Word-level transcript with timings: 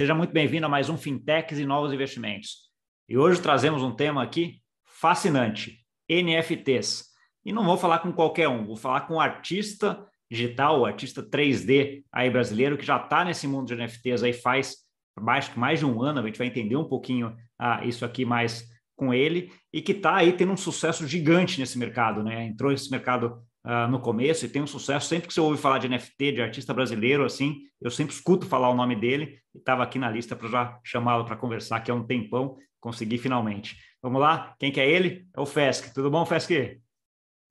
seja 0.00 0.14
muito 0.14 0.32
bem-vindo 0.32 0.64
a 0.64 0.68
mais 0.68 0.88
um 0.88 0.96
Fintechs 0.96 1.58
e 1.58 1.66
Novos 1.66 1.92
Investimentos. 1.92 2.70
E 3.06 3.18
hoje 3.18 3.38
trazemos 3.38 3.82
um 3.82 3.94
tema 3.94 4.22
aqui 4.22 4.62
fascinante: 4.82 5.76
NFTs. 6.08 7.04
E 7.44 7.52
não 7.52 7.66
vou 7.66 7.76
falar 7.76 7.98
com 7.98 8.10
qualquer 8.10 8.48
um, 8.48 8.64
vou 8.64 8.76
falar 8.76 9.02
com 9.02 9.16
um 9.16 9.20
artista 9.20 10.02
digital, 10.30 10.86
artista 10.86 11.22
3D 11.22 12.02
aí 12.10 12.30
brasileiro, 12.30 12.78
que 12.78 12.86
já 12.86 12.96
está 12.96 13.26
nesse 13.26 13.46
mundo 13.46 13.66
de 13.66 13.76
NFTs 13.76 14.22
aí 14.22 14.32
faz 14.32 14.76
mais, 15.20 15.54
mais 15.54 15.80
de 15.80 15.84
um 15.84 16.00
ano, 16.00 16.20
a 16.20 16.26
gente 16.26 16.38
vai 16.38 16.46
entender 16.46 16.76
um 16.76 16.88
pouquinho 16.88 17.36
ah, 17.58 17.84
isso 17.84 18.02
aqui 18.02 18.24
mais 18.24 18.64
com 18.96 19.12
ele, 19.12 19.52
e 19.70 19.82
que 19.82 19.92
está 19.92 20.16
aí 20.16 20.32
tendo 20.32 20.52
um 20.52 20.56
sucesso 20.56 21.06
gigante 21.06 21.60
nesse 21.60 21.78
mercado, 21.78 22.22
né? 22.22 22.46
Entrou 22.46 22.70
nesse 22.70 22.90
mercado 22.90 23.42
uh, 23.64 23.90
no 23.90 24.00
começo 24.00 24.44
e 24.44 24.48
tem 24.48 24.62
um 24.62 24.66
sucesso. 24.66 25.08
Sempre 25.08 25.28
que 25.28 25.34
você 25.34 25.40
ouve 25.40 25.60
falar 25.60 25.78
de 25.78 25.88
NFT, 25.88 26.32
de 26.32 26.42
artista 26.42 26.74
brasileiro, 26.74 27.24
assim, 27.24 27.62
eu 27.80 27.90
sempre 27.90 28.14
escuto 28.14 28.46
falar 28.46 28.70
o 28.70 28.74
nome 28.74 28.96
dele 28.96 29.38
e 29.54 29.58
estava 29.58 29.82
aqui 29.82 29.98
na 29.98 30.10
lista 30.10 30.36
para 30.36 30.48
já 30.48 30.80
chamá-lo 30.84 31.24
para 31.24 31.36
conversar, 31.36 31.80
que 31.80 31.90
é 31.90 31.94
um 31.94 32.06
tempão, 32.06 32.56
consegui 32.80 33.18
finalmente. 33.18 33.76
Vamos 34.02 34.20
lá? 34.20 34.54
Quem 34.58 34.72
que 34.72 34.80
é 34.80 34.90
ele? 34.90 35.26
É 35.36 35.40
o 35.40 35.46
Fesc. 35.46 35.92
Tudo 35.92 36.10
bom, 36.10 36.24
Fesc? 36.24 36.80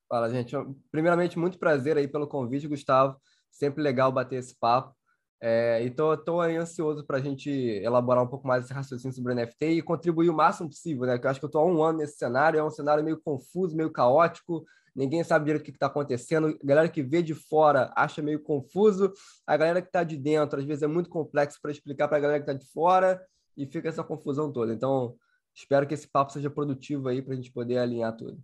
Fala, 0.08 0.30
gente. 0.30 0.56
Primeiramente, 0.92 1.38
muito 1.38 1.60
prazer 1.60 1.98
aí 1.98 2.08
pelo 2.08 2.28
convite, 2.28 2.68
Gustavo. 2.68 3.20
Sempre 3.52 3.84
legal 3.84 4.12
bater 4.12 4.38
esse 4.38 4.58
papo. 4.58 4.96
É, 5.42 5.82
e 5.84 5.90
tô, 5.90 6.18
tô 6.18 6.42
ansioso 6.42 7.06
para 7.06 7.18
a 7.18 7.22
gente 7.22 7.50
elaborar 7.50 8.24
um 8.24 8.28
pouco 8.28 8.46
mais 8.46 8.66
esse 8.66 8.74
raciocínio 8.74 9.16
sobre 9.16 9.32
o 9.32 9.36
NFT 9.36 9.66
e 9.68 9.82
contribuir 9.82 10.30
o 10.30 10.34
máximo 10.34 10.68
possível, 10.68 11.06
né? 11.06 11.18
Que 11.18 11.26
eu 11.26 11.32
acho 11.32 11.40
que 11.40 11.46
eu 11.46 11.48
estou 11.48 11.62
há 11.62 11.66
um 11.66 11.82
ano 11.82 12.00
nesse 12.00 12.18
cenário, 12.18 12.60
é 12.60 12.64
um 12.64 12.70
cenário 12.70 13.04
meio 13.04 13.18
confuso, 13.18 13.76
meio 13.76 13.90
caótico, 13.90 14.66
ninguém 14.94 15.24
sabe 15.24 15.46
direito 15.46 15.62
o 15.62 15.66
que 15.66 15.72
está 15.72 15.88
acontecendo. 15.88 16.48
A 16.62 16.66
galera 16.66 16.90
que 16.90 17.02
vê 17.02 17.24
de 17.24 17.34
fora 17.34 17.92
acha 17.96 18.22
meio 18.22 18.42
confuso, 18.42 19.14
a 19.48 19.56
galera 19.56 19.82
que 19.82 19.88
está 19.88 20.04
de 20.04 20.18
dentro, 20.18 20.60
às 20.60 20.66
vezes, 20.66 20.84
é 20.84 20.88
muito 20.88 21.10
complexo 21.10 21.58
para 21.62 21.72
explicar 21.72 22.10
para 22.10 22.18
a 22.18 22.22
galera 22.22 22.44
que 22.44 22.52
está 22.52 22.54
de 22.54 22.70
fora 22.74 23.22
e 23.56 23.66
fica 23.66 23.88
essa 23.88 24.04
confusão 24.04 24.52
toda. 24.52 24.74
Então, 24.74 25.16
espero 25.56 25.88
que 25.88 25.94
esse 25.94 26.08
papo 26.08 26.34
seja 26.34 26.50
produtivo 26.50 27.08
aí 27.08 27.22
para 27.22 27.34
a 27.34 27.36
gente 27.38 27.52
poder 27.52 27.78
alinhar 27.78 28.16
tudo. 28.16 28.38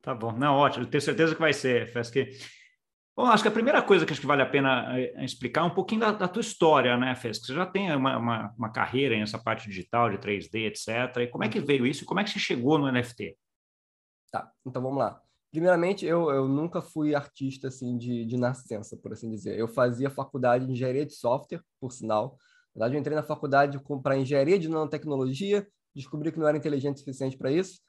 Tá 0.00 0.14
bom, 0.14 0.32
não, 0.32 0.54
ótimo, 0.54 0.86
tenho 0.86 1.02
certeza 1.02 1.34
que 1.34 1.40
vai 1.40 1.52
ser, 1.52 1.92
Fesque. 1.92 2.30
Bom, 3.18 3.26
acho 3.26 3.42
que 3.42 3.48
a 3.48 3.52
primeira 3.52 3.82
coisa 3.82 4.06
que 4.06 4.12
acho 4.12 4.20
que 4.20 4.28
vale 4.28 4.42
a 4.42 4.48
pena 4.48 4.96
é 4.96 5.24
explicar 5.24 5.62
é 5.62 5.64
um 5.64 5.74
pouquinho 5.74 6.02
da, 6.02 6.12
da 6.12 6.28
tua 6.28 6.38
história, 6.40 6.96
né, 6.96 7.16
Fez? 7.16 7.40
Você 7.40 7.52
já 7.52 7.66
tem 7.66 7.92
uma, 7.92 8.16
uma, 8.16 8.54
uma, 8.56 8.70
carreira 8.70 9.18
nessa 9.18 9.36
parte 9.36 9.68
digital, 9.68 10.08
de 10.08 10.18
3D, 10.18 10.68
etc. 10.68 11.16
E 11.22 11.26
como 11.26 11.42
é 11.42 11.48
que 11.48 11.58
veio 11.58 11.84
isso? 11.84 12.04
Como 12.04 12.20
é 12.20 12.22
que 12.22 12.30
você 12.30 12.38
chegou 12.38 12.78
no 12.78 12.86
NFT? 12.86 13.36
Tá, 14.30 14.48
então 14.64 14.80
vamos 14.80 14.98
lá. 14.98 15.20
Primeiramente, 15.50 16.06
eu, 16.06 16.30
eu 16.30 16.46
nunca 16.46 16.80
fui 16.80 17.12
artista 17.12 17.66
assim 17.66 17.98
de, 17.98 18.24
de 18.24 18.36
nascença, 18.36 18.96
por 18.96 19.12
assim 19.12 19.28
dizer. 19.28 19.58
Eu 19.58 19.66
fazia 19.66 20.08
faculdade 20.08 20.64
de 20.66 20.70
engenharia 20.70 21.04
de 21.04 21.14
software, 21.14 21.60
por 21.80 21.90
sinal. 21.90 22.38
Na 22.72 22.84
verdade, 22.84 22.94
eu 22.94 23.00
entrei 23.00 23.16
na 23.16 23.24
faculdade 23.24 23.80
para 24.00 24.16
engenharia 24.16 24.60
de 24.60 24.68
nanotecnologia, 24.68 25.66
descobri 25.92 26.30
que 26.30 26.38
não 26.38 26.46
era 26.46 26.56
inteligente 26.56 26.94
o 26.94 26.98
suficiente 27.00 27.36
para 27.36 27.50
isso. 27.50 27.80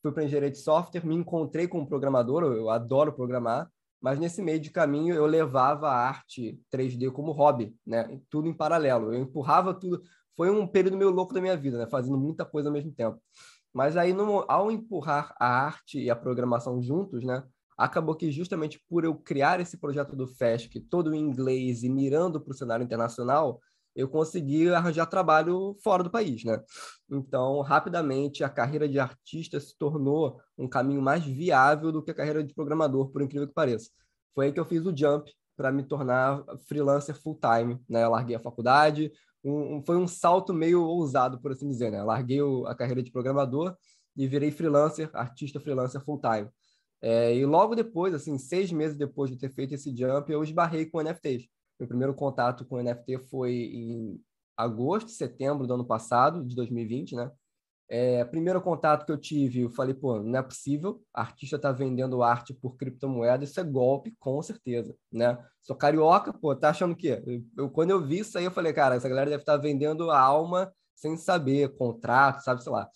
Fui 0.00 0.12
para 0.12 0.24
engenharia 0.24 0.50
de 0.50 0.58
software, 0.58 1.04
me 1.04 1.14
encontrei 1.14 1.68
com 1.68 1.80
um 1.80 1.86
programador, 1.86 2.42
eu 2.44 2.70
adoro 2.70 3.12
programar 3.12 3.70
mas 4.00 4.18
nesse 4.18 4.40
meio 4.42 4.60
de 4.60 4.70
caminho 4.70 5.14
eu 5.14 5.26
levava 5.26 5.88
a 5.88 6.08
arte 6.08 6.60
3D 6.72 7.10
como 7.10 7.32
hobby, 7.32 7.74
né? 7.86 8.20
Tudo 8.30 8.48
em 8.48 8.54
paralelo. 8.54 9.12
Eu 9.12 9.20
empurrava 9.20 9.74
tudo. 9.74 10.02
Foi 10.36 10.50
um 10.50 10.66
período 10.66 10.96
meio 10.96 11.10
louco 11.10 11.34
da 11.34 11.40
minha 11.40 11.56
vida, 11.56 11.78
né? 11.78 11.86
Fazendo 11.86 12.16
muita 12.16 12.44
coisa 12.44 12.68
ao 12.68 12.72
mesmo 12.72 12.92
tempo. 12.92 13.20
Mas 13.72 13.96
aí, 13.96 14.12
no, 14.12 14.44
ao 14.48 14.70
empurrar 14.70 15.34
a 15.38 15.46
arte 15.46 16.00
e 16.00 16.10
a 16.10 16.16
programação 16.16 16.80
juntos, 16.80 17.24
né? 17.24 17.42
Acabou 17.76 18.14
que 18.14 18.30
justamente 18.30 18.80
por 18.88 19.04
eu 19.04 19.14
criar 19.14 19.60
esse 19.60 19.76
projeto 19.76 20.16
do 20.16 20.26
FESC, 20.26 20.80
todo 20.80 21.14
em 21.14 21.20
inglês 21.20 21.82
e 21.82 21.88
mirando 21.88 22.40
para 22.40 22.52
o 22.52 22.56
cenário 22.56 22.84
internacional, 22.84 23.60
eu 23.98 24.08
consegui 24.08 24.68
arranjar 24.68 25.06
trabalho 25.06 25.76
fora 25.82 26.04
do 26.04 26.10
país, 26.10 26.44
né? 26.44 26.62
Então, 27.10 27.60
rapidamente, 27.62 28.44
a 28.44 28.48
carreira 28.48 28.88
de 28.88 29.00
artista 29.00 29.58
se 29.58 29.76
tornou 29.76 30.40
um 30.56 30.68
caminho 30.68 31.02
mais 31.02 31.24
viável 31.24 31.90
do 31.90 32.00
que 32.00 32.12
a 32.12 32.14
carreira 32.14 32.44
de 32.44 32.54
programador, 32.54 33.10
por 33.10 33.22
incrível 33.22 33.48
que 33.48 33.52
pareça. 33.52 33.90
Foi 34.36 34.46
aí 34.46 34.52
que 34.52 34.60
eu 34.60 34.64
fiz 34.64 34.86
o 34.86 34.96
jump 34.96 35.32
para 35.56 35.72
me 35.72 35.82
tornar 35.82 36.44
freelancer 36.68 37.20
full-time, 37.20 37.76
né? 37.88 38.04
Eu 38.04 38.10
larguei 38.10 38.36
a 38.36 38.40
faculdade, 38.40 39.10
um, 39.42 39.82
foi 39.84 39.96
um 39.96 40.06
salto 40.06 40.54
meio 40.54 40.80
ousado, 40.84 41.40
por 41.40 41.50
assim 41.50 41.68
dizer, 41.68 41.90
né? 41.90 41.98
Eu 41.98 42.06
larguei 42.06 42.38
a 42.68 42.76
carreira 42.76 43.02
de 43.02 43.10
programador 43.10 43.76
e 44.16 44.28
virei 44.28 44.52
freelancer, 44.52 45.10
artista 45.12 45.58
freelancer 45.58 46.00
full-time. 46.04 46.48
É, 47.02 47.34
e 47.34 47.44
logo 47.44 47.74
depois, 47.74 48.14
assim, 48.14 48.38
seis 48.38 48.70
meses 48.70 48.96
depois 48.96 49.28
de 49.28 49.36
ter 49.36 49.50
feito 49.50 49.74
esse 49.74 49.90
jump, 49.92 50.30
eu 50.30 50.44
esbarrei 50.44 50.86
com 50.86 51.00
NFTs. 51.00 51.48
Meu 51.78 51.88
primeiro 51.88 52.14
contato 52.14 52.64
com 52.64 52.82
NFT 52.82 53.18
foi 53.30 53.52
em 53.52 54.20
agosto, 54.56 55.10
setembro 55.10 55.66
do 55.66 55.74
ano 55.74 55.84
passado, 55.84 56.44
de 56.44 56.54
2020, 56.56 57.14
né? 57.14 57.30
É, 57.90 58.22
primeiro 58.24 58.60
contato 58.60 59.06
que 59.06 59.12
eu 59.12 59.16
tive, 59.16 59.60
eu 59.60 59.70
falei, 59.70 59.94
pô, 59.94 60.18
não 60.22 60.38
é 60.38 60.42
possível, 60.42 61.00
artista 61.14 61.58
tá 61.58 61.72
vendendo 61.72 62.22
arte 62.22 62.52
por 62.52 62.76
criptomoeda, 62.76 63.44
isso 63.44 63.58
é 63.58 63.64
golpe, 63.64 64.14
com 64.18 64.42
certeza, 64.42 64.94
né? 65.10 65.38
Sou 65.62 65.74
carioca, 65.74 66.30
pô, 66.32 66.54
tá 66.54 66.68
achando 66.68 66.92
o 66.92 66.96
quê? 66.96 67.22
Eu, 67.56 67.70
quando 67.70 67.90
eu 67.90 68.04
vi 68.04 68.18
isso 68.18 68.36
aí, 68.36 68.44
eu 68.44 68.50
falei, 68.50 68.74
cara, 68.74 68.96
essa 68.96 69.08
galera 69.08 69.30
deve 69.30 69.42
estar 69.42 69.56
tá 69.56 69.62
vendendo 69.62 70.10
a 70.10 70.20
alma 70.20 70.70
sem 70.94 71.16
saber, 71.16 71.74
contrato, 71.76 72.42
sabe, 72.42 72.62
sei 72.62 72.72
lá. 72.72 72.90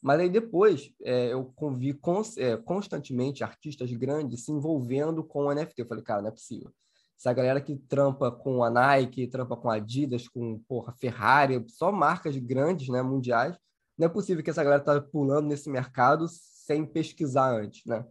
Mas 0.00 0.20
aí 0.20 0.28
depois 0.28 0.92
é, 1.02 1.32
eu 1.32 1.46
convi 1.56 1.92
cons, 1.92 2.36
é, 2.36 2.56
constantemente 2.56 3.42
artistas 3.42 3.90
grandes 3.92 4.44
se 4.44 4.52
envolvendo 4.52 5.24
com 5.24 5.46
o 5.46 5.52
NFT. 5.52 5.82
Eu 5.82 5.88
falei, 5.88 6.04
cara, 6.04 6.22
não 6.22 6.28
é 6.28 6.32
possível. 6.32 6.70
Essa 7.18 7.32
galera 7.32 7.60
que 7.60 7.76
trampa 7.76 8.30
com 8.30 8.62
a 8.62 8.70
Nike, 8.70 9.26
trampa 9.26 9.56
com 9.56 9.70
a 9.70 9.76
Adidas, 9.76 10.28
com 10.28 10.58
porra, 10.68 10.92
Ferrari, 10.92 11.64
só 11.68 11.90
marcas 11.90 12.36
grandes, 12.36 12.88
né, 12.88 13.02
mundiais. 13.02 13.56
Não 13.96 14.06
é 14.06 14.08
possível 14.08 14.44
que 14.44 14.50
essa 14.50 14.62
galera 14.62 14.82
tá 14.82 15.00
pulando 15.00 15.48
nesse 15.48 15.70
mercado 15.70 16.26
sem 16.28 16.84
pesquisar 16.84 17.50
antes, 17.52 17.86
né? 17.86 18.04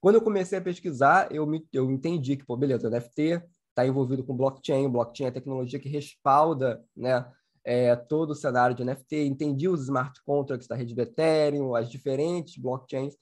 Quando 0.00 0.16
eu 0.16 0.22
comecei 0.22 0.58
a 0.58 0.62
pesquisar, 0.62 1.32
eu, 1.32 1.46
me, 1.46 1.66
eu 1.72 1.90
entendi 1.90 2.36
que, 2.36 2.44
pô, 2.44 2.56
beleza, 2.56 2.88
o 2.88 2.90
NFT 2.90 3.42
está 3.70 3.86
envolvido 3.86 4.24
com 4.24 4.36
blockchain, 4.36 4.88
blockchain 4.88 5.26
é 5.26 5.28
a 5.28 5.32
tecnologia 5.32 5.78
que 5.78 5.88
respalda, 5.88 6.84
né, 6.96 7.24
é, 7.64 7.94
todo 7.94 8.30
o 8.30 8.34
cenário 8.34 8.74
de 8.74 8.84
NFT, 8.84 9.26
entendi 9.26 9.68
os 9.68 9.82
smart 9.82 10.20
contracts 10.24 10.66
da 10.66 10.74
rede 10.74 10.94
do 10.94 11.02
Ethereum, 11.02 11.74
as 11.74 11.90
diferentes 11.90 12.56
blockchains, 12.56 13.14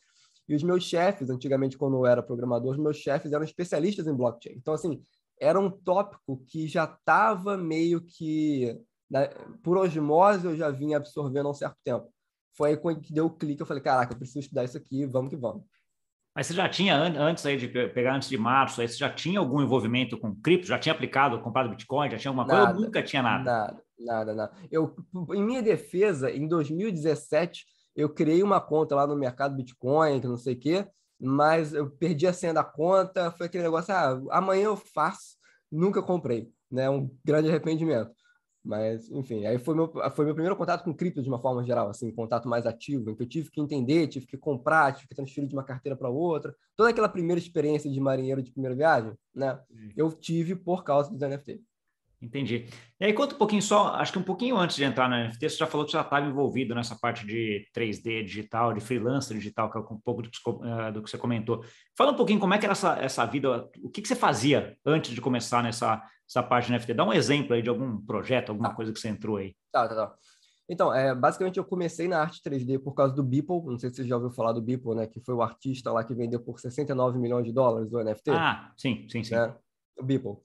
e 0.49 0.55
os 0.55 0.63
meus 0.63 0.85
chefes, 0.85 1.29
antigamente 1.29 1.77
quando 1.77 1.97
eu 1.97 2.07
era 2.07 2.23
programador, 2.23 2.73
os 2.73 2.79
meus 2.79 2.97
chefes 2.97 3.33
eram 3.33 3.45
especialistas 3.45 4.07
em 4.07 4.15
blockchain. 4.15 4.55
Então, 4.57 4.73
assim, 4.73 5.03
era 5.41 5.59
um 5.61 5.71
tópico 5.71 6.43
que 6.47 6.67
já 6.67 6.85
estava 6.85 7.57
meio 7.57 8.01
que, 8.01 8.79
né, 9.11 9.29
por 9.63 9.77
osmose, 9.79 10.47
eu 10.47 10.57
já 10.57 10.71
vinha 10.71 10.97
absorvendo 10.97 11.47
há 11.47 11.51
um 11.51 11.55
certo 11.55 11.77
tempo. 11.85 12.09
Foi 12.57 12.71
aí 12.71 12.77
quando 12.77 13.01
deu 13.11 13.27
o 13.27 13.31
clique, 13.31 13.61
eu 13.61 13.67
falei, 13.67 13.83
caraca, 13.83 14.15
eu 14.15 14.19
preciso 14.19 14.41
estudar 14.41 14.65
isso 14.65 14.79
aqui, 14.79 15.05
vamos 15.05 15.31
que 15.31 15.37
vamos. 15.37 15.63
Mas 16.35 16.49
você 16.49 16.55
já 16.55 16.69
tinha, 16.69 16.95
antes 16.95 17.47
aí 17.47 17.57
de 17.57 17.67
pegar 17.67 18.15
antes 18.15 18.29
de 18.29 18.37
março, 18.37 18.83
aí 18.83 18.89
você 18.89 18.97
já 18.99 19.09
tinha 19.09 19.39
algum 19.39 19.63
envolvimento 19.63 20.19
com 20.19 20.35
cripto? 20.35 20.67
Já 20.67 20.79
tinha 20.79 20.95
aplicado, 20.95 21.41
comprado 21.41 21.71
Bitcoin? 21.71 22.11
Já 22.11 22.19
tinha 22.19 22.31
alguma 22.31 22.47
nada, 22.47 22.67
coisa? 22.67 22.79
Eu 22.79 22.85
nunca 22.85 23.03
tinha 23.03 23.23
nada. 23.23 23.45
Nada, 23.45 23.83
nada, 23.99 24.35
nada. 24.35 24.53
Eu, 24.71 24.95
em 25.33 25.43
minha 25.43 25.63
defesa, 25.63 26.31
em 26.31 26.47
2017, 26.47 27.65
eu 27.95 28.11
criei 28.11 28.43
uma 28.43 28.61
conta 28.61 28.95
lá 28.95 29.07
no 29.07 29.17
mercado 29.17 29.57
Bitcoin, 29.57 30.21
que 30.21 30.27
não 30.27 30.37
sei 30.37 30.53
o 30.53 30.59
quê, 30.59 30.87
mas 31.21 31.72
eu 31.72 31.91
perdi 31.91 32.27
a 32.27 32.32
senha 32.32 32.53
da 32.54 32.65
conta, 32.65 33.31
foi 33.32 33.47
aquele 33.47 33.65
negócio, 33.65 33.93
ah, 33.94 34.21
amanhã 34.31 34.65
eu 34.66 34.77
faço, 34.77 35.37
nunca 35.71 36.03
comprei, 36.03 36.50
né? 36.71 36.88
Um 36.91 37.10
grande 37.25 37.49
arrependimento. 37.49 38.10
Mas, 38.66 39.09
enfim, 39.12 39.47
aí 39.47 39.59
foi 39.59 39.77
meu, 39.77 39.93
foi 40.10 40.25
meu 40.25 40.34
primeiro 40.34 40.56
contato 40.56 40.82
com 40.82 40.93
cripto 40.93 41.22
de 41.22 41.28
uma 41.28 41.41
forma 41.41 41.62
geral, 41.65 41.88
assim, 41.88 42.10
contato 42.10 42.49
mais 42.49 42.66
ativo, 42.66 43.10
em 43.10 43.15
que 43.15 43.22
eu 43.22 43.28
tive 43.28 43.49
que 43.49 43.60
entender, 43.60 44.09
tive 44.09 44.27
que 44.27 44.37
comprar, 44.37 44.93
tive 44.93 45.06
que 45.06 45.15
transferir 45.15 45.49
de 45.49 45.54
uma 45.54 45.62
carteira 45.62 45.97
para 45.97 46.09
outra. 46.09 46.53
Toda 46.75 46.91
aquela 46.91 47.09
primeira 47.09 47.38
experiência 47.38 47.88
de 47.88 48.00
marinheiro 48.00 48.43
de 48.43 48.50
primeira 48.50 48.75
viagem, 48.75 49.12
né? 49.33 49.59
Eu 49.97 50.10
tive 50.12 50.57
por 50.57 50.83
causa 50.83 51.10
dos 51.12 51.21
NFT. 51.21 51.62
Entendi. 52.21 52.66
E 52.98 53.04
aí, 53.04 53.13
conta 53.13 53.34
um 53.34 53.39
pouquinho 53.39 53.60
só, 53.60 53.89
acho 53.89 54.10
que 54.10 54.18
um 54.18 54.22
pouquinho 54.22 54.57
antes 54.57 54.77
de 54.77 54.84
entrar 54.84 55.09
na 55.09 55.24
NFT, 55.28 55.51
você 55.51 55.57
já 55.57 55.66
falou 55.66 55.84
que 55.84 55.92
já 55.92 56.01
estava 56.01 56.27
envolvido 56.27 56.74
nessa 56.74 56.97
parte 56.97 57.27
de 57.27 57.66
3D 57.77 58.24
digital, 58.24 58.72
de 58.72 58.80
freelancer 58.80 59.36
digital, 59.36 59.71
que 59.71 59.77
é 59.77 59.80
um 59.80 60.01
pouco 60.03 60.22
do 60.22 60.30
que, 60.30 60.39
uh, 60.48 60.92
do 60.92 61.03
que 61.03 61.10
você 61.10 61.18
comentou. 61.18 61.63
Fala 61.97 62.13
um 62.13 62.16
pouquinho 62.16 62.41
como 62.41 62.54
é 62.54 62.59
que 62.59 62.65
era 62.65 62.72
essa, 62.72 62.98
essa 62.98 63.27
vida, 63.27 63.68
o 63.83 63.91
que, 63.91 64.01
que 64.01 64.09
você 64.09 64.16
fazia 64.16 64.77
antes 64.84 65.15
de 65.15 65.21
começar 65.21 65.63
nessa 65.63 66.03
essa 66.28 66.42
parte 66.42 66.66
de 66.66 66.72
NFT? 66.72 66.95
Dá 66.95 67.04
um 67.04 67.13
exemplo 67.13 67.54
aí 67.54 67.63
de 67.63 67.68
algum 67.68 67.98
projeto, 68.04 68.51
alguma 68.51 68.71
tá. 68.71 68.74
coisa 68.74 68.92
que 68.92 68.98
você 68.98 69.09
entrou 69.09 69.36
aí. 69.36 69.54
Tá, 69.71 69.86
tá, 69.89 69.95
tá. 69.95 70.15
Então, 70.69 70.92
é, 70.92 71.15
basicamente 71.15 71.59
eu 71.59 71.65
comecei 71.65 72.09
na 72.09 72.21
arte 72.21 72.42
3D 72.42 72.83
por 72.83 72.92
causa 72.92 73.15
do 73.15 73.22
Beeple, 73.22 73.62
não 73.65 73.78
sei 73.78 73.91
se 73.91 73.97
você 73.97 74.09
já 74.09 74.16
ouviu 74.16 74.33
falar 74.33 74.53
do 74.53 74.60
Beeple, 74.60 74.97
né, 74.97 75.07
que 75.07 75.21
foi 75.21 75.33
o 75.33 75.42
artista 75.42 75.92
lá 75.92 76.03
que 76.03 76.12
vendeu 76.12 76.41
por 76.41 76.59
69 76.59 77.19
milhões 77.21 77.47
de 77.47 77.53
dólares 77.53 77.92
o 77.92 78.03
NFT. 78.03 78.30
Ah, 78.33 78.72
sim, 78.77 79.07
sim, 79.09 79.22
sim. 79.22 79.36
Né? 79.36 79.54
O 79.97 80.03
Beeple. 80.03 80.36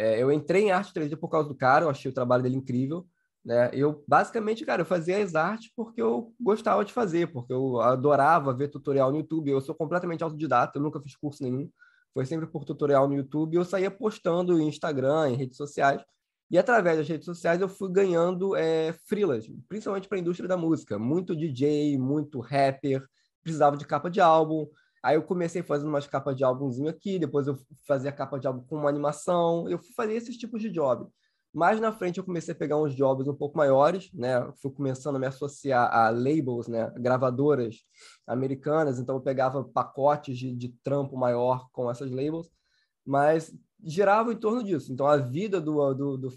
É, 0.00 0.22
eu 0.22 0.32
entrei 0.32 0.64
em 0.64 0.70
arte 0.70 0.94
3D 0.94 1.14
por 1.14 1.28
causa 1.28 1.46
do 1.46 1.54
cara, 1.54 1.84
eu 1.84 1.90
achei 1.90 2.10
o 2.10 2.14
trabalho 2.14 2.42
dele 2.42 2.56
incrível. 2.56 3.06
Né? 3.44 3.70
Eu, 3.74 4.02
basicamente, 4.08 4.64
cara, 4.64 4.80
eu 4.80 4.86
fazia 4.86 5.22
as 5.22 5.34
artes 5.34 5.70
porque 5.76 6.00
eu 6.00 6.32
gostava 6.40 6.82
de 6.84 6.92
fazer, 6.92 7.30
porque 7.30 7.52
eu 7.52 7.78
adorava 7.82 8.54
ver 8.54 8.68
tutorial 8.68 9.10
no 9.10 9.18
YouTube. 9.18 9.50
Eu 9.50 9.60
sou 9.60 9.74
completamente 9.74 10.24
autodidata, 10.24 10.78
eu 10.78 10.82
nunca 10.82 11.00
fiz 11.02 11.14
curso 11.16 11.42
nenhum. 11.42 11.70
Foi 12.14 12.24
sempre 12.24 12.46
por 12.46 12.64
tutorial 12.64 13.06
no 13.06 13.14
YouTube. 13.14 13.56
Eu 13.56 13.64
saía 13.64 13.90
postando 13.90 14.58
em 14.58 14.68
Instagram, 14.68 15.30
em 15.30 15.36
redes 15.36 15.58
sociais. 15.58 16.02
E 16.50 16.58
através 16.58 16.96
das 16.96 17.08
redes 17.08 17.26
sociais 17.26 17.60
eu 17.60 17.68
fui 17.68 17.92
ganhando 17.92 18.56
é, 18.56 18.94
freelas, 19.06 19.46
principalmente 19.68 20.08
para 20.08 20.16
a 20.16 20.20
indústria 20.20 20.48
da 20.48 20.56
música. 20.56 20.98
Muito 20.98 21.36
DJ, 21.36 21.98
muito 21.98 22.40
rapper, 22.40 23.06
precisava 23.42 23.76
de 23.76 23.86
capa 23.86 24.10
de 24.10 24.20
álbum. 24.20 24.66
Aí 25.02 25.16
eu 25.16 25.22
comecei 25.22 25.62
fazendo 25.62 25.88
umas 25.88 26.06
capas 26.06 26.36
de 26.36 26.44
álbumzinho 26.44 26.88
aqui, 26.88 27.18
depois 27.18 27.46
eu 27.46 27.58
fazia 27.86 28.12
capa 28.12 28.38
de 28.38 28.46
álbum 28.46 28.62
com 28.66 28.76
uma 28.76 28.88
animação. 28.88 29.68
Eu 29.68 29.78
fui 29.78 29.94
esses 30.14 30.36
tipos 30.36 30.60
de 30.60 30.70
job. 30.70 31.06
Mais 31.52 31.80
na 31.80 31.90
frente 31.90 32.18
eu 32.18 32.24
comecei 32.24 32.54
a 32.54 32.56
pegar 32.56 32.76
uns 32.76 32.94
jobs 32.94 33.26
um 33.26 33.34
pouco 33.34 33.58
maiores, 33.58 34.12
né? 34.12 34.48
Fui 34.62 34.70
começando 34.70 35.16
a 35.16 35.18
me 35.18 35.26
associar 35.26 35.92
a 35.92 36.08
labels, 36.10 36.68
né? 36.68 36.92
Gravadoras 36.96 37.76
americanas. 38.26 39.00
Então 39.00 39.16
eu 39.16 39.20
pegava 39.20 39.64
pacotes 39.64 40.38
de, 40.38 40.54
de 40.54 40.68
trampo 40.84 41.16
maior 41.16 41.68
com 41.72 41.90
essas 41.90 42.10
labels, 42.10 42.48
mas 43.04 43.52
girava 43.82 44.32
em 44.32 44.36
torno 44.36 44.62
disso. 44.62 44.92
Então 44.92 45.06
a 45.06 45.16
vida 45.16 45.60
do, 45.60 45.92
do, 45.94 46.16
do 46.18 46.28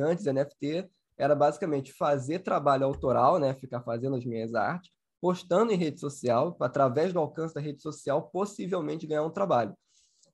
antes 0.00 0.24
NFT 0.24 0.88
era 1.18 1.34
basicamente 1.34 1.92
fazer 1.92 2.38
trabalho 2.38 2.86
autoral, 2.86 3.38
né? 3.38 3.54
Ficar 3.54 3.82
fazendo 3.82 4.16
as 4.16 4.24
minhas 4.24 4.54
artes, 4.54 4.90
postando 5.22 5.72
em 5.72 5.76
rede 5.76 6.00
social, 6.00 6.56
através 6.58 7.12
do 7.12 7.20
alcance 7.20 7.54
da 7.54 7.60
rede 7.60 7.80
social, 7.80 8.28
possivelmente 8.32 9.06
ganhar 9.06 9.22
um 9.22 9.30
trabalho. 9.30 9.72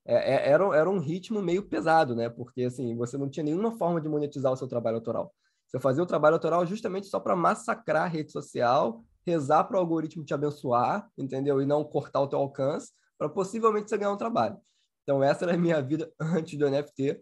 É, 0.03 0.15
é, 0.15 0.49
era, 0.49 0.63
era 0.75 0.89
um 0.89 0.97
ritmo 0.97 1.43
meio 1.43 1.61
pesado, 1.61 2.15
né? 2.15 2.27
Porque 2.27 2.63
assim, 2.63 2.95
você 2.95 3.15
não 3.15 3.29
tinha 3.29 3.43
nenhuma 3.43 3.77
forma 3.77 4.01
de 4.01 4.09
monetizar 4.09 4.51
o 4.51 4.57
seu 4.57 4.67
trabalho 4.67 4.95
autoral. 4.95 5.31
Você 5.67 5.79
fazia 5.79 6.01
o 6.01 6.07
trabalho 6.07 6.33
autoral 6.33 6.65
justamente 6.65 7.05
só 7.05 7.19
para 7.19 7.35
massacrar 7.35 8.05
a 8.05 8.07
rede 8.07 8.31
social, 8.31 9.03
rezar 9.23 9.65
para 9.65 9.77
o 9.77 9.79
algoritmo 9.79 10.25
te 10.25 10.33
abençoar, 10.33 11.07
entendeu? 11.15 11.61
E 11.61 11.67
não 11.67 11.83
cortar 11.83 12.21
o 12.21 12.27
teu 12.27 12.39
alcance, 12.39 12.91
para 13.15 13.29
possivelmente 13.29 13.91
você 13.91 13.97
ganhar 13.97 14.11
um 14.11 14.17
trabalho. 14.17 14.57
Então, 15.03 15.23
essa 15.23 15.45
era 15.45 15.53
a 15.53 15.57
minha 15.57 15.79
vida 15.83 16.11
antes 16.19 16.57
do 16.57 16.67
NFT. 16.67 17.21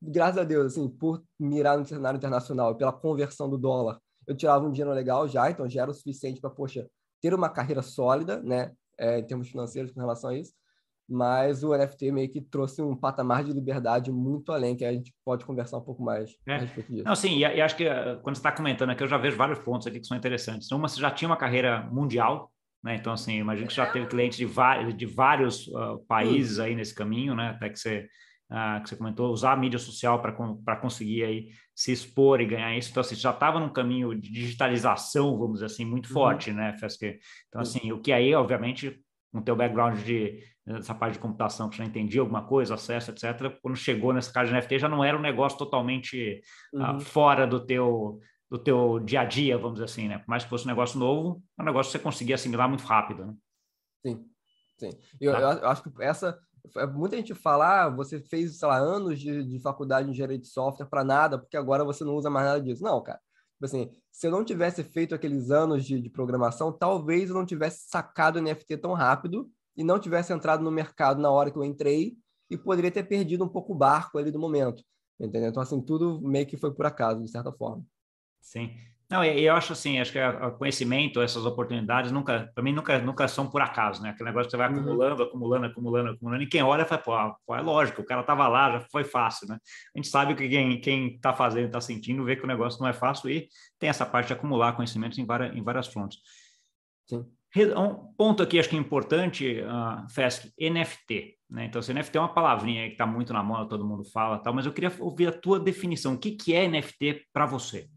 Graças 0.00 0.38
a 0.38 0.44
Deus, 0.44 0.72
assim, 0.72 0.88
por 0.88 1.22
mirar 1.38 1.76
no 1.76 1.84
cenário 1.84 2.16
internacional, 2.16 2.74
pela 2.74 2.92
conversão 2.92 3.50
do 3.50 3.58
dólar, 3.58 4.00
eu 4.26 4.34
tirava 4.34 4.66
um 4.66 4.70
dinheiro 4.70 4.94
legal 4.94 5.28
já, 5.28 5.50
então 5.50 5.68
já 5.68 5.82
era 5.82 5.90
o 5.90 5.94
suficiente 5.94 6.40
para, 6.40 6.48
poxa, 6.48 6.88
ter 7.22 7.32
uma 7.32 7.48
carreira 7.48 7.80
sólida, 7.80 8.42
né, 8.42 8.72
é, 8.98 9.20
em 9.20 9.24
termos 9.24 9.48
financeiros 9.48 9.92
com 9.92 10.00
relação 10.00 10.30
a 10.30 10.36
isso 10.36 10.52
mas 11.12 11.62
o 11.62 11.76
NFT 11.76 12.10
meio 12.10 12.30
que 12.30 12.40
trouxe 12.40 12.80
um 12.80 12.96
patamar 12.96 13.44
de 13.44 13.52
liberdade 13.52 14.10
muito 14.10 14.50
além, 14.50 14.74
que 14.74 14.84
a 14.84 14.92
gente 14.92 15.12
pode 15.24 15.44
conversar 15.44 15.76
um 15.78 15.82
pouco 15.82 16.02
mais 16.02 16.34
é. 16.46 16.54
a 16.54 16.58
respeito 16.58 16.90
disso. 16.90 17.04
Não, 17.04 17.14
sim, 17.14 17.36
e, 17.36 17.40
e 17.40 17.60
acho 17.60 17.76
que 17.76 17.86
uh, 17.86 18.18
quando 18.22 18.36
você 18.36 18.40
está 18.40 18.50
comentando 18.50 18.90
aqui, 18.90 19.02
eu 19.02 19.08
já 19.08 19.18
vejo 19.18 19.36
vários 19.36 19.58
pontos 19.58 19.86
aqui 19.86 20.00
que 20.00 20.06
são 20.06 20.16
interessantes. 20.16 20.70
Uma, 20.70 20.88
você 20.88 21.00
já 21.00 21.10
tinha 21.10 21.28
uma 21.28 21.36
carreira 21.36 21.82
mundial, 21.92 22.50
né? 22.82 22.96
Então, 22.96 23.12
assim, 23.12 23.34
imagino 23.34 23.66
que 23.66 23.74
você 23.74 23.80
já 23.80 23.90
teve 23.90 24.06
clientes 24.06 24.38
de, 24.38 24.46
vários, 24.46 24.96
de 24.96 25.06
vários 25.06 25.66
uh, 25.68 25.98
países 26.08 26.58
aí 26.58 26.74
nesse 26.74 26.94
caminho, 26.94 27.34
né? 27.34 27.50
Até 27.50 27.68
que 27.68 27.78
você, 27.78 28.08
uh, 28.52 28.82
que 28.82 28.90
você 28.90 28.96
comentou, 28.96 29.32
usar 29.32 29.52
a 29.52 29.56
mídia 29.56 29.78
social 29.78 30.20
para 30.20 30.76
conseguir 30.76 31.24
aí 31.24 31.48
se 31.74 31.90
expor 31.90 32.40
e 32.40 32.46
ganhar 32.46 32.76
isso. 32.76 32.90
Então, 32.90 33.00
assim, 33.00 33.14
já 33.14 33.30
estava 33.30 33.58
num 33.58 33.72
caminho 33.72 34.14
de 34.14 34.30
digitalização, 34.30 35.38
vamos 35.38 35.54
dizer 35.54 35.66
assim, 35.66 35.84
muito 35.84 36.06
uhum. 36.08 36.12
forte, 36.12 36.52
né, 36.52 36.76
FSQ? 36.78 37.18
Então, 37.48 37.62
assim, 37.62 37.90
o 37.90 38.00
que 38.00 38.12
aí, 38.12 38.34
obviamente, 38.34 39.00
com 39.32 39.38
o 39.38 39.42
teu 39.42 39.56
background 39.56 39.98
de 40.00 40.44
essa 40.64 40.94
parte 40.94 41.14
de 41.14 41.18
computação 41.18 41.68
que 41.68 41.76
já 41.76 41.84
entendia 41.84 42.20
alguma 42.20 42.46
coisa, 42.46 42.74
acesso, 42.74 43.10
etc. 43.10 43.58
Quando 43.60 43.74
chegou 43.74 44.12
nessa 44.12 44.32
casa 44.32 44.48
de 44.48 44.56
NFT 44.56 44.78
já 44.78 44.88
não 44.88 45.02
era 45.02 45.16
um 45.16 45.20
negócio 45.20 45.58
totalmente 45.58 46.40
ah, 46.76 46.92
uhum. 46.92 46.96
uh, 46.98 47.00
fora 47.00 47.46
do 47.46 47.64
teu 47.66 48.20
do 48.48 48.58
teu 48.58 49.00
dia 49.00 49.22
a 49.22 49.24
dia, 49.24 49.56
vamos 49.56 49.74
dizer 49.74 49.86
assim, 49.86 50.08
né? 50.08 50.18
Por 50.18 50.28
mais 50.28 50.44
que 50.44 50.50
fosse 50.50 50.66
um 50.66 50.68
negócio 50.68 51.00
novo, 51.00 51.42
é 51.58 51.62
um 51.62 51.64
negócio 51.64 51.90
que 51.90 51.98
você 51.98 52.04
conseguia 52.04 52.34
assimilar 52.34 52.68
muito 52.68 52.84
rápido, 52.84 53.24
né? 53.24 53.34
Sim, 54.06 54.26
sim. 54.78 54.90
Eu, 55.18 55.32
tá. 55.32 55.40
eu 55.40 55.68
acho 55.68 55.82
que 55.82 56.02
essa 56.02 56.38
muita 56.94 57.16
gente 57.16 57.34
fala, 57.34 57.84
ah, 57.84 57.90
você 57.90 58.20
fez, 58.20 58.58
sei 58.58 58.68
lá, 58.68 58.78
anos 58.78 59.18
de, 59.20 59.44
de 59.44 59.60
faculdade 59.60 60.06
de 60.06 60.12
engenharia 60.12 60.38
de 60.38 60.46
software 60.46 60.86
para 60.86 61.04
nada, 61.04 61.38
porque 61.38 61.56
agora 61.56 61.84
você 61.84 62.04
não 62.04 62.14
usa 62.14 62.30
mais 62.30 62.46
nada 62.46 62.60
disso. 62.60 62.82
Não, 62.82 63.02
cara. 63.02 63.20
Tipo 63.54 63.64
assim, 63.64 63.90
se 64.10 64.26
eu 64.26 64.30
não 64.30 64.44
tivesse 64.44 64.82
feito 64.82 65.14
aqueles 65.14 65.50
anos 65.50 65.84
de, 65.84 66.00
de 66.00 66.10
programação, 66.10 66.72
talvez 66.72 67.30
eu 67.30 67.34
não 67.34 67.46
tivesse 67.46 67.88
sacado 67.88 68.40
NFT 68.40 68.76
tão 68.78 68.92
rápido 68.92 69.50
e 69.76 69.84
não 69.84 69.98
tivesse 69.98 70.32
entrado 70.32 70.62
no 70.62 70.70
mercado 70.70 71.20
na 71.20 71.30
hora 71.30 71.50
que 71.50 71.56
eu 71.56 71.64
entrei 71.64 72.16
e 72.50 72.58
poderia 72.58 72.90
ter 72.90 73.04
perdido 73.04 73.44
um 73.44 73.48
pouco 73.48 73.72
o 73.72 73.76
barco 73.76 74.18
ali 74.18 74.30
do 74.30 74.38
momento, 74.38 74.84
entendeu? 75.18 75.48
Então, 75.48 75.62
assim, 75.62 75.80
tudo 75.80 76.20
meio 76.20 76.46
que 76.46 76.56
foi 76.56 76.74
por 76.74 76.86
acaso, 76.86 77.22
de 77.22 77.30
certa 77.30 77.52
forma. 77.52 77.84
Sim. 78.40 78.76
Não, 79.12 79.22
eu 79.22 79.54
acho 79.54 79.74
assim, 79.74 80.00
acho 80.00 80.10
que 80.10 80.18
o 80.18 80.52
conhecimento, 80.52 81.20
essas 81.20 81.44
oportunidades, 81.44 82.10
nunca, 82.10 82.50
para 82.54 82.64
mim, 82.64 82.72
nunca, 82.72 82.98
nunca 82.98 83.28
são 83.28 83.46
por 83.46 83.60
acaso, 83.60 84.00
né? 84.02 84.08
Aquele 84.08 84.30
negócio 84.30 84.46
que 84.46 84.52
você 84.52 84.56
vai 84.56 84.70
uhum. 84.70 84.80
acumulando, 84.80 85.22
acumulando, 85.22 85.66
acumulando, 85.66 86.10
acumulando, 86.12 86.42
e 86.42 86.46
quem 86.46 86.62
olha 86.62 86.86
fala, 86.86 87.02
pô, 87.02 87.36
pô, 87.46 87.54
é 87.54 87.60
lógico, 87.60 88.00
o 88.00 88.06
cara 88.06 88.22
estava 88.22 88.48
lá, 88.48 88.72
já 88.72 88.80
foi 88.90 89.04
fácil, 89.04 89.48
né? 89.48 89.58
A 89.94 89.98
gente 89.98 90.08
sabe 90.08 90.34
que 90.34 90.48
quem, 90.48 90.80
quem 90.80 91.18
tá 91.18 91.34
fazendo, 91.34 91.66
está 91.66 91.78
sentindo, 91.78 92.24
vê 92.24 92.36
que 92.36 92.44
o 92.44 92.46
negócio 92.46 92.80
não 92.80 92.88
é 92.88 92.94
fácil 92.94 93.28
e 93.28 93.48
tem 93.78 93.90
essa 93.90 94.06
parte 94.06 94.28
de 94.28 94.32
acumular 94.32 94.72
conhecimentos 94.72 95.18
em 95.18 95.26
várias, 95.26 95.54
em 95.54 95.62
várias 95.62 95.88
frontes. 95.88 96.18
Sim. 97.06 97.26
Um 97.76 98.14
ponto 98.16 98.42
aqui, 98.42 98.58
acho 98.58 98.70
que 98.70 98.76
é 98.76 98.78
importante, 98.78 99.60
uh, 99.60 100.10
Fesc, 100.10 100.50
NFT. 100.58 101.36
Né? 101.50 101.66
Então, 101.66 101.82
se 101.82 101.92
NFT 101.92 102.16
é 102.16 102.20
uma 102.22 102.32
palavrinha 102.32 102.86
que 102.86 102.92
está 102.92 103.04
muito 103.04 103.30
na 103.34 103.42
moda, 103.42 103.68
todo 103.68 103.84
mundo 103.84 104.04
fala, 104.06 104.38
tal, 104.38 104.54
mas 104.54 104.64
eu 104.64 104.72
queria 104.72 104.90
ouvir 105.00 105.26
a 105.26 105.32
tua 105.32 105.60
definição. 105.60 106.14
O 106.14 106.18
que, 106.18 106.30
que 106.30 106.54
é 106.54 106.66
NFT 106.66 107.26
para 107.30 107.44
você? 107.44 107.90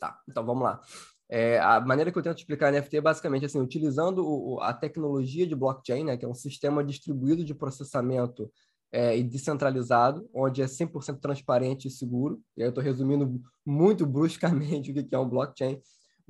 Tá, 0.00 0.18
então 0.28 0.44
vamos 0.44 0.64
lá. 0.64 0.80
É, 1.28 1.60
a 1.60 1.80
maneira 1.80 2.10
que 2.10 2.18
eu 2.18 2.22
tento 2.22 2.38
explicar 2.38 2.72
NFT 2.72 2.96
é 2.96 3.00
basicamente 3.00 3.46
assim, 3.46 3.60
utilizando 3.60 4.26
o, 4.26 4.58
a 4.60 4.74
tecnologia 4.74 5.46
de 5.46 5.54
blockchain, 5.54 6.04
né, 6.04 6.16
que 6.16 6.24
é 6.24 6.28
um 6.28 6.34
sistema 6.34 6.82
distribuído 6.82 7.44
de 7.44 7.54
processamento 7.54 8.50
é, 8.90 9.16
e 9.16 9.22
descentralizado, 9.22 10.28
onde 10.34 10.60
é 10.60 10.66
100% 10.66 11.20
transparente 11.20 11.86
e 11.86 11.90
seguro. 11.90 12.40
E 12.56 12.62
aí 12.62 12.66
eu 12.66 12.70
estou 12.70 12.82
resumindo 12.82 13.40
muito 13.64 14.04
bruscamente 14.04 14.90
o 14.90 14.94
que 14.94 15.14
é 15.14 15.18
um 15.18 15.28
blockchain 15.28 15.80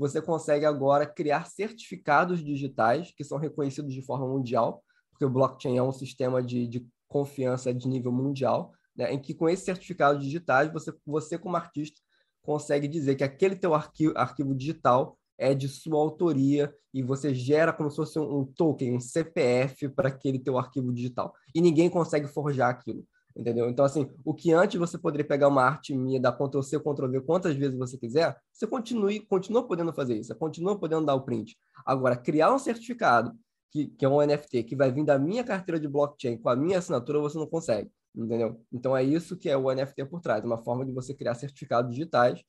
você 0.01 0.23
consegue 0.23 0.65
agora 0.65 1.05
criar 1.05 1.45
certificados 1.45 2.43
digitais 2.43 3.13
que 3.15 3.23
são 3.23 3.37
reconhecidos 3.37 3.93
de 3.93 4.01
forma 4.01 4.27
mundial, 4.27 4.83
porque 5.11 5.27
o 5.27 5.31
blockchain 5.31 5.77
é 5.77 5.83
um 5.83 5.93
sistema 5.93 6.43
de, 6.43 6.67
de 6.67 6.89
confiança 7.07 7.75
de 7.75 7.87
nível 7.87 8.11
mundial, 8.11 8.73
né, 8.97 9.13
em 9.13 9.21
que 9.21 9.35
com 9.35 9.47
esses 9.47 9.63
certificados 9.63 10.25
digitais, 10.25 10.73
você, 10.73 10.91
você 11.05 11.37
como 11.37 11.55
artista 11.55 12.01
consegue 12.43 12.89
dizer 12.89 13.15
que 13.15 13.25
aquele 13.25 13.57
teu 13.57 13.75
arquivo, 13.75 14.13
arquivo 14.17 14.55
digital 14.55 15.17
é 15.39 15.55
de 15.55 15.69
sua 15.69 15.99
autoria 15.99 16.73
e 16.93 17.03
você 17.03 17.35
gera 17.35 17.73
como 17.73 17.91
se 17.91 17.97
fosse 17.97 18.19
um, 18.19 18.41
um 18.41 18.45
token, 18.45 18.97
um 18.97 19.01
CPF 19.01 19.89
para 19.89 20.09
aquele 20.09 20.39
teu 20.39 20.59
arquivo 20.59 20.93
digital. 20.93 21.33
E 21.55 21.61
ninguém 21.61 21.89
consegue 21.89 22.27
forjar 22.27 22.71
aquilo 22.71 23.05
entendeu? 23.37 23.69
Então, 23.69 23.85
assim, 23.85 24.09
o 24.25 24.35
que 24.35 24.53
antes 24.53 24.79
você 24.79 24.99
poderia 24.99 25.27
pegar 25.27 25.49
uma 25.49 25.63
arte 25.63 25.95
minha, 25.95 26.21
dar 26.21 26.33
Ctrl-C, 26.33 26.79
Ctrl-V 26.79 27.21
quantas 27.23 27.55
vezes 27.55 27.79
você 27.79 27.97
quiser, 27.97 28.37
você 28.53 28.67
continue, 28.67 29.21
continua 29.21 29.67
podendo 29.67 29.93
fazer 29.93 30.17
isso, 30.17 30.35
continua 30.37 30.79
podendo 30.79 31.07
dar 31.07 31.15
o 31.15 31.23
print. 31.23 31.57
Agora, 31.85 32.17
criar 32.17 32.53
um 32.53 32.59
certificado, 32.59 33.33
que, 33.71 33.87
que 33.87 34.05
é 34.05 34.09
um 34.09 34.21
NFT, 34.21 34.65
que 34.65 34.77
vai 34.77 34.91
vir 34.91 35.05
da 35.05 35.19
minha 35.19 35.45
carteira 35.45 35.79
de 35.79 35.89
blockchain 35.89 36.37
com 36.39 36.49
a 36.49 36.57
minha 36.57 36.79
assinatura, 36.79 37.21
você 37.21 37.39
não 37.39 37.47
consegue, 37.47 37.91
entendeu? 38.15 38.61
Então, 38.73 38.97
é 38.97 39.03
isso 39.03 39.37
que 39.37 39.49
é 39.49 39.57
o 39.57 39.73
NFT 39.73 40.05
por 40.07 40.21
trás, 40.21 40.45
uma 40.45 40.59
forma 40.59 40.85
de 40.85 40.93
você 40.93 41.15
criar 41.15 41.35
certificados 41.35 41.91
digitais 41.91 42.43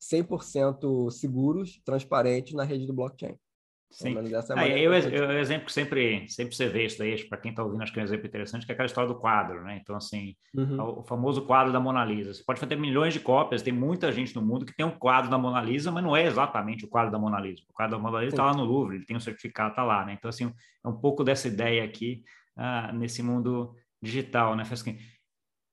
100% 0.00 1.10
seguros, 1.10 1.80
transparentes 1.84 2.54
na 2.54 2.64
rede 2.64 2.86
do 2.86 2.92
blockchain. 2.92 3.36
Sim. 3.90 4.14
É 4.16 4.58
aí, 4.58 4.84
eu, 4.84 4.92
eu, 4.92 5.28
o 5.28 5.32
exemplo 5.32 5.66
que 5.66 5.72
sempre, 5.72 6.28
sempre 6.28 6.54
você 6.54 6.68
vê 6.68 6.84
isso 6.84 6.98
daí, 6.98 7.24
para 7.24 7.38
quem 7.38 7.50
está 7.50 7.62
ouvindo, 7.62 7.82
acho 7.82 7.92
que 7.92 7.98
é 7.98 8.02
um 8.02 8.04
exemplo 8.04 8.26
interessante, 8.26 8.66
que 8.66 8.72
é 8.72 8.74
aquela 8.74 8.86
história 8.86 9.08
do 9.08 9.18
quadro, 9.18 9.62
né? 9.62 9.78
Então, 9.80 9.96
assim, 9.96 10.34
uhum. 10.54 10.98
o 10.98 11.02
famoso 11.04 11.46
quadro 11.46 11.72
da 11.72 11.80
Mona 11.80 12.04
Lisa. 12.04 12.34
Você 12.34 12.42
pode 12.44 12.60
fazer 12.60 12.76
milhões 12.76 13.14
de 13.14 13.20
cópias, 13.20 13.62
tem 13.62 13.72
muita 13.72 14.10
gente 14.12 14.34
no 14.34 14.42
mundo 14.42 14.66
que 14.66 14.76
tem 14.76 14.84
um 14.84 14.90
quadro 14.90 15.30
da 15.30 15.38
Mona 15.38 15.62
Lisa, 15.62 15.90
mas 15.90 16.02
não 16.02 16.16
é 16.16 16.24
exatamente 16.24 16.84
o 16.84 16.88
quadro 16.88 17.12
da 17.12 17.18
Mona 17.18 17.40
Lisa. 17.40 17.62
O 17.68 17.72
quadro 17.72 17.96
da 17.96 18.02
Mona 18.02 18.18
Lisa 18.18 18.34
está 18.34 18.44
lá 18.44 18.54
no 18.54 18.64
Louvre, 18.64 18.96
ele 18.96 19.06
tem 19.06 19.16
um 19.16 19.20
certificado, 19.20 19.70
está 19.70 19.84
lá, 19.84 20.04
né? 20.04 20.14
Então, 20.18 20.28
assim, 20.28 20.52
é 20.84 20.88
um 20.88 20.96
pouco 20.96 21.22
dessa 21.22 21.46
ideia 21.48 21.84
aqui 21.84 22.22
uh, 22.58 22.94
nesse 22.94 23.22
mundo 23.22 23.74
digital, 24.06 24.56
né? 24.56 24.64
Assim, 24.70 24.98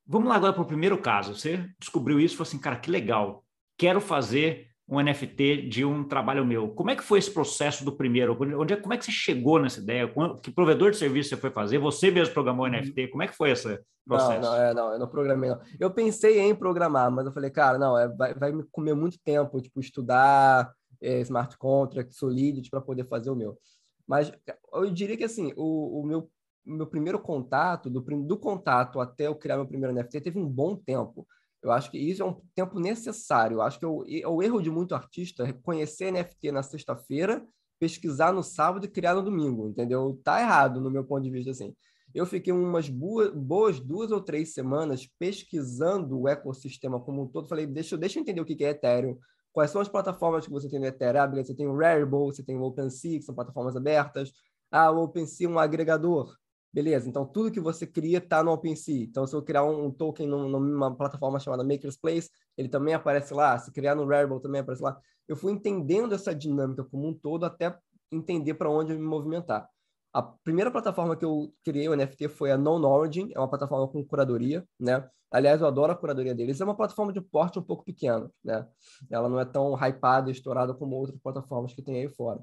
vamos 0.06 0.28
lá 0.28 0.36
agora 0.36 0.54
para 0.54 0.62
o 0.62 0.68
primeiro 0.68 0.98
caso. 0.98 1.36
Você 1.36 1.70
descobriu 1.80 2.20
isso 2.20 2.36
e 2.36 2.38
falou 2.38 2.48
assim, 2.48 2.60
cara, 2.60 2.76
que 2.76 2.92
legal, 2.92 3.44
quero 3.78 4.02
fazer 4.02 4.74
um 4.88 5.02
NFT 5.02 5.70
de 5.70 5.86
um 5.86 6.04
trabalho 6.04 6.46
meu. 6.46 6.70
Como 6.70 6.90
é 6.90 6.96
que 6.96 7.04
foi 7.04 7.20
esse 7.20 7.32
processo 7.32 7.86
do 7.86 7.96
primeiro? 7.96 8.38
Onde, 8.60 8.74
é, 8.74 8.76
como 8.76 8.94
é 8.94 8.98
que 8.98 9.06
você 9.06 9.12
chegou 9.12 9.60
nessa 9.60 9.80
ideia? 9.80 10.12
Que 10.42 10.52
provedor 10.52 10.92
de 10.92 10.98
serviço 10.98 11.30
você 11.30 11.38
foi 11.38 11.50
fazer? 11.52 11.78
Você 11.80 12.12
mesmo 12.12 12.34
programou 12.34 12.66
o 12.66 12.70
uhum. 12.70 12.78
NFT? 12.78 13.08
Como 13.08 13.24
é 13.24 13.28
que 13.28 13.36
foi 13.36 13.52
esse 13.52 13.80
processo? 14.06 14.42
Não, 14.42 14.52
não, 14.52 14.56
é, 14.56 14.74
não 14.74 14.94
eu 14.94 15.00
não 15.00 15.08
programei, 15.08 15.50
não. 15.50 15.60
Eu 15.80 15.90
pensei 15.92 16.40
em 16.40 16.54
programar, 16.54 17.10
mas 17.10 17.26
eu 17.26 17.32
falei, 17.32 17.50
cara, 17.50 17.78
não, 17.78 17.98
é, 17.98 18.08
vai, 18.10 18.34
vai 18.34 18.52
me 18.52 18.64
comer 18.72 18.94
muito 18.94 19.18
tempo, 19.24 19.62
tipo, 19.62 19.80
estudar 19.80 20.72
é, 21.02 21.20
smart 21.22 21.58
contract, 21.58 22.14
Solidity, 22.14 22.70
para 22.70 22.82
poder 22.82 23.08
fazer 23.08 23.30
o 23.30 23.36
meu. 23.36 23.58
Mas 24.06 24.32
eu 24.74 24.92
diria 24.92 25.16
que, 25.16 25.24
assim, 25.24 25.54
o, 25.56 26.02
o 26.02 26.06
meu, 26.06 26.30
meu 26.66 26.88
primeiro 26.88 27.20
contato, 27.20 27.90
do, 27.90 28.02
do 28.02 28.38
contato 28.38 29.00
até 29.00 29.28
eu 29.28 29.36
criar 29.36 29.58
meu 29.58 29.68
primeiro 29.68 29.94
NFT, 29.94 30.22
teve 30.22 30.40
um 30.40 30.48
bom 30.48 30.76
tempo. 30.76 31.28
Eu 31.62 31.72
acho 31.72 31.90
que 31.90 31.98
isso 31.98 32.22
é 32.22 32.26
um 32.26 32.42
tempo 32.54 32.80
necessário. 32.80 33.56
Eu 33.56 33.62
acho 33.62 33.80
que 33.80 33.86
é 33.86 33.88
o, 33.88 34.04
é 34.04 34.46
erro 34.46 34.62
de 34.62 34.70
muito 34.70 34.94
artista 34.94 35.44
é 35.44 35.54
conhecer 35.54 36.12
NFT 36.12 36.52
na 36.52 36.62
sexta-feira, 36.62 37.46
pesquisar 37.80 38.34
no 38.34 38.44
sábado 38.44 38.86
e 38.86 38.90
criar 38.90 39.16
no 39.16 39.24
domingo, 39.24 39.70
entendeu? 39.70 40.20
Tá 40.24 40.42
errado 40.42 40.82
no 40.82 40.92
meu 40.92 41.06
ponto 41.06 41.24
de 41.24 41.30
vista 41.30 41.52
assim. 41.52 41.74
Eu 42.14 42.26
fiquei 42.26 42.54
umas 42.54 42.90
boas 42.90 43.80
duas 43.80 44.12
ou 44.12 44.22
três 44.22 44.54
semanas 44.54 45.08
pesquisando 45.18 46.20
o 46.20 46.28
ecossistema 46.28 47.00
como 47.00 47.24
um 47.24 47.28
todo. 47.28 47.48
Falei, 47.48 47.66
deixa, 47.66 47.98
deixa 47.98 48.20
eu 48.20 48.22
entender 48.22 48.42
o 48.42 48.46
que 48.46 48.64
é 48.64 48.70
Ethereum, 48.70 49.18
quais 49.52 49.72
são 49.72 49.82
as 49.82 49.90
plataformas 49.90 50.46
que 50.46 50.52
você 50.52 50.70
tem 50.70 50.80
no 50.80 50.86
Ethereum. 50.86 51.22
Ah, 51.22 51.28
você 51.28 51.56
tem 51.56 51.66
o 51.66 51.76
Rarible, 51.76 52.26
você 52.26 52.44
tem 52.44 52.56
o 52.58 52.62
OpenSea, 52.62 53.20
que 53.20 53.26
são 53.26 53.34
plataformas 53.34 53.76
abertas. 53.76 54.32
Ah, 54.70 54.92
o 54.92 55.04
OpenSea 55.04 55.48
é 55.48 55.50
um 55.50 55.58
agregador. 55.58 56.36
Beleza, 56.74 57.08
então 57.08 57.24
tudo 57.24 57.52
que 57.52 57.60
você 57.60 57.86
cria 57.86 58.18
está 58.18 58.44
no 58.44 58.52
OpenSea. 58.52 59.04
Então, 59.04 59.28
se 59.28 59.36
eu 59.36 59.44
criar 59.44 59.64
um, 59.64 59.92
token 59.92 60.26
numa 60.26 60.96
plataforma 60.96 61.40
chamada 61.40 61.64
Maker's 61.64 61.96
Place, 61.96 62.32
ele 62.58 62.68
também 62.68 62.96
aparece 62.96 63.32
lá. 63.32 63.60
Se 63.60 63.72
criar 63.72 63.94
no 63.94 64.08
Rarible, 64.08 64.42
também 64.42 64.62
aparece 64.62 64.82
lá. 64.82 65.00
Eu 65.28 65.36
fui 65.36 65.52
entendendo 65.52 66.16
essa 66.16 66.34
dinâmica 66.34 66.84
como 66.84 67.08
um 67.08 67.14
todo 67.14 67.46
até 67.46 67.78
entender 68.12 68.56
para 68.56 68.72
onde 68.72 68.92
me 68.92 69.02
movimentar. 69.02 69.70
A 70.12 70.24
primeira 70.24 70.72
plataforma 70.72 71.16
que 71.16 71.24
eu 71.24 71.54
criei 71.64 71.88
o 71.88 71.96
NFT 71.96 72.28
foi 72.28 72.52
a 72.52 72.58
Non 72.58 72.84
Origin, 72.84 73.32
é 73.36 73.40
uma 73.40 73.48
plataforma 73.48 73.88
com 73.88 74.04
curadoria, 74.04 74.68
né? 74.80 75.08
Aliás, 75.32 75.62
eu 75.62 75.68
adoro 75.68 75.92
a 75.92 75.96
curadoria 75.96 76.34
deles. 76.34 76.60
É 76.60 76.64
uma 76.64 76.76
plataforma 76.76 77.14
de 77.14 77.22
porte 77.22 77.58
um 77.58 77.64
pouco 77.64 77.84
pequeno, 77.84 78.32
né? 78.44 78.68
Ela 79.12 79.30
não 79.30 79.40
é 79.40 79.46
tão 79.46 79.76
hypada 79.76 80.32
estourada 80.32 80.74
como 80.74 80.96
outras 80.96 81.20
plataformas 81.20 81.74
que 81.74 81.82
tem 81.84 81.98
aí 81.98 82.10
fora. 82.10 82.40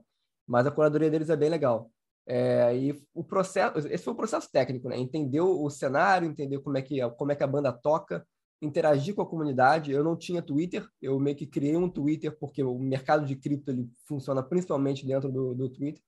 Mas 0.47 0.67
a 0.67 0.71
curadoria 0.71 1.11
deles 1.11 1.31
é 1.31 1.37
bem 1.37 1.49
legal. 1.49 1.91
É, 2.33 2.77
e 2.77 3.03
o 3.13 3.25
processo, 3.25 3.79
esse 3.89 4.05
foi 4.05 4.13
o 4.13 4.17
processo 4.17 4.49
técnico, 4.53 4.89
né? 4.89 4.97
Entender 4.97 5.41
o 5.41 5.69
cenário, 5.69 6.29
entender 6.29 6.61
como 6.61 6.79
é 6.79 6.83
que 6.83 7.01
como 7.19 7.33
é 7.33 7.35
que 7.35 7.43
a 7.43 7.47
banda 7.47 7.73
toca, 7.73 8.25
interagir 8.63 9.15
com 9.15 9.23
a 9.23 9.29
comunidade. 9.29 9.91
Eu 9.91 10.05
não 10.05 10.17
tinha 10.17 10.41
Twitter, 10.41 10.87
eu 11.03 11.19
meio 11.19 11.37
que 11.37 11.47
criei 11.47 11.77
um 11.77 11.89
Twitter 11.89 12.37
porque 12.39 12.63
o 12.63 12.79
mercado 12.79 13.27
de 13.27 13.35
cripto 13.35 13.71
ele 13.73 13.89
funciona 14.07 14.43
principalmente 14.43 15.05
dentro 15.07 15.31
do, 15.33 15.55
do 15.55 15.69
Twitter 15.69 16.01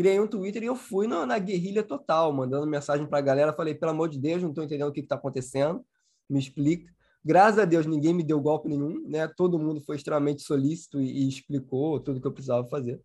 criei 0.00 0.18
um 0.18 0.26
Twitter 0.26 0.62
e 0.62 0.66
eu 0.66 0.74
fui 0.74 1.06
na, 1.06 1.26
na 1.26 1.38
guerrilha 1.38 1.82
total, 1.82 2.32
mandando 2.32 2.66
mensagem 2.66 3.06
para 3.06 3.18
a 3.18 3.22
galera. 3.22 3.52
Falei, 3.52 3.74
pelo 3.74 3.92
amor 3.92 4.08
de 4.08 4.18
Deus, 4.18 4.42
não 4.42 4.48
estou 4.48 4.64
entendendo 4.64 4.88
o 4.88 4.92
que 4.92 5.00
está 5.00 5.14
acontecendo, 5.14 5.84
me 6.26 6.38
explica. 6.38 6.90
Graças 7.22 7.58
a 7.58 7.66
Deus, 7.66 7.84
ninguém 7.84 8.14
me 8.14 8.22
deu 8.22 8.40
golpe 8.40 8.66
nenhum, 8.66 9.06
né? 9.06 9.28
Todo 9.28 9.58
mundo 9.58 9.78
foi 9.82 9.96
extremamente 9.96 10.40
solícito 10.40 11.02
e, 11.02 11.24
e 11.24 11.28
explicou 11.28 12.00
tudo 12.00 12.18
que 12.18 12.26
eu 12.26 12.32
precisava 12.32 12.66
fazer. 12.66 12.98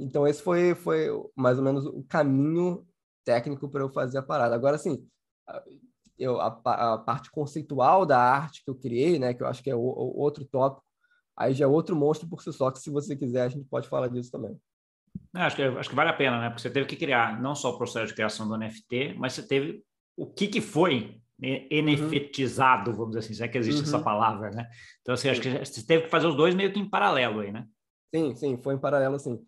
Então, 0.00 0.26
esse 0.26 0.42
foi, 0.42 0.74
foi 0.74 1.08
mais 1.36 1.58
ou 1.58 1.64
menos 1.64 1.84
o 1.84 2.02
caminho 2.04 2.86
técnico 3.24 3.68
para 3.68 3.82
eu 3.82 3.90
fazer 3.90 4.18
a 4.18 4.22
parada. 4.22 4.54
Agora, 4.54 4.76
assim, 4.76 5.06
eu, 6.18 6.40
a, 6.40 6.46
a, 6.64 6.98
parte 6.98 7.30
conceitual 7.30 8.06
da 8.06 8.18
arte 8.18 8.64
que 8.64 8.70
eu 8.70 8.74
criei, 8.74 9.18
né? 9.18 9.34
Que 9.34 9.42
eu 9.42 9.46
acho 9.46 9.62
que 9.62 9.70
é 9.70 9.74
o, 9.74 9.80
o 9.80 10.18
outro 10.18 10.44
tópico, 10.44 10.84
aí 11.36 11.52
já 11.52 11.66
é 11.66 11.68
outro 11.68 11.94
monstro 11.94 12.28
por 12.28 12.42
si 12.42 12.52
só, 12.52 12.70
que 12.70 12.78
se 12.78 12.90
você 12.90 13.14
quiser, 13.14 13.42
a 13.42 13.48
gente 13.48 13.68
pode 13.68 13.88
falar 13.88 14.08
disso 14.08 14.30
também. 14.30 14.58
Acho 15.34 15.56
que, 15.56 15.62
acho 15.62 15.88
que 15.88 15.94
vale 15.94 16.10
a 16.10 16.14
pena, 16.14 16.40
né? 16.40 16.48
Porque 16.48 16.62
você 16.62 16.70
teve 16.70 16.86
que 16.86 16.96
criar 16.96 17.40
não 17.40 17.54
só 17.54 17.70
o 17.70 17.78
processo 17.78 18.08
de 18.08 18.14
criação 18.14 18.48
do 18.48 18.56
NFT, 18.56 19.14
mas 19.18 19.34
você 19.34 19.46
teve 19.46 19.84
o 20.16 20.26
que, 20.26 20.48
que 20.48 20.60
foi 20.60 21.20
NFTizado, 21.40 22.92
vamos 22.92 23.10
dizer 23.10 23.20
assim, 23.20 23.34
se 23.34 23.42
é 23.42 23.48
que 23.48 23.58
existe 23.58 23.80
uhum. 23.80 23.86
essa 23.86 23.98
palavra, 23.98 24.50
né? 24.50 24.68
Então, 25.00 25.14
assim, 25.14 25.28
acho 25.28 25.40
que 25.40 25.50
você 25.50 25.84
teve 25.84 26.04
que 26.04 26.10
fazer 26.10 26.26
os 26.26 26.36
dois 26.36 26.54
meio 26.54 26.72
que 26.72 26.78
em 26.78 26.88
paralelo 26.88 27.40
aí, 27.40 27.52
né? 27.52 27.66
Sim, 28.14 28.34
sim, 28.34 28.56
foi 28.62 28.74
em 28.74 28.78
paralelo, 28.78 29.18
sim. 29.18 29.38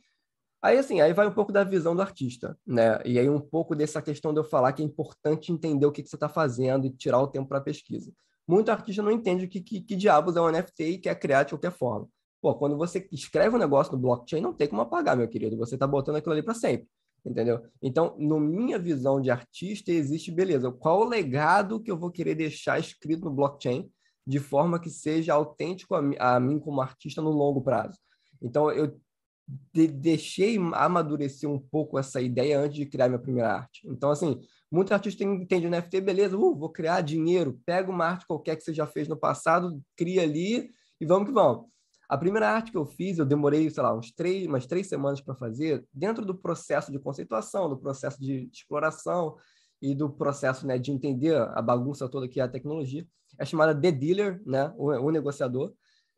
Aí, 0.62 0.78
assim, 0.78 1.00
aí 1.00 1.12
vai 1.12 1.26
um 1.26 1.32
pouco 1.32 1.50
da 1.50 1.64
visão 1.64 1.94
do 1.96 2.00
artista, 2.00 2.56
né? 2.64 3.00
E 3.04 3.18
aí 3.18 3.28
um 3.28 3.40
pouco 3.40 3.74
dessa 3.74 4.00
questão 4.00 4.32
de 4.32 4.38
eu 4.38 4.44
falar 4.44 4.72
que 4.72 4.80
é 4.80 4.84
importante 4.84 5.50
entender 5.50 5.84
o 5.84 5.90
que, 5.90 6.04
que 6.04 6.08
você 6.08 6.14
está 6.14 6.28
fazendo 6.28 6.86
e 6.86 6.90
tirar 6.90 7.18
o 7.18 7.26
tempo 7.26 7.48
para 7.48 7.60
pesquisa. 7.60 8.12
Muito 8.46 8.70
artista 8.70 9.02
não 9.02 9.10
entende 9.10 9.44
o 9.44 9.48
que, 9.48 9.60
que, 9.60 9.80
que 9.80 9.96
diabos 9.96 10.36
é 10.36 10.40
um 10.40 10.48
NFT 10.48 10.84
e 10.84 10.98
quer 10.98 11.18
criar 11.18 11.42
de 11.42 11.50
qualquer 11.50 11.72
forma. 11.72 12.08
Pô, 12.40 12.54
quando 12.54 12.76
você 12.76 13.08
escreve 13.10 13.56
um 13.56 13.58
negócio 13.58 13.92
no 13.92 13.98
blockchain, 13.98 14.40
não 14.40 14.52
tem 14.52 14.68
como 14.68 14.82
apagar, 14.82 15.16
meu 15.16 15.28
querido. 15.28 15.56
Você 15.56 15.74
está 15.74 15.86
botando 15.86 16.16
aquilo 16.16 16.32
ali 16.32 16.42
para 16.42 16.54
sempre. 16.54 16.88
Entendeu? 17.24 17.64
Então, 17.80 18.16
na 18.18 18.38
minha 18.38 18.78
visão 18.78 19.20
de 19.20 19.30
artista, 19.30 19.92
existe, 19.92 20.32
beleza, 20.32 20.72
qual 20.72 21.00
o 21.00 21.08
legado 21.08 21.80
que 21.80 21.90
eu 21.90 21.96
vou 21.96 22.10
querer 22.10 22.34
deixar 22.34 22.80
escrito 22.80 23.24
no 23.24 23.30
blockchain 23.32 23.88
de 24.26 24.38
forma 24.40 24.80
que 24.80 24.90
seja 24.90 25.34
autêntico 25.34 25.94
a, 25.94 26.34
a 26.34 26.40
mim 26.40 26.58
como 26.58 26.80
artista 26.80 27.22
no 27.22 27.30
longo 27.30 27.60
prazo. 27.62 27.96
Então, 28.40 28.70
eu 28.72 29.00
de, 29.46 29.86
deixei 29.86 30.56
amadurecer 30.74 31.48
um 31.48 31.58
pouco 31.58 31.98
essa 31.98 32.20
ideia 32.20 32.58
antes 32.58 32.76
de 32.76 32.86
criar 32.86 33.08
minha 33.08 33.18
primeira 33.18 33.52
arte. 33.52 33.82
Então, 33.86 34.10
assim, 34.10 34.40
muitos 34.70 34.92
artistas 34.92 35.26
entendem 35.26 35.68
o 35.68 35.70
NFT, 35.70 36.00
beleza, 36.00 36.36
uh, 36.36 36.56
vou 36.56 36.70
criar 36.70 37.00
dinheiro, 37.00 37.60
pega 37.66 37.90
uma 37.90 38.06
arte 38.06 38.26
qualquer 38.26 38.56
que 38.56 38.62
você 38.62 38.72
já 38.72 38.86
fez 38.86 39.08
no 39.08 39.16
passado, 39.16 39.80
cria 39.96 40.22
ali 40.22 40.70
e 41.00 41.06
vamos 41.06 41.28
que 41.28 41.34
vamos. 41.34 41.66
A 42.08 42.18
primeira 42.18 42.48
arte 42.50 42.70
que 42.70 42.76
eu 42.76 42.84
fiz, 42.84 43.18
eu 43.18 43.24
demorei, 43.24 43.70
sei 43.70 43.82
lá, 43.82 43.96
uns 43.96 44.12
três, 44.12 44.46
umas 44.46 44.66
três 44.66 44.86
semanas 44.86 45.20
para 45.20 45.34
fazer, 45.34 45.86
dentro 45.92 46.26
do 46.26 46.34
processo 46.34 46.92
de 46.92 46.98
conceituação, 46.98 47.70
do 47.70 47.78
processo 47.78 48.20
de 48.20 48.50
exploração 48.52 49.36
e 49.80 49.94
do 49.94 50.10
processo 50.10 50.66
né, 50.66 50.78
de 50.78 50.92
entender 50.92 51.34
a 51.34 51.62
bagunça 51.62 52.08
toda 52.08 52.28
que 52.28 52.38
é 52.38 52.42
a 52.42 52.48
tecnologia. 52.48 53.06
É 53.38 53.46
chamada 53.46 53.74
The 53.74 53.90
Dealer, 53.90 54.42
né, 54.44 54.72
o, 54.76 54.90
o 54.90 55.10
negociador. 55.10 55.72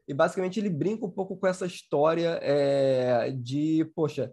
E 0.06 0.14
basicamente 0.14 0.60
ele 0.60 0.68
brinca 0.68 1.06
um 1.06 1.10
pouco 1.10 1.36
com 1.36 1.46
essa 1.46 1.66
história 1.66 2.38
é, 2.42 3.30
de, 3.30 3.84
poxa, 3.94 4.32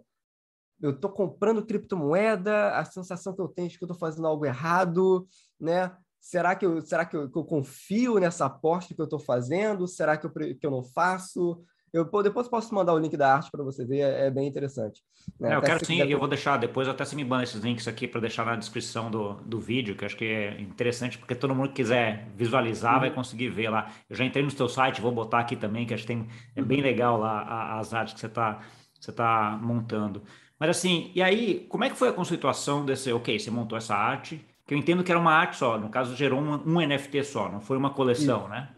eu 0.80 0.90
estou 0.90 1.10
comprando 1.10 1.64
criptomoeda, 1.64 2.76
a 2.76 2.84
sensação 2.84 3.34
que 3.34 3.40
eu 3.40 3.48
tenho 3.48 3.68
é 3.68 3.70
que 3.70 3.82
eu 3.82 3.86
estou 3.86 3.98
fazendo 3.98 4.26
algo 4.26 4.44
errado, 4.44 5.26
né? 5.58 5.96
Será 6.20 6.54
que 6.54 6.66
eu, 6.66 6.80
será 6.82 7.04
que 7.04 7.16
eu, 7.16 7.30
que 7.30 7.38
eu 7.38 7.44
confio 7.44 8.18
nessa 8.18 8.46
aposta 8.46 8.94
que 8.94 9.00
eu 9.00 9.04
estou 9.04 9.18
fazendo? 9.18 9.86
Será 9.88 10.16
que 10.16 10.26
eu, 10.26 10.30
que 10.30 10.66
eu 10.66 10.70
não 10.70 10.82
faço? 10.82 11.64
Eu 11.92 12.04
depois 12.22 12.48
posso 12.48 12.74
mandar 12.74 12.94
o 12.94 12.98
link 12.98 13.16
da 13.16 13.34
arte 13.34 13.50
para 13.50 13.62
você 13.62 13.84
ver, 13.84 14.00
é, 14.00 14.26
é 14.26 14.30
bem 14.30 14.48
interessante. 14.48 15.02
Né? 15.38 15.52
É, 15.52 15.56
eu 15.56 15.60
quero 15.60 15.84
sim, 15.84 15.98
quiser... 15.98 16.10
eu 16.10 16.18
vou 16.18 16.26
deixar 16.26 16.56
depois, 16.56 16.88
até 16.88 17.04
se 17.04 17.14
me 17.14 17.22
banda 17.22 17.42
esses 17.42 17.60
links 17.62 17.86
aqui 17.86 18.08
para 18.08 18.20
deixar 18.20 18.46
na 18.46 18.56
descrição 18.56 19.10
do, 19.10 19.34
do 19.34 19.60
vídeo, 19.60 19.94
que 19.94 20.02
eu 20.02 20.06
acho 20.06 20.16
que 20.16 20.24
é 20.24 20.60
interessante, 20.60 21.18
porque 21.18 21.34
todo 21.34 21.54
mundo 21.54 21.68
que 21.68 21.74
quiser 21.74 22.28
visualizar 22.34 22.94
uhum. 22.94 23.00
vai 23.00 23.10
conseguir 23.10 23.50
ver 23.50 23.68
lá. 23.68 23.90
Eu 24.08 24.16
já 24.16 24.24
entrei 24.24 24.42
no 24.42 24.50
seu 24.50 24.68
site, 24.68 25.02
vou 25.02 25.12
botar 25.12 25.40
aqui 25.40 25.54
também, 25.54 25.84
que 25.84 25.92
acho 25.92 26.04
que 26.04 26.08
tem, 26.08 26.26
é 26.56 26.62
bem 26.62 26.78
uhum. 26.78 26.84
legal 26.84 27.18
lá 27.18 27.78
as 27.78 27.92
artes 27.92 28.14
que 28.14 28.20
você 28.20 28.26
está 28.26 28.60
você 29.02 29.12
tá 29.12 29.58
montando. 29.60 30.22
Mas 30.58 30.70
assim, 30.70 31.10
e 31.14 31.20
aí, 31.20 31.66
como 31.68 31.82
é 31.82 31.90
que 31.90 31.96
foi 31.96 32.08
a 32.08 32.12
conceituação 32.12 32.86
desse, 32.86 33.12
ok, 33.12 33.36
você 33.36 33.50
montou 33.50 33.76
essa 33.76 33.96
arte, 33.96 34.44
que 34.64 34.72
eu 34.72 34.78
entendo 34.78 35.02
que 35.02 35.10
era 35.10 35.20
uma 35.20 35.32
arte 35.32 35.56
só, 35.56 35.76
no 35.76 35.88
caso 35.88 36.14
gerou 36.14 36.40
um, 36.40 36.54
um 36.64 36.86
NFT 36.86 37.24
só, 37.24 37.50
não 37.50 37.60
foi 37.60 37.76
uma 37.76 37.90
coleção, 37.90 38.42
Isso. 38.42 38.48
né? 38.48 38.68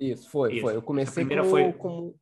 Isso, 0.00 0.30
foi, 0.30 0.54
Isso. 0.54 0.62
foi. 0.62 0.74
Eu 0.74 0.82
comecei 0.82 1.24
com, 1.24 1.44
foi... 1.44 1.72
com 1.74 2.14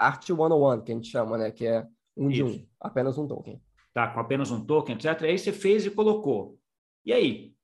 Art 0.00 0.24
101, 0.24 0.80
que 0.82 0.92
a 0.92 0.94
gente 0.94 1.08
chama, 1.08 1.38
né? 1.38 1.50
Que 1.50 1.66
é 1.66 1.86
um 2.16 2.30
Isso. 2.30 2.44
de 2.44 2.60
um, 2.60 2.66
apenas 2.80 3.18
um 3.18 3.26
token. 3.26 3.60
Tá, 3.92 4.08
com 4.08 4.20
apenas 4.20 4.50
um 4.50 4.64
token, 4.64 4.94
etc. 4.94 5.22
Aí 5.22 5.38
você 5.38 5.52
fez 5.52 5.84
e 5.86 5.90
colocou. 5.90 6.58
E 7.04 7.12
aí? 7.12 7.54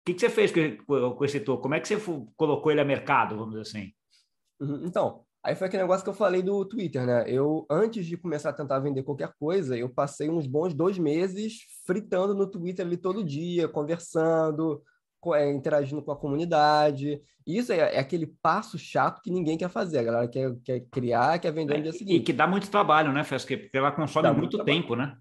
O 0.00 0.04
que, 0.06 0.14
que 0.14 0.20
você 0.20 0.30
fez 0.30 0.52
com, 0.52 1.14
com 1.14 1.24
esse 1.24 1.40
token? 1.40 1.62
Como 1.62 1.74
é 1.74 1.80
que 1.80 1.88
você 1.88 1.98
colocou 2.36 2.70
ele 2.70 2.80
a 2.80 2.84
mercado, 2.84 3.36
vamos 3.36 3.50
dizer 3.50 3.62
assim? 3.62 3.92
Uhum, 4.60 4.84
então, 4.84 5.24
Aí 5.42 5.54
foi 5.54 5.68
aquele 5.68 5.82
negócio 5.82 6.04
que 6.04 6.10
eu 6.10 6.14
falei 6.14 6.42
do 6.42 6.66
Twitter, 6.66 7.06
né? 7.06 7.24
Eu, 7.26 7.66
antes 7.70 8.04
de 8.04 8.16
começar 8.16 8.50
a 8.50 8.52
tentar 8.52 8.78
vender 8.78 9.02
qualquer 9.02 9.32
coisa, 9.38 9.76
eu 9.76 9.88
passei 9.88 10.28
uns 10.28 10.46
bons 10.46 10.74
dois 10.74 10.98
meses 10.98 11.60
fritando 11.86 12.34
no 12.34 12.46
Twitter 12.46 12.84
ali 12.84 12.98
todo 12.98 13.24
dia, 13.24 13.66
conversando, 13.66 14.82
é, 15.34 15.50
interagindo 15.52 16.02
com 16.02 16.12
a 16.12 16.16
comunidade. 16.16 17.20
Isso 17.46 17.72
é, 17.72 17.78
é, 17.78 17.98
aquele 17.98 18.26
passo 18.26 18.78
chato 18.78 19.20
que 19.22 19.30
ninguém 19.30 19.56
quer 19.58 19.68
fazer. 19.68 19.98
A 19.98 20.02
galera 20.02 20.28
quer, 20.28 20.54
quer 20.64 20.80
criar, 20.90 21.38
quer 21.38 21.52
vender 21.52 21.76
no 21.78 21.82
dia 21.84 21.92
seguinte. 21.92 22.20
E 22.20 22.24
que 22.24 22.32
dá 22.32 22.46
muito 22.46 22.70
trabalho, 22.70 23.12
né, 23.12 23.24
Fesca? 23.24 23.56
Porque 23.56 23.76
ela 23.76 23.92
consome 23.92 24.22
dá 24.22 24.32
muito, 24.32 24.56
muito 24.56 24.64
tempo, 24.64 24.94
né? 24.94 25.16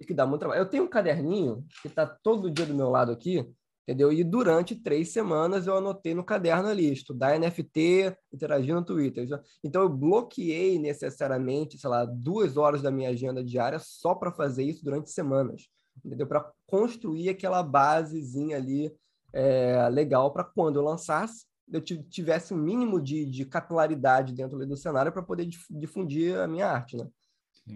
E 0.00 0.04
que 0.04 0.14
dá 0.14 0.26
muito 0.26 0.40
trabalho. 0.40 0.60
Eu 0.60 0.68
tenho 0.68 0.84
um 0.84 0.88
caderninho 0.88 1.64
que 1.82 1.88
está 1.88 2.06
todo 2.06 2.50
dia 2.50 2.66
do 2.66 2.74
meu 2.74 2.90
lado 2.90 3.10
aqui, 3.10 3.48
entendeu? 3.88 4.12
E 4.12 4.22
durante 4.22 4.74
três 4.74 5.08
semanas 5.08 5.66
eu 5.66 5.76
anotei 5.76 6.14
no 6.14 6.24
caderno 6.24 6.68
ali, 6.68 6.92
estudar 6.92 7.38
NFT, 7.38 8.14
interagir 8.32 8.74
no 8.74 8.84
Twitter. 8.84 9.26
Então 9.64 9.82
eu 9.82 9.88
bloqueei 9.88 10.78
necessariamente, 10.78 11.78
sei 11.78 11.88
lá, 11.88 12.04
duas 12.04 12.56
horas 12.56 12.82
da 12.82 12.90
minha 12.90 13.10
agenda 13.10 13.42
diária 13.42 13.78
só 13.78 14.14
para 14.14 14.32
fazer 14.32 14.64
isso 14.64 14.84
durante 14.84 15.10
semanas, 15.10 15.68
entendeu? 16.04 16.26
Para 16.26 16.50
construir 16.66 17.30
aquela 17.30 17.62
basezinha 17.62 18.56
ali 18.56 18.92
é, 19.36 19.86
legal 19.90 20.32
para 20.32 20.42
quando 20.42 20.76
eu 20.76 20.82
lançasse, 20.82 21.44
eu 21.70 21.82
tivesse 21.82 22.54
um 22.54 22.56
mínimo 22.56 23.00
de, 23.00 23.26
de 23.26 23.44
capilaridade 23.44 24.32
dentro 24.32 24.64
do 24.66 24.76
cenário 24.76 25.12
para 25.12 25.22
poder 25.22 25.46
difundir 25.68 26.38
a 26.38 26.48
minha 26.48 26.66
arte, 26.66 26.96
né? 26.96 27.06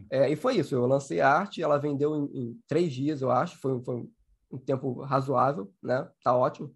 É, 0.09 0.31
e 0.31 0.37
foi 0.37 0.57
isso, 0.57 0.75
eu 0.75 0.87
lancei 0.87 1.21
a 1.21 1.29
arte, 1.29 1.61
ela 1.61 1.77
vendeu 1.77 2.17
em, 2.17 2.39
em 2.39 2.61
três 2.67 2.93
dias, 2.93 3.21
eu 3.21 3.31
acho, 3.31 3.59
foi, 3.59 3.83
foi 3.83 4.09
um 4.51 4.59
tempo 4.59 5.03
razoável, 5.03 5.71
né? 5.83 6.09
Tá 6.23 6.35
ótimo. 6.35 6.73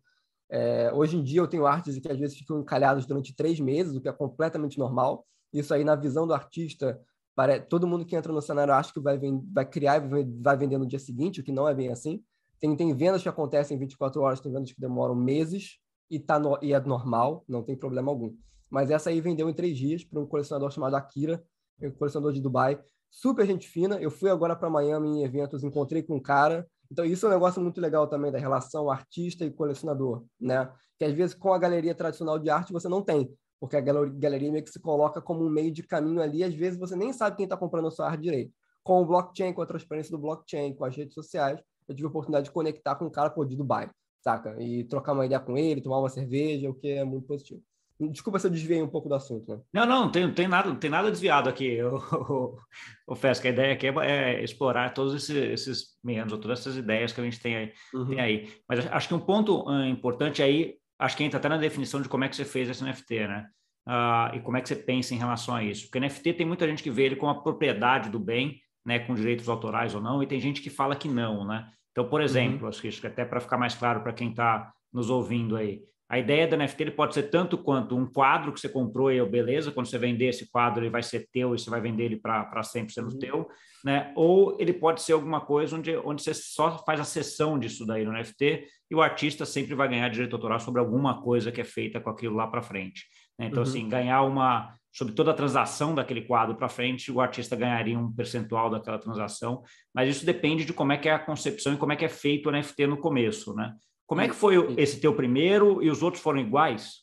É, 0.51 0.93
hoje 0.93 1.17
em 1.17 1.23
dia 1.23 1.41
eu 1.41 1.49
tenho 1.49 1.65
artes 1.65 1.99
que 1.99 2.11
às 2.11 2.19
vezes 2.19 2.37
ficam 2.37 2.61
encalhadas 2.61 3.07
durante 3.07 3.35
três 3.35 3.59
meses, 3.59 3.97
o 3.97 4.01
que 4.01 4.09
é 4.09 4.13
completamente 4.13 4.79
normal. 4.79 5.25
Isso 5.53 5.73
aí, 5.73 5.85
na 5.85 5.95
visão 5.95 6.27
do 6.27 6.35
artista, 6.35 7.01
para 7.35 7.61
todo 7.61 7.87
mundo 7.87 8.05
que 8.05 8.17
entra 8.17 8.33
no 8.33 8.43
cenário 8.43 8.75
acha 8.75 8.93
que 8.93 9.01
vai, 9.01 9.19
vai 9.53 9.65
criar 9.65 9.97
e 9.97 10.09
vai, 10.09 10.25
vai 10.25 10.57
vender 10.57 10.77
no 10.77 10.87
dia 10.87 10.99
seguinte, 10.99 11.41
o 11.41 11.45
que 11.45 11.53
não 11.53 11.69
é 11.69 11.75
bem 11.75 11.91
assim. 11.91 12.23
Tem, 12.61 12.75
tem 12.77 12.95
vendas 12.95 13.23
que 13.23 13.29
acontecem 13.29 13.77
em 13.77 13.81
24 13.81 14.21
horas, 14.23 14.41
tem 14.41 14.53
vendas 14.53 14.73
que 14.73 14.81
demoram 14.81 15.15
meses 15.15 15.79
e, 16.11 16.19
tá 16.19 16.39
no, 16.39 16.59
e 16.63 16.73
é 16.73 16.81
normal, 16.81 17.45
não 17.49 17.63
tem 17.63 17.77
problema 17.77 18.11
algum. 18.11 18.35
Mas 18.71 18.91
essa 18.91 19.11
aí 19.11 19.21
vendeu 19.21 19.49
em 19.49 19.55
três 19.55 19.77
dias 19.77 20.05
para 20.05 20.21
um 20.21 20.27
colecionador 20.27 20.71
chamado 20.71 20.97
Akira, 20.97 21.45
um 21.81 21.91
colecionador 21.91 22.33
de 22.33 22.41
Dubai. 22.41 22.81
Super 23.11 23.47
gente 23.47 23.69
fina. 23.69 24.01
Eu 24.01 24.11
fui 24.11 24.31
agora 24.31 24.57
para 24.57 24.69
Miami 24.69 25.09
em 25.09 25.23
eventos, 25.23 25.63
encontrei 25.63 26.03
com 26.03 26.17
um 26.17 26.21
cara, 26.21 26.67
Então, 26.91 27.05
isso 27.05 27.27
é 27.27 27.29
um 27.29 27.33
negócio 27.33 27.63
muito 27.63 27.81
legal 27.81 28.07
também 28.07 28.31
da 28.31 28.39
relação 28.39 28.91
artista 28.91 29.45
e 29.45 29.51
colecionador, 29.51 30.25
né? 30.41 30.71
Que 30.99 31.05
às 31.05 31.13
vezes 31.13 31.35
com 31.35 31.53
a 31.53 31.59
galeria 31.59 31.95
tradicional 31.95 32.39
de 32.39 32.51
arte 32.51 32.73
você 32.73 32.89
não 32.89 33.03
tem, 33.03 33.33
porque 33.59 33.77
a 33.77 33.81
galeria 33.81 34.53
meio 34.53 34.65
que 34.65 34.71
se 34.71 34.81
coloca 34.81 35.21
como 35.21 35.45
um 35.45 35.51
meio 35.51 35.73
de 35.73 35.83
caminho 35.83 36.21
ali, 36.21 36.45
às 36.45 36.55
vezes 36.55 36.79
você 36.79 36.95
nem 36.95 37.13
sabe 37.13 37.37
quem 37.37 37.45
está 37.45 37.57
comprando 37.57 37.89
a 37.89 37.91
sua 37.91 38.07
arte 38.07 38.23
direito. 38.23 38.53
Com 38.83 39.03
o 39.03 39.07
blockchain, 39.07 39.53
com 39.53 39.63
a 39.63 39.67
transparência 39.67 40.11
do 40.11 40.19
blockchain, 40.19 40.75
com 40.75 40.85
as 40.85 40.95
redes 40.95 41.15
sociais, 41.15 41.61
eu 41.89 41.95
tive 41.95 42.07
a 42.07 42.11
oportunidade 42.11 42.47
de 42.47 42.53
conectar 42.53 42.95
com 42.97 43.07
um 43.07 43.11
cara 43.11 43.31
por 43.31 43.47
de 43.47 43.57
Dubai, 43.57 43.91
saca? 44.23 44.61
E 44.63 44.85
trocar 44.85 45.13
uma 45.13 45.27
ideia 45.27 45.41
com 45.41 45.57
ele, 45.57 45.81
tomar 45.81 45.99
uma 45.99 46.09
cerveja, 46.09 46.71
o 46.71 46.75
que 46.75 46.89
é 46.89 47.05
muito 47.05 47.27
positivo. 47.27 47.63
Desculpa 48.01 48.41
se 48.41 48.47
eu 48.49 48.51
desviei 48.51 48.83
um 48.83 48.89
pouco 48.89 49.09
do 49.09 49.15
assunto, 49.15 49.49
né? 49.49 49.61
Não, 49.73 49.87
não, 49.87 50.01
não 50.03 50.11
tem, 50.11 50.33
tem, 50.33 50.49
nada, 50.49 50.75
tem 50.75 50.91
nada 50.91 51.11
desviado 51.11 51.49
aqui, 51.49 51.79
o, 53.07 53.15
Fesca. 53.15 53.49
A 53.49 53.53
ideia 53.53 53.73
aqui 53.73 53.87
é, 53.87 53.93
é 54.01 54.43
explorar 54.43 54.93
todos 54.93 55.15
esses, 55.15 55.37
esses 55.37 55.85
meandros, 56.03 56.41
todas 56.41 56.59
essas 56.59 56.77
ideias 56.77 57.13
que 57.13 57.21
a 57.21 57.25
gente 57.25 57.39
tem 57.39 57.57
aí. 57.57 57.73
Uhum. 57.95 58.07
Tem 58.07 58.21
aí. 58.21 58.53
Mas 58.69 58.85
acho 58.87 59.09
que 59.09 59.15
um 59.15 59.21
ponto 59.21 59.69
uh, 59.69 59.85
importante 59.85 60.43
aí, 60.43 60.75
acho 60.99 61.17
que 61.17 61.23
entra 61.23 61.39
até 61.39 61.49
na 61.49 61.57
definição 61.57 62.03
de 62.03 62.09
como 62.09 62.25
é 62.25 62.29
que 62.29 62.35
você 62.35 62.45
fez 62.45 62.69
esse 62.69 62.83
NFT, 62.83 63.29
né? 63.29 63.47
Uh, 63.87 64.37
e 64.37 64.41
como 64.41 64.57
é 64.57 64.61
que 64.61 64.69
você 64.69 64.77
pensa 64.77 65.15
em 65.15 65.19
relação 65.19 65.55
a 65.55 65.63
isso. 65.63 65.85
Porque 65.85 66.01
NFT 66.01 66.33
tem 66.33 66.47
muita 66.47 66.67
gente 66.67 66.83
que 66.83 66.91
vê 66.91 67.05
ele 67.05 67.17
como 67.17 67.31
a 67.31 67.43
propriedade 67.43 68.11
do 68.11 68.19
bem, 68.19 68.61
né, 68.85 68.99
com 68.99 69.15
direitos 69.15 69.49
autorais 69.49 69.95
ou 69.95 70.01
não, 70.01 70.23
e 70.23 70.27
tem 70.27 70.41
gente 70.41 70.61
que 70.61 70.71
fala 70.71 70.97
que 70.97 71.09
não, 71.09 71.45
né? 71.45 71.69
Então, 71.93 72.09
por 72.09 72.21
uhum. 72.21 72.27
exemplo, 72.27 72.63
uhum. 72.63 72.69
acho 72.69 72.83
que 72.83 73.07
até 73.07 73.25
para 73.25 73.41
ficar 73.41 73.57
mais 73.57 73.75
claro 73.75 74.01
para 74.01 74.13
quem 74.13 74.31
está 74.31 74.73
nos 74.93 75.11
ouvindo 75.11 75.57
aí, 75.57 75.83
a 76.09 76.19
ideia 76.19 76.47
do 76.47 76.57
NFT 76.57 76.83
ele 76.83 76.91
pode 76.91 77.15
ser 77.15 77.25
tanto 77.25 77.57
quanto 77.57 77.97
um 77.97 78.07
quadro 78.07 78.53
que 78.53 78.61
você 78.61 78.69
comprou 78.69 79.11
e 79.11 79.25
beleza, 79.25 79.73
quando 79.73 79.87
você 79.87 79.99
vender 79.99 80.27
esse 80.27 80.51
quadro 80.51 80.83
ele 80.83 80.91
vai 80.91 81.03
ser 81.03 81.29
teu 81.33 81.55
e 81.55 81.59
você 81.59 81.71
vai 81.71 81.81
vender 81.81 82.05
ele 82.05 82.17
para 82.17 82.63
sempre 82.63 82.93
sendo 82.93 83.11
uhum. 83.11 83.19
teu, 83.19 83.49
né? 83.85 84.13
Ou 84.15 84.57
ele 84.61 84.73
pode 84.73 85.03
ser 85.03 85.15
alguma 85.15 85.41
coisa 85.41 85.77
onde, 85.77 85.97
onde 85.97 86.23
você 86.23 86.35
só 86.35 86.79
faz 86.85 87.01
a 87.01 87.05
sessão 87.05 87.59
disso 87.59 87.87
daí 87.87 88.05
no 88.05 88.13
NFT 88.13 88.67
e 88.91 88.95
o 88.95 89.01
artista 89.01 89.47
sempre 89.47 89.75
vai 89.75 89.89
ganhar 89.89 90.09
direito 90.09 90.37
autoral 90.37 90.61
sobre 90.61 90.81
alguma 90.81 91.23
coisa 91.23 91.51
que 91.51 91.61
é 91.61 91.65
feita 91.65 92.01
com 92.01 92.11
aquilo 92.11 92.37
lá 92.37 92.47
para 92.47 92.63
frente. 92.63 93.07
Né? 93.39 93.47
Então, 93.47 93.63
uhum. 93.63 93.69
assim, 93.69 93.89
ganhar 93.89 94.23
uma 94.23 94.75
sobre 94.95 95.13
toda 95.13 95.33
a 95.33 95.35
transação 95.35 95.93
daquele 95.93 96.23
quadro 96.23 96.55
para 96.55 96.69
frente, 96.69 97.11
o 97.11 97.21
artista 97.21 97.57
ganharia 97.57 97.99
um 97.99 98.13
percentual 98.13 98.71
daquela 98.71 98.99
transação, 98.99 99.65
mas 99.93 100.09
isso 100.09 100.25
depende 100.25 100.65
de 100.65 100.73
como 100.73 100.93
é 100.93 100.97
que 100.97 101.09
é 101.09 101.13
a 101.13 101.19
concepção 101.19 101.75
e 101.75 101.77
como 101.77 101.93
é 101.93 101.97
que 101.97 102.05
é 102.05 102.09
feito 102.09 102.49
o 102.49 102.53
NFT 102.53 102.87
no 102.87 102.97
começo, 102.97 103.53
né? 103.55 103.75
Como 104.07 104.21
é 104.21 104.29
que 104.29 104.35
foi 104.35 104.75
esse 104.77 105.01
teu 105.01 105.15
primeiro 105.17 105.83
e 105.83 105.91
os 105.91 106.03
outros 106.03 106.23
foram 106.23 106.39
iguais? 106.39 107.03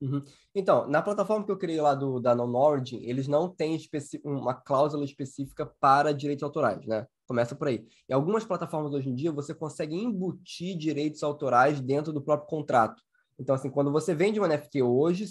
Uhum. 0.00 0.22
Então, 0.54 0.86
na 0.88 1.02
plataforma 1.02 1.44
que 1.44 1.50
eu 1.50 1.56
criei 1.56 1.80
lá 1.80 1.94
do, 1.94 2.20
da 2.20 2.34
Non-Origin, 2.34 3.00
eles 3.02 3.26
não 3.26 3.48
têm 3.48 3.78
uma 4.22 4.54
cláusula 4.54 5.04
específica 5.04 5.66
para 5.80 6.12
direitos 6.12 6.44
autorais, 6.44 6.86
né? 6.86 7.06
Começa 7.26 7.56
por 7.56 7.66
aí. 7.66 7.84
Em 8.08 8.12
algumas 8.12 8.44
plataformas 8.44 8.92
hoje 8.92 9.08
em 9.08 9.14
dia, 9.14 9.32
você 9.32 9.54
consegue 9.54 9.96
embutir 9.96 10.76
direitos 10.76 11.22
autorais 11.22 11.80
dentro 11.80 12.12
do 12.12 12.22
próprio 12.22 12.48
contrato. 12.48 13.02
Então, 13.38 13.54
assim, 13.54 13.70
quando 13.70 13.90
você 13.90 14.14
vende 14.14 14.38
um 14.38 14.46
NFT 14.46 14.82
hoje, 14.82 15.24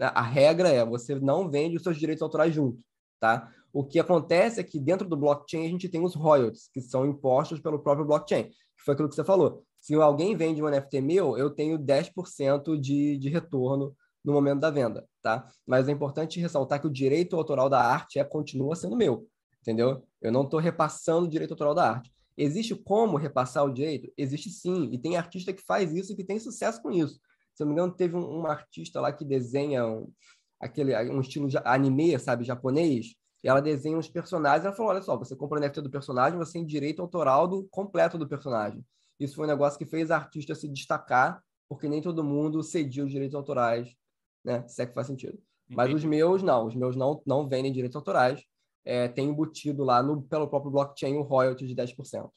a 0.00 0.22
regra 0.22 0.68
é 0.68 0.84
você 0.84 1.14
não 1.14 1.50
vende 1.50 1.76
os 1.76 1.82
seus 1.82 1.98
direitos 1.98 2.22
autorais 2.22 2.54
junto, 2.54 2.80
tá? 3.20 3.52
O 3.72 3.84
que 3.84 3.98
acontece 3.98 4.60
é 4.60 4.64
que 4.64 4.80
dentro 4.80 5.08
do 5.08 5.16
blockchain 5.16 5.66
a 5.66 5.68
gente 5.68 5.88
tem 5.88 6.02
os 6.02 6.14
royalties, 6.14 6.68
que 6.72 6.80
são 6.80 7.06
impostos 7.06 7.60
pelo 7.60 7.78
próprio 7.78 8.06
blockchain, 8.06 8.44
que 8.44 8.84
foi 8.84 8.94
aquilo 8.94 9.08
que 9.08 9.14
você 9.14 9.24
falou. 9.24 9.62
Se 9.80 9.94
alguém 9.94 10.36
vende 10.36 10.62
um 10.62 10.68
NFT 10.68 11.00
meu, 11.00 11.36
eu 11.36 11.50
tenho 11.50 11.78
10% 11.78 12.78
de, 12.78 13.18
de 13.18 13.28
retorno 13.28 13.94
no 14.24 14.32
momento 14.32 14.60
da 14.60 14.70
venda, 14.70 15.06
tá? 15.22 15.46
Mas 15.66 15.88
é 15.88 15.92
importante 15.92 16.40
ressaltar 16.40 16.80
que 16.80 16.86
o 16.86 16.92
direito 16.92 17.36
autoral 17.36 17.68
da 17.68 17.80
arte 17.80 18.18
é, 18.18 18.24
continua 18.24 18.74
sendo 18.74 18.96
meu, 18.96 19.26
entendeu? 19.62 20.02
Eu 20.20 20.32
não 20.32 20.42
estou 20.42 20.58
repassando 20.58 21.26
o 21.26 21.30
direito 21.30 21.52
autoral 21.52 21.74
da 21.74 21.88
arte. 21.90 22.12
Existe 22.36 22.74
como 22.74 23.16
repassar 23.16 23.64
o 23.64 23.72
direito? 23.72 24.12
Existe 24.16 24.50
sim, 24.50 24.90
e 24.92 24.98
tem 24.98 25.16
artista 25.16 25.52
que 25.52 25.62
faz 25.62 25.92
isso 25.92 26.12
e 26.12 26.16
que 26.16 26.24
tem 26.24 26.38
sucesso 26.38 26.80
com 26.82 26.90
isso. 26.90 27.20
Se 27.58 27.64
não 27.64 27.70
me 27.70 27.72
engano, 27.72 27.92
teve 27.92 28.14
um, 28.14 28.42
um 28.42 28.46
artista 28.46 29.00
lá 29.00 29.12
que 29.12 29.24
desenha 29.24 29.84
um, 29.84 30.08
aquele, 30.60 30.94
um 31.10 31.20
estilo 31.20 31.48
anime, 31.64 32.16
sabe, 32.16 32.44
japonês, 32.44 33.16
e 33.42 33.48
ela 33.48 33.60
desenha 33.60 33.98
uns 33.98 34.08
personagens, 34.08 34.64
ela 34.64 34.72
falou, 34.72 34.92
olha 34.92 35.02
só, 35.02 35.16
você 35.16 35.34
compra 35.34 35.58
o 35.58 35.60
NFT 35.60 35.80
do 35.80 35.90
personagem, 35.90 36.38
você 36.38 36.52
tem 36.52 36.64
direito 36.64 37.02
autoral 37.02 37.48
do 37.48 37.66
completo 37.68 38.16
do 38.16 38.28
personagem. 38.28 38.84
Isso 39.18 39.34
foi 39.34 39.44
um 39.44 39.48
negócio 39.48 39.76
que 39.76 39.84
fez 39.84 40.12
a 40.12 40.16
artista 40.18 40.54
se 40.54 40.68
destacar, 40.68 41.42
porque 41.68 41.88
nem 41.88 42.00
todo 42.00 42.22
mundo 42.22 42.62
cedia 42.62 43.04
os 43.04 43.10
direitos 43.10 43.34
autorais, 43.34 43.92
né? 44.44 44.64
Se 44.68 44.82
é 44.82 44.86
que 44.86 44.94
faz 44.94 45.08
sentido. 45.08 45.32
Entendi. 45.32 45.76
Mas 45.76 45.92
os 45.92 46.04
meus, 46.04 46.44
não. 46.44 46.64
Os 46.64 46.76
meus 46.76 46.94
não, 46.94 47.20
não 47.26 47.48
vendem 47.48 47.72
direitos 47.72 47.96
autorais. 47.96 48.40
É, 48.84 49.08
tem 49.08 49.28
embutido 49.28 49.82
lá 49.82 50.00
no, 50.00 50.22
pelo 50.22 50.46
próprio 50.46 50.70
blockchain 50.70 51.16
o 51.16 51.22
royalty 51.22 51.66
de 51.66 51.74
10%. 51.74 52.30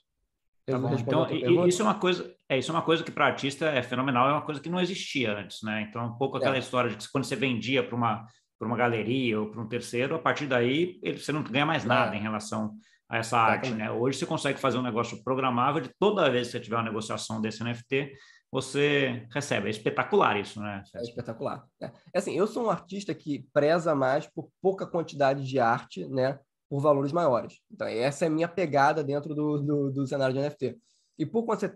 Tá 0.65 0.77
então, 0.99 1.67
isso 1.67 1.81
é 1.81 1.85
uma 1.85 1.99
coisa, 1.99 2.35
é 2.51 2.57
isso 2.57 2.69
é 2.69 2.73
uma 2.75 2.81
coisa 2.81 3.01
que 3.01 3.11
para 3.11 3.27
artista 3.27 3.65
é 3.67 3.81
fenomenal, 3.81 4.27
é 4.27 4.33
uma 4.33 4.41
coisa 4.41 4.59
que 4.59 4.69
não 4.69 4.81
existia 4.81 5.37
antes, 5.37 5.61
né? 5.63 5.87
Então, 5.89 6.05
um 6.05 6.17
pouco 6.17 6.35
aquela 6.35 6.57
é. 6.57 6.59
história 6.59 6.89
de 6.89 6.97
que 6.97 7.09
quando 7.09 7.23
você 7.23 7.35
vendia 7.35 7.81
para 7.81 7.95
uma 7.95 8.25
uma 8.59 8.77
galeria 8.77 9.39
ou 9.39 9.49
para 9.49 9.59
um 9.59 9.67
terceiro, 9.67 10.13
a 10.13 10.19
partir 10.19 10.45
daí 10.45 10.99
ele, 11.01 11.17
você 11.17 11.31
não 11.31 11.41
ganha 11.41 11.65
mais 11.65 11.83
nada 11.83 12.13
é. 12.15 12.19
em 12.19 12.21
relação 12.21 12.75
a 13.09 13.17
essa 13.17 13.37
arte, 13.37 13.71
né? 13.71 13.89
Hoje 13.89 14.19
você 14.19 14.25
consegue 14.25 14.59
fazer 14.59 14.77
um 14.77 14.83
negócio 14.83 15.23
programável 15.23 15.81
de 15.81 15.89
toda 15.97 16.29
vez 16.29 16.47
que 16.47 16.51
você 16.51 16.59
tiver 16.59 16.75
uma 16.75 16.83
negociação 16.83 17.41
desse 17.41 17.63
NFT, 17.63 18.13
você 18.51 19.25
recebe. 19.33 19.67
É 19.67 19.71
espetacular 19.71 20.39
isso, 20.39 20.61
né? 20.61 20.83
É 20.93 21.01
espetacular. 21.01 21.65
É. 21.81 21.85
é 21.85 22.19
assim, 22.19 22.37
eu 22.37 22.45
sou 22.45 22.65
um 22.65 22.69
artista 22.69 23.15
que 23.15 23.47
preza 23.51 23.95
mais 23.95 24.27
por 24.27 24.49
pouca 24.61 24.85
quantidade 24.85 25.43
de 25.43 25.57
arte, 25.57 26.05
né? 26.07 26.37
Por 26.69 26.81
valores 26.81 27.11
maiores. 27.11 27.59
Então, 27.71 27.87
essa 27.87 28.25
é 28.25 28.27
a 28.27 28.31
minha 28.31 28.47
pegada 28.47 29.03
dentro 29.03 29.33
do, 29.33 29.57
do, 29.57 29.91
do 29.91 30.07
cenário 30.07 30.35
de 30.35 30.41
NFT. 30.41 30.77
E, 31.17 31.25
por 31.25 31.45
conse 31.45 31.69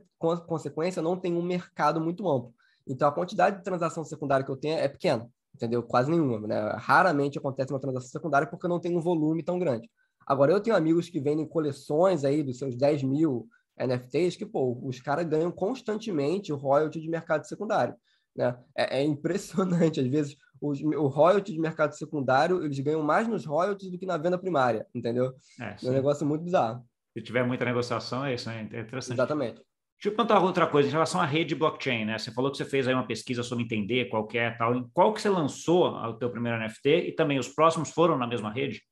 consequência, 0.48 1.02
não 1.02 1.17
tem 1.17 1.36
um 1.36 1.41
mercado 1.41 2.02
muito 2.02 2.28
amplo. 2.28 2.54
Então, 2.88 3.08
a 3.08 3.12
quantidade 3.12 3.58
de 3.58 3.63
transação 3.63 4.04
secundária 4.04 4.45
que 4.45 4.52
eu 4.52 4.58
tenho 4.58 4.78
é 4.78 4.88
pequena, 4.88 5.30
entendeu? 5.54 5.84
Quase 5.84 6.10
nenhuma, 6.10 6.48
né? 6.48 6.71
Raramente 6.78 7.38
acontece 7.38 7.71
uma 7.71 7.80
transação 7.80 8.10
secundária 8.10 8.48
porque 8.48 8.65
eu 8.65 8.69
não 8.69 8.80
tenho 8.80 8.98
um 8.98 9.02
volume 9.02 9.43
tão 9.43 9.58
grande. 9.58 9.89
Agora, 10.26 10.52
eu 10.52 10.60
tenho 10.60 10.76
amigos 10.76 11.10
que 11.10 11.19
vendem 11.19 11.48
coleções 11.48 12.24
aí 12.24 12.41
dos 12.41 12.58
seus 12.58 12.76
10 12.76 13.04
mil 13.04 13.48
NFTs 13.78 14.36
que, 14.36 14.45
pô, 14.45 14.80
os 14.84 15.00
caras 15.00 15.28
ganham 15.28 15.52
constantemente 15.52 16.52
o 16.52 16.56
royalty 16.56 17.00
de 17.00 17.10
mercado 17.10 17.45
secundário. 17.45 17.95
Né? 18.36 18.58
É, 18.76 19.00
é 19.00 19.04
impressionante. 19.04 20.00
Às 20.02 20.08
vezes, 20.08 20.38
os, 20.62 20.82
o 20.82 21.08
royalty 21.08 21.54
de 21.54 21.60
mercado 21.60 21.93
secundário, 21.93 22.63
eles 22.63 22.80
ganham 22.80 23.02
mais 23.02 23.28
nos 23.28 23.45
royalties 23.45 23.91
do 23.91 23.98
que 23.98 24.06
na 24.06 24.17
venda 24.17 24.38
primária, 24.38 24.88
entendeu? 24.93 25.34
É, 25.60 25.76
é 25.84 25.89
um 25.89 25.93
negócio 25.93 26.26
muito 26.26 26.43
bizarro. 26.43 26.84
Se 27.15 27.23
tiver 27.23 27.45
muita 27.45 27.63
negociação, 27.63 28.25
é 28.25 28.34
isso, 28.34 28.49
né? 28.49 28.67
É 28.71 28.82
interessante. 28.82 29.15
Exatamente. 29.15 29.62
Deixa 29.95 30.10
eu 30.10 30.12
perguntar 30.12 30.39
outra 30.41 30.67
coisa 30.67 30.89
em 30.89 30.91
relação 30.91 31.21
à 31.21 31.25
rede 31.25 31.56
blockchain, 31.56 32.04
né? 32.04 32.17
Você 32.17 32.30
falou 32.30 32.51
que 32.51 32.58
você 32.58 32.65
fez 32.65 32.88
aí 32.88 32.93
uma 32.93 33.08
pesquisa 33.08 33.41
sobre 33.41 33.63
entender 33.63 34.10
qual 34.10 34.28
que 34.28 34.38
é 34.38 34.51
tal. 34.51 34.75
Em 34.75 34.88
qual 34.89 35.13
que 35.13 35.21
você 35.21 35.30
lançou 35.30 35.88
o 35.88 36.13
teu 36.13 36.30
primeiro 36.30 36.60
NFT 36.60 36.89
e 37.08 37.12
também 37.13 37.39
os 37.39 37.47
próximos 37.47 37.91
foram 37.91 38.17
na 38.17 38.28
mesma 38.28 38.51
rede? 38.51 38.84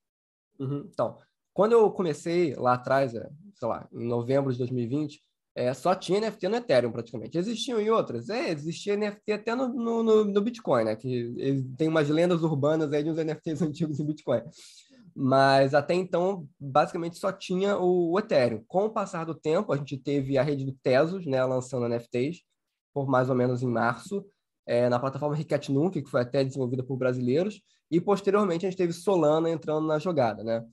Uhum. 0.57 0.87
Então, 0.89 1.17
quando 1.53 1.73
eu 1.73 1.91
comecei 1.91 2.55
lá 2.55 2.75
atrás, 2.75 3.13
é, 3.13 3.29
sei 3.55 3.67
lá, 3.67 3.87
em 3.91 4.07
novembro 4.07 4.51
de 4.51 4.57
2020, 4.57 5.19
é, 5.55 5.73
só 5.73 5.93
tinha 5.93 6.19
NFT 6.19 6.47
no 6.47 6.55
Ethereum 6.55 6.91
praticamente. 6.91 7.37
Existiam 7.37 7.79
em 7.79 7.89
outras, 7.89 8.29
é, 8.29 8.49
existia 8.49 8.95
NFT 8.95 9.33
até 9.33 9.53
no, 9.53 9.67
no, 9.67 10.23
no 10.23 10.41
Bitcoin, 10.41 10.85
né? 10.85 10.95
Que 10.95 11.63
tem 11.77 11.89
umas 11.89 12.09
lendas 12.09 12.41
urbanas 12.41 12.91
aí 12.93 13.03
de 13.03 13.11
uns 13.11 13.17
NFTs 13.17 13.61
antigos 13.61 13.99
em 13.99 14.05
Bitcoin. 14.05 14.41
Mas 15.15 15.73
até 15.73 15.93
então, 15.93 16.47
basicamente 16.59 17.17
só 17.17 17.31
tinha 17.31 17.77
o, 17.77 18.17
Ethereum. 18.17 18.63
Com 18.67 18.85
o 18.85 18.89
passar 18.89 19.25
do 19.25 19.35
tempo, 19.35 19.71
a 19.71 19.77
gente 19.77 19.97
teve 19.97 20.37
a 20.37 20.43
rede 20.43 20.65
do 20.65 20.73
Tesos, 20.73 21.25
né, 21.25 21.43
lançando 21.43 21.87
NFTs, 21.87 22.41
por 22.93 23.07
mais 23.07 23.29
ou 23.29 23.35
menos 23.35 23.61
em 23.61 23.67
março, 23.67 24.25
é, 24.65 24.89
na 24.89 24.99
plataforma 24.99 25.35
Ricket 25.35 25.69
Nunc, 25.69 26.01
que 26.01 26.09
foi 26.09 26.21
até 26.21 26.43
desenvolvida 26.43 26.83
por 26.83 26.97
brasileiros, 26.97 27.61
e 27.91 28.01
posteriormente 28.01 28.65
a 28.65 28.69
gente 28.69 28.77
teve 28.77 28.93
Solana 28.93 29.49
entrando 29.49 29.85
na 29.85 29.99
jogada, 29.99 30.43
né? 30.43 30.65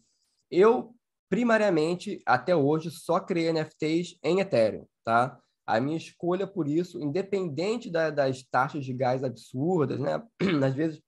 Eu, 0.51 0.95
primariamente, 1.29 2.21
até 2.25 2.55
hoje, 2.57 2.91
só 2.91 3.21
criei 3.21 3.53
NFTs 3.53 4.19
em 4.23 4.41
Ethereum, 4.41 4.87
tá? 5.05 5.39
A 5.67 5.81
minha 5.81 5.97
escolha 5.97 6.47
por 6.47 6.67
isso, 6.67 7.01
independente 7.01 7.91
da, 7.91 8.11
das 8.11 8.43
taxas 8.43 8.85
de 8.85 8.93
gás 8.93 9.23
absurdas, 9.23 10.01
né? 10.01 10.23
Às 10.65 10.75
vezes, 10.75 11.03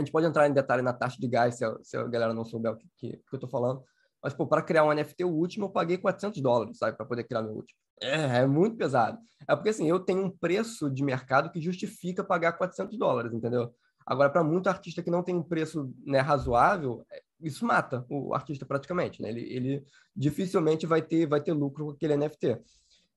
a 0.00 0.04
gente 0.04 0.12
pode 0.12 0.26
entrar 0.26 0.48
em 0.48 0.52
detalhe 0.52 0.82
na 0.82 0.92
taxa 0.92 1.16
de 1.20 1.28
gás, 1.28 1.56
se 1.56 1.64
a, 1.64 1.76
se 1.82 1.96
a 1.96 2.04
galera 2.04 2.34
não 2.34 2.44
souber 2.44 2.72
o 2.72 2.76
que, 2.76 2.88
que, 2.96 3.10
que 3.12 3.34
eu 3.34 3.36
estou 3.36 3.48
falando. 3.48 3.82
Mas, 4.22 4.34
pô, 4.34 4.46
para 4.46 4.62
criar 4.62 4.84
um 4.84 4.92
NFT, 4.92 5.24
o 5.24 5.30
último, 5.30 5.66
eu 5.66 5.70
paguei 5.70 5.96
400 5.96 6.42
dólares, 6.42 6.78
sabe? 6.78 6.96
Para 6.96 7.06
poder 7.06 7.24
criar 7.24 7.42
meu 7.42 7.52
último. 7.52 7.78
É, 8.02 8.38
é 8.38 8.46
muito 8.46 8.76
pesado. 8.76 9.18
É 9.48 9.54
porque, 9.54 9.70
assim, 9.70 9.88
eu 9.88 10.00
tenho 10.00 10.24
um 10.24 10.30
preço 10.30 10.90
de 10.90 11.02
mercado 11.02 11.50
que 11.50 11.60
justifica 11.60 12.22
pagar 12.22 12.52
400 12.52 12.98
dólares, 12.98 13.32
entendeu? 13.32 13.74
Agora, 14.06 14.28
para 14.28 14.44
muito 14.44 14.68
artista 14.68 15.02
que 15.02 15.10
não 15.10 15.22
tem 15.22 15.34
um 15.34 15.42
preço 15.42 15.92
né, 16.04 16.20
razoável, 16.20 17.04
isso 17.40 17.64
mata 17.64 18.04
o 18.10 18.34
artista 18.34 18.66
praticamente, 18.66 19.22
né? 19.22 19.30
Ele, 19.30 19.40
ele 19.42 19.84
dificilmente 20.14 20.86
vai 20.86 21.00
ter, 21.00 21.26
vai 21.26 21.40
ter 21.40 21.52
lucro 21.52 21.86
com 21.86 21.90
aquele 21.92 22.16
NFT. 22.16 22.60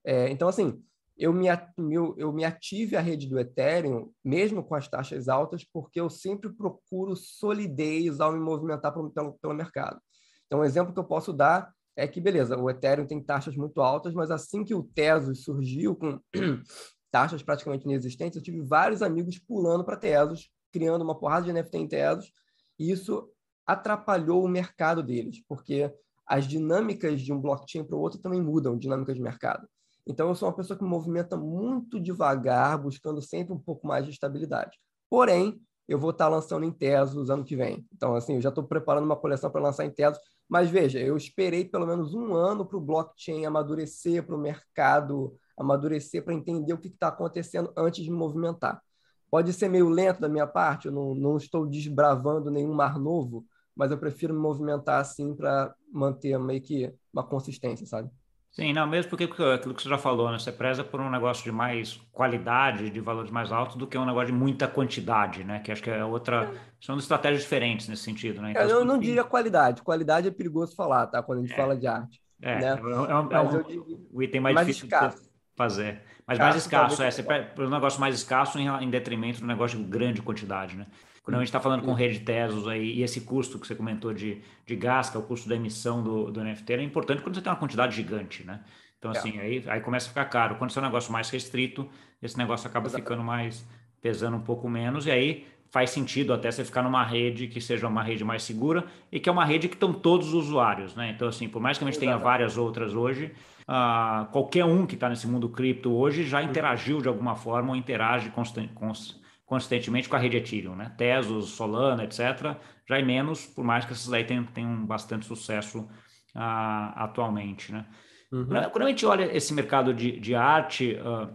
É, 0.05 0.29
então, 0.29 0.47
assim, 0.47 0.81
eu 1.17 1.31
me, 1.31 1.47
eu, 1.91 2.15
eu 2.17 2.33
me 2.33 2.43
ative 2.43 2.95
a 2.95 3.01
rede 3.01 3.27
do 3.27 3.39
Ethereum, 3.39 4.11
mesmo 4.23 4.63
com 4.63 4.75
as 4.75 4.87
taxas 4.87 5.27
altas, 5.27 5.63
porque 5.63 5.99
eu 5.99 6.09
sempre 6.09 6.51
procuro 6.51 7.15
solidez 7.15 8.19
ao 8.19 8.31
me 8.31 8.39
movimentar 8.39 8.93
pelo, 8.93 9.11
pelo, 9.11 9.33
pelo 9.33 9.53
mercado. 9.53 9.99
Então, 10.45 10.59
um 10.59 10.63
exemplo 10.63 10.93
que 10.93 10.99
eu 10.99 11.03
posso 11.03 11.31
dar 11.31 11.71
é 11.95 12.07
que, 12.07 12.19
beleza, 12.19 12.57
o 12.57 12.69
Ethereum 12.69 13.05
tem 13.05 13.21
taxas 13.21 13.55
muito 13.55 13.81
altas, 13.81 14.13
mas 14.13 14.31
assim 14.31 14.63
que 14.63 14.73
o 14.73 14.83
Tesos 14.83 15.43
surgiu 15.43 15.95
com 15.95 16.19
taxas 17.11 17.43
praticamente 17.43 17.85
inexistentes, 17.85 18.37
eu 18.37 18.43
tive 18.43 18.61
vários 18.61 19.03
amigos 19.03 19.37
pulando 19.37 19.83
para 19.83 19.97
Tesos, 19.97 20.49
criando 20.71 21.03
uma 21.03 21.17
porrada 21.17 21.45
de 21.45 21.53
NFT 21.53 21.77
em 21.77 21.87
Tesos, 21.87 22.31
e 22.79 22.91
isso 22.91 23.29
atrapalhou 23.65 24.43
o 24.43 24.47
mercado 24.47 25.03
deles, 25.03 25.43
porque 25.47 25.93
as 26.25 26.47
dinâmicas 26.47 27.21
de 27.21 27.31
um 27.31 27.39
blockchain 27.39 27.83
para 27.83 27.95
o 27.95 27.99
outro 27.99 28.19
também 28.19 28.41
mudam, 28.41 28.77
dinâmicas 28.77 29.15
de 29.15 29.21
mercado. 29.21 29.67
Então, 30.05 30.29
eu 30.29 30.35
sou 30.35 30.47
uma 30.49 30.55
pessoa 30.55 30.77
que 30.77 30.83
movimenta 30.83 31.37
muito 31.37 31.99
devagar, 31.99 32.77
buscando 32.77 33.21
sempre 33.21 33.53
um 33.53 33.59
pouco 33.59 33.87
mais 33.87 34.05
de 34.05 34.11
estabilidade. 34.11 34.77
Porém, 35.09 35.61
eu 35.87 35.99
vou 35.99 36.11
estar 36.11 36.27
lançando 36.27 36.65
em 36.65 36.71
Tesos 36.71 37.29
ano 37.29 37.43
que 37.43 37.55
vem. 37.55 37.85
Então, 37.93 38.15
assim, 38.15 38.35
eu 38.35 38.41
já 38.41 38.49
estou 38.49 38.63
preparando 38.63 39.05
uma 39.05 39.15
coleção 39.15 39.49
para 39.49 39.61
lançar 39.61 39.85
em 39.85 39.91
Tesos. 39.91 40.19
Mas 40.47 40.69
veja, 40.69 40.99
eu 40.99 41.15
esperei 41.15 41.65
pelo 41.65 41.87
menos 41.87 42.13
um 42.13 42.33
ano 42.33 42.65
para 42.65 42.77
o 42.77 42.81
blockchain 42.81 43.45
amadurecer, 43.45 44.25
para 44.25 44.35
o 44.35 44.39
mercado 44.39 45.37
amadurecer, 45.57 46.23
para 46.23 46.33
entender 46.33 46.73
o 46.73 46.77
que 46.77 46.87
está 46.87 47.07
acontecendo 47.07 47.71
antes 47.77 48.03
de 48.03 48.09
me 48.09 48.17
movimentar. 48.17 48.81
Pode 49.29 49.51
ser 49.53 49.69
meio 49.69 49.89
lento 49.89 50.21
da 50.21 50.29
minha 50.29 50.45
parte, 50.45 50.87
eu 50.87 50.91
não, 50.91 51.15
não 51.15 51.37
estou 51.37 51.65
desbravando 51.65 52.51
nenhum 52.51 52.73
mar 52.73 52.99
novo, 52.99 53.45
mas 53.75 53.89
eu 53.89 53.97
prefiro 53.97 54.33
me 54.33 54.39
movimentar 54.39 55.01
assim 55.01 55.35
para 55.35 55.73
manter 55.91 56.37
meio 56.37 56.61
que 56.61 56.93
uma 57.11 57.23
consistência, 57.23 57.85
sabe? 57.87 58.11
Sim, 58.53 58.71
não, 58.71 58.85
mesmo 58.85 59.09
porque 59.09 59.23
aquilo 59.23 59.73
que 59.73 59.81
você 59.81 59.89
já 59.89 59.97
falou, 59.97 60.31
né? 60.31 60.37
Você 60.37 60.51
preza 60.51 60.83
por 60.83 61.01
um 61.01 61.09
negócio 61.09 61.43
de 61.43 61.51
mais 61.51 61.99
qualidade, 62.11 62.91
de 62.91 62.99
valores 62.99 63.31
mais 63.31 63.51
altos, 63.51 63.75
do 63.75 63.87
que 63.87 63.97
um 63.97 64.05
negócio 64.05 64.27
de 64.27 64.33
muita 64.33 64.67
quantidade, 64.67 65.43
né? 65.43 65.59
Que 65.59 65.71
acho 65.71 65.81
que 65.81 65.89
é 65.89 66.05
outra. 66.05 66.51
São 66.79 66.95
estratégias 66.99 67.41
diferentes 67.41 67.87
nesse 67.87 68.03
sentido, 68.03 68.43
né? 68.43 68.51
Então, 68.51 68.61
eu 68.63 68.85
não 68.85 68.99
diria 68.99 69.23
qualidade. 69.23 69.81
Qualidade 69.81 70.27
é 70.27 70.31
perigoso 70.31 70.75
falar, 70.75 71.07
tá? 71.07 71.23
Quando 71.23 71.39
a 71.39 71.41
gente 71.41 71.53
é, 71.53 71.55
fala 71.55 71.75
de 71.75 71.87
arte. 71.87 72.21
É, 72.43 72.59
né? 72.59 72.79
é, 72.79 73.15
um, 73.15 73.31
é 73.31 73.39
um, 73.39 73.63
digo, 73.63 74.07
o 74.11 74.21
item 74.21 74.39
mais, 74.39 74.53
mais 74.53 74.67
difícil 74.67 74.85
escasso. 74.85 75.32
Fazer. 75.55 76.01
Mas 76.25 76.39
mais 76.39 76.55
escasso, 76.55 77.01
é. 77.03 77.11
Você 77.11 77.23
por 77.23 77.65
um 77.65 77.69
negócio 77.69 77.99
mais 77.99 78.15
escasso 78.15 78.57
em, 78.59 78.67
em 78.67 78.89
detrimento 78.89 79.39
do 79.39 79.47
negócio 79.47 79.77
de 79.77 79.83
grande 79.83 80.21
quantidade, 80.21 80.75
né? 80.75 80.87
Quando 81.23 81.37
a 81.37 81.39
gente 81.39 81.47
está 81.47 81.59
falando 81.59 81.83
com 81.83 81.93
rede 81.93 82.19
Tesos 82.19 82.67
aí, 82.67 82.95
e 82.95 83.01
esse 83.01 83.21
custo 83.21 83.57
que 83.57 83.65
você 83.65 83.73
comentou 83.73 84.13
de, 84.13 84.41
de 84.65 84.75
gás, 84.75 85.09
que 85.09 85.15
é 85.15 85.19
o 85.19 85.23
custo 85.23 85.47
da 85.47 85.55
emissão 85.55 86.03
do, 86.03 86.29
do 86.29 86.43
NFT, 86.43 86.73
é 86.73 86.83
importante 86.83 87.21
quando 87.21 87.35
você 87.35 87.41
tem 87.41 87.49
uma 87.49 87.57
quantidade 87.57 87.95
gigante, 87.95 88.45
né? 88.45 88.59
Então, 88.99 89.11
é. 89.11 89.17
assim, 89.17 89.39
aí, 89.39 89.63
aí 89.67 89.79
começa 89.79 90.07
a 90.07 90.09
ficar 90.09 90.25
caro. 90.25 90.55
Quando 90.55 90.71
você 90.71 90.79
é 90.79 90.81
um 90.81 90.85
negócio 90.85 91.13
mais 91.13 91.29
restrito, 91.29 91.89
esse 92.21 92.37
negócio 92.37 92.67
acaba 92.67 92.89
ficando 92.89 93.23
mais, 93.23 93.65
pesando 94.01 94.35
um 94.35 94.41
pouco 94.41 94.69
menos, 94.69 95.05
e 95.05 95.11
aí 95.11 95.47
faz 95.69 95.89
sentido 95.89 96.33
até 96.33 96.51
você 96.51 96.63
ficar 96.63 96.83
numa 96.83 97.03
rede 97.03 97.47
que 97.47 97.59
seja 97.59 97.87
uma 97.87 98.03
rede 98.03 98.23
mais 98.23 98.43
segura 98.43 98.85
e 99.11 99.19
que 99.19 99.27
é 99.27 99.31
uma 99.31 99.43
rede 99.43 99.67
que 99.67 99.75
estão 99.75 99.91
todos 99.91 100.27
os 100.27 100.45
usuários, 100.45 100.93
né? 100.93 101.09
Então, 101.09 101.27
assim, 101.27 101.47
por 101.47 101.61
mais 101.61 101.77
que 101.77 101.83
a 101.83 101.87
gente 101.87 101.99
tenha 101.99 102.17
várias 102.17 102.57
outras 102.57 102.93
hoje, 102.93 103.31
uh, 103.67 104.31
qualquer 104.31 104.65
um 104.65 104.85
que 104.85 104.95
está 104.95 105.09
nesse 105.09 105.27
mundo 105.27 105.49
cripto 105.49 105.93
hoje 105.93 106.23
já 106.23 106.41
interagiu 106.41 107.01
de 107.01 107.07
alguma 107.07 107.35
forma 107.35 107.69
ou 107.69 107.75
interage 107.75 108.29
constantemente 108.29 109.23
consistentemente 109.45 110.09
com 110.09 110.15
a 110.15 110.19
rede 110.19 110.37
Ethereum, 110.37 110.75
né? 110.75 110.91
Tesos, 110.97 111.51
Solana, 111.51 112.03
etc. 112.03 112.55
Já 112.87 112.97
é 112.97 113.03
menos, 113.03 113.45
por 113.45 113.63
mais 113.63 113.85
que 113.85 113.93
essas 113.93 114.11
aí 114.11 114.23
tenham, 114.23 114.45
tenham 114.45 114.85
bastante 114.85 115.25
sucesso 115.25 115.81
uh, 115.81 116.93
atualmente, 116.95 117.71
né? 117.71 117.85
Uhum. 118.31 118.47
Quando 118.47 118.83
a 118.83 118.87
gente 118.87 119.05
olha 119.05 119.35
esse 119.35 119.53
mercado 119.53 119.93
de, 119.93 120.19
de 120.19 120.33
arte, 120.33 120.95
uh, 120.95 121.29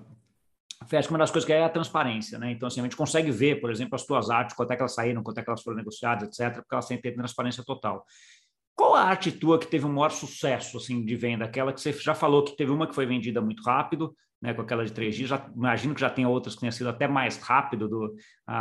acho 0.96 1.06
que 1.06 1.14
uma 1.14 1.18
das 1.18 1.30
coisas 1.30 1.46
que 1.46 1.52
é 1.52 1.62
a 1.62 1.68
transparência, 1.68 2.38
né? 2.38 2.50
Então, 2.50 2.66
assim, 2.66 2.80
a 2.80 2.82
gente 2.82 2.96
consegue 2.96 3.30
ver, 3.30 3.60
por 3.60 3.70
exemplo, 3.70 3.94
as 3.94 4.04
tuas 4.04 4.30
artes, 4.30 4.56
quanto 4.56 4.72
é 4.72 4.76
que 4.76 4.82
elas 4.82 4.94
saíram, 4.94 5.22
quanto 5.22 5.38
é 5.38 5.42
que 5.42 5.48
elas 5.48 5.62
foram 5.62 5.76
negociadas, 5.76 6.28
etc., 6.28 6.56
porque 6.56 6.74
elas 6.74 6.86
têm 6.88 6.98
transparência 7.00 7.62
total. 7.64 8.04
Qual 8.78 8.94
a 8.94 9.02
arte 9.02 9.32
tua 9.32 9.58
que 9.58 9.66
teve 9.66 9.84
o 9.84 9.88
maior 9.88 10.10
sucesso 10.10 10.76
assim 10.76 11.04
de 11.04 11.16
venda? 11.16 11.44
Aquela 11.44 11.72
que 11.72 11.80
você 11.80 11.92
já 11.92 12.14
falou 12.14 12.44
que 12.44 12.56
teve 12.56 12.70
uma 12.70 12.86
que 12.86 12.94
foi 12.94 13.06
vendida 13.06 13.40
muito 13.40 13.60
rápido, 13.64 14.14
né, 14.40 14.54
com 14.54 14.62
aquela 14.62 14.84
de 14.84 14.92
três 14.92 15.16
dias. 15.16 15.28
Já, 15.28 15.50
imagino 15.52 15.96
que 15.96 16.00
já 16.00 16.08
tem 16.08 16.24
outras 16.24 16.54
que 16.54 16.60
tenham 16.60 16.70
sido 16.70 16.88
até 16.88 17.08
mais 17.08 17.38
rápido 17.38 17.88
do, 17.88 18.14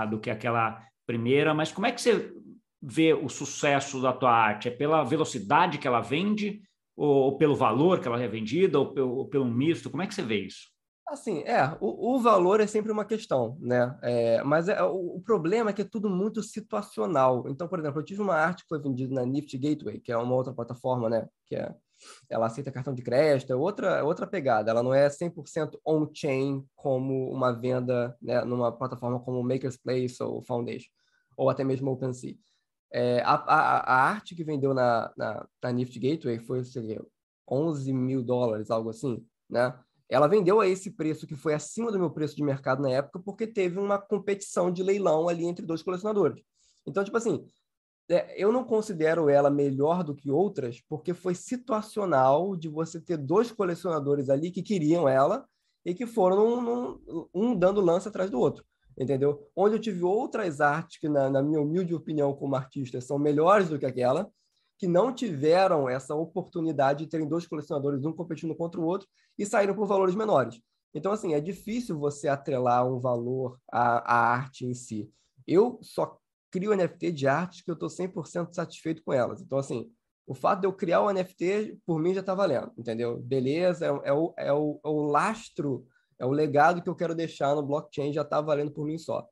do 0.10 0.20
que 0.20 0.32
aquela 0.32 0.84
primeira, 1.06 1.54
mas 1.54 1.72
como 1.72 1.86
é 1.86 1.92
que 1.92 2.02
você 2.02 2.34
vê 2.82 3.14
o 3.14 3.30
sucesso 3.30 4.02
da 4.02 4.12
tua 4.12 4.32
arte? 4.32 4.70
É 4.70 4.72
pela 4.72 5.04
velocidade 5.04 5.78
que 5.78 5.88
ela 5.88 6.02
vende, 6.02 6.64
ou, 6.96 7.26
ou 7.26 7.38
pelo 7.38 7.56
valor 7.56 8.00
que 8.00 8.08
ela 8.08 8.20
é 8.20 8.28
vendida, 8.28 8.80
ou, 8.80 8.98
ou, 8.98 9.28
pelo 9.28 9.46
misto? 9.46 9.88
Como 9.88 10.02
é 10.02 10.08
que 10.08 10.16
você 10.16 10.24
vê 10.24 10.48
isso? 10.48 10.68
Assim, 11.10 11.40
é, 11.44 11.64
o, 11.80 12.16
o 12.16 12.20
valor 12.20 12.60
é 12.60 12.68
sempre 12.68 12.92
uma 12.92 13.06
questão, 13.06 13.58
né? 13.62 13.98
É, 14.02 14.44
mas 14.44 14.68
é, 14.68 14.84
o, 14.84 15.16
o, 15.16 15.22
problema 15.22 15.70
é 15.70 15.74
que 15.74 15.82
é 15.82 15.86
tudo 15.86 16.10
muito 16.10 16.44
situacional. 16.44 17.46
Então, 17.48 17.68
por 17.68 17.80
exemplo, 17.80 18.02
eu 18.02 18.06
tive 18.06 18.22
uma 18.22 18.36
arte 18.36 18.64
que 18.64 18.70
foi 18.70 18.82
vendida 18.82 19.14
na 19.14 19.26
Nifty 19.26 19.58
Gateway, 19.58 20.02
que 20.02 20.12
é 20.12 20.18
uma 20.18 20.36
outra 20.36 20.54
plataforma, 20.54 21.10
né? 21.10 21.28
Que 21.46 21.56
é 21.56 21.74
ela 22.30 22.48
aceita 22.48 22.72
cartão 22.72 22.94
de 22.94 23.02
crédito, 23.02 23.52
é 23.52 23.56
outra, 23.56 23.88
é 23.98 24.04
outra 24.04 24.28
pegada. 24.28 24.72
Ela 24.72 24.84
não 24.84 24.94
é 24.94 25.10
100% 25.10 25.80
on-chain 25.86 26.66
como 26.76 27.32
uma 27.32 27.52
venda 27.52 28.16
né, 28.22 28.44
numa 28.44 28.72
plataforma 28.72 29.20
como 29.20 29.44
Maker's 29.44 29.78
Place 29.78 30.22
ou 30.22 30.44
Foundation, 30.44 30.90
ou 31.36 31.50
até 31.50 31.64
mesmo 31.64 31.92
OpenSea. 31.92 32.36
É, 32.92 33.22
a, 33.22 33.34
a, 33.34 33.78
a, 33.80 34.10
arte 34.10 34.36
que 34.36 34.44
vendeu 34.44 34.74
na, 34.74 35.12
na, 35.18 35.48
na 35.62 35.72
Nifty 35.72 36.00
Gateway 36.00 36.40
foi, 36.40 36.64
sei 36.64 37.00
11 37.50 37.92
mil 37.94 38.24
dólares, 38.24 38.70
algo 38.72 38.90
assim, 38.90 39.26
né? 39.50 39.74
Ela 40.10 40.28
vendeu 40.28 40.62
a 40.62 40.68
esse 40.68 40.92
preço 40.92 41.28
que 41.28 41.36
foi 41.36 41.54
acima 41.54 41.92
do 41.92 42.00
meu 42.00 42.10
preço 42.10 42.36
de 42.36 42.44
mercado 42.44 42.82
na 42.82 42.90
época, 42.90 43.20
porque 43.20 43.46
teve 43.46 43.78
uma 43.78 43.98
competição 43.98 44.72
de 44.72 44.82
leilão 44.82 45.28
ali 45.28 45.46
entre 45.46 45.66
dois 45.66 45.84
colecionadores. 45.84 46.42
Então, 46.86 47.04
tipo 47.04 47.18
assim, 47.18 47.46
é, 48.10 48.42
eu 48.42 48.52
não 48.52 48.64
considero 48.64 49.30
ela 49.30 49.50
melhor 49.50 50.04
do 50.04 50.16
que 50.16 50.32
outras, 50.32 50.82
porque 50.88 51.14
foi 51.14 51.36
situacional 51.36 52.56
de 52.56 52.70
você 52.70 53.02
ter 53.02 53.18
dois 53.18 53.52
colecionadores 53.52 54.30
ali 54.30 54.50
que 54.50 54.64
queriam 54.64 55.10
ela 55.10 55.46
e 55.86 55.94
que 55.94 56.06
foram 56.06 56.62
num, 56.62 56.62
num, 56.62 57.30
um 57.34 57.56
dando 57.56 57.82
lança 57.82 58.08
atrás 58.08 58.30
do 58.30 58.40
outro, 58.40 58.64
entendeu? 58.98 59.46
Onde 59.54 59.76
eu 59.76 59.80
tive 59.80 60.04
outras 60.04 60.62
artes 60.62 60.98
que, 61.00 61.10
na, 61.10 61.30
na 61.30 61.44
minha 61.44 61.62
humilde 61.62 61.94
opinião 61.94 62.34
como 62.34 62.56
artista, 62.56 63.02
são 63.02 63.20
melhores 63.20 63.68
do 63.68 63.78
que 63.78 63.86
aquela, 63.86 64.30
que 64.78 64.88
não 64.88 65.14
tiveram 65.14 65.90
essa 65.90 66.14
oportunidade 66.16 67.04
de 67.04 67.10
terem 67.10 67.28
dois 67.28 67.48
colecionadores, 67.48 68.06
um 68.06 68.14
competindo 68.14 68.56
contra 68.56 68.80
o 68.80 68.86
outro, 68.86 69.08
e 69.38 69.46
saíram 69.46 69.76
por 69.76 69.88
valores 69.88 70.16
menores. 70.16 70.62
Então, 70.94 71.12
assim, 71.12 71.34
é 71.34 71.40
difícil 71.40 71.98
você 71.98 72.28
atrelar 72.28 72.88
um 72.88 73.00
valor 73.00 73.60
à, 73.72 74.14
à 74.14 74.34
arte 74.34 74.66
em 74.66 74.74
si. 74.74 75.12
Eu 75.46 75.80
só 75.82 76.18
crio 76.52 76.76
NFT 76.76 77.12
de 77.12 77.28
artes 77.28 77.62
que 77.62 77.70
eu 77.70 77.74
estou 77.74 77.90
100% 77.90 78.54
satisfeito 78.54 79.04
com 79.04 79.14
elas. 79.14 79.42
Então, 79.42 79.58
assim, 79.58 79.92
o 80.26 80.34
fato 80.34 80.62
de 80.62 80.68
eu 80.68 80.74
criar 80.74 81.02
o 81.02 81.12
NFT, 81.12 81.80
por 81.86 82.00
mim, 82.00 82.14
já 82.14 82.22
está 82.22 82.34
valendo, 82.34 82.72
entendeu? 82.78 83.20
Beleza, 83.20 83.86
é, 83.86 84.10
é, 84.10 84.14
o, 84.14 84.34
é, 84.38 84.54
o, 84.54 84.80
é 84.84 84.88
o 84.88 85.02
lastro, 85.04 85.86
é 86.20 86.26
o 86.26 86.32
legado 86.32 86.82
que 86.82 86.90
eu 86.90 86.96
quero 86.96 87.16
deixar 87.16 87.56
no 87.56 87.66
blockchain, 87.66 88.14
já 88.14 88.24
está 88.24 88.42
valendo 88.42 88.72
por 88.72 88.86
mim 88.86 88.98
só. 88.98 89.28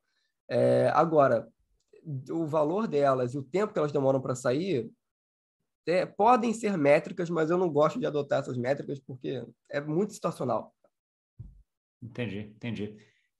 É, 0.49 0.89
agora, 0.93 1.47
o 2.29 2.45
valor 2.45 2.87
delas 2.87 3.33
e 3.33 3.37
o 3.37 3.43
tempo 3.43 3.73
que 3.73 3.79
elas 3.79 3.91
demoram 3.91 4.21
para 4.21 4.35
sair 4.35 4.89
é, 5.87 6.05
podem 6.05 6.53
ser 6.53 6.77
métricas, 6.77 7.29
mas 7.29 7.49
eu 7.49 7.57
não 7.57 7.69
gosto 7.69 7.99
de 7.99 8.05
adotar 8.05 8.39
essas 8.39 8.57
métricas 8.57 8.99
porque 8.99 9.43
é 9.69 9.81
muito 9.81 10.13
situacional. 10.13 10.73
Entendi, 12.01 12.51
entendi. 12.55 12.95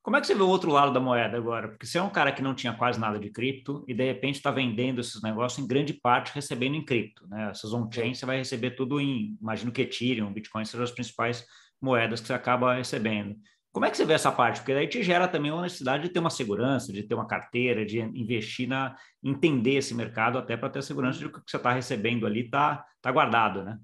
Como 0.05 0.17
é 0.17 0.21
que 0.21 0.27
você 0.27 0.35
vê 0.35 0.43
o 0.43 0.47
outro 0.47 0.71
lado 0.71 0.93
da 0.93 0.99
moeda 0.99 1.35
agora? 1.35 1.67
Porque 1.67 1.87
você 1.87 1.97
é 1.97 2.01
um 2.01 2.11
cara 2.11 2.31
que 2.31 2.41
não 2.41 2.53
tinha 2.53 2.71
quase 2.77 2.99
nada 2.99 3.17
de 3.17 3.31
cripto 3.31 3.83
e 3.87 3.93
de 3.93 4.05
repente 4.05 4.35
está 4.35 4.51
vendendo 4.51 5.01
esses 5.01 5.19
negócios 5.23 5.63
em 5.63 5.67
grande 5.67 5.93
parte 5.93 6.31
recebendo 6.31 6.75
em 6.75 6.85
cripto, 6.85 7.27
né? 7.27 7.49
Essas 7.49 7.73
on-chain 7.73 8.13
você 8.13 8.23
vai 8.23 8.37
receber 8.37 8.71
tudo 8.71 9.01
em, 9.01 9.35
imagino 9.41 9.71
que 9.71 9.81
Ethereum, 9.81 10.31
Bitcoin 10.31 10.63
sejam 10.63 10.83
as 10.83 10.91
principais 10.91 11.43
moedas 11.81 12.21
que 12.21 12.27
você 12.27 12.33
acaba 12.33 12.75
recebendo. 12.75 13.35
Como 13.75 13.83
é 13.83 13.91
que 13.91 13.97
você 13.97 14.05
vê 14.05 14.13
essa 14.13 14.31
parte? 14.31 14.61
Porque 14.61 14.73
daí 14.73 14.87
te 14.87 15.03
gera 15.03 15.27
também 15.27 15.51
uma 15.51 15.63
necessidade 15.63 16.03
de 16.03 16.09
ter 16.09 16.19
uma 16.19 16.29
segurança, 16.29 16.93
de 16.93 17.03
ter 17.03 17.13
uma 17.13 17.27
carteira, 17.27 17.85
de 17.85 17.99
investir 17.99 18.69
na 18.69 18.95
entender 19.21 19.73
esse 19.73 19.93
mercado 19.93 20.37
até 20.37 20.55
para 20.55 20.69
ter 20.69 20.79
a 20.79 20.81
segurança 20.81 21.19
de 21.19 21.27
que 21.27 21.39
o 21.39 21.43
que 21.43 21.51
você 21.51 21.57
está 21.57 21.73
recebendo 21.73 22.25
ali 22.25 22.45
está 22.45 22.85
tá 23.01 23.11
guardado, 23.11 23.65
né? 23.65 23.77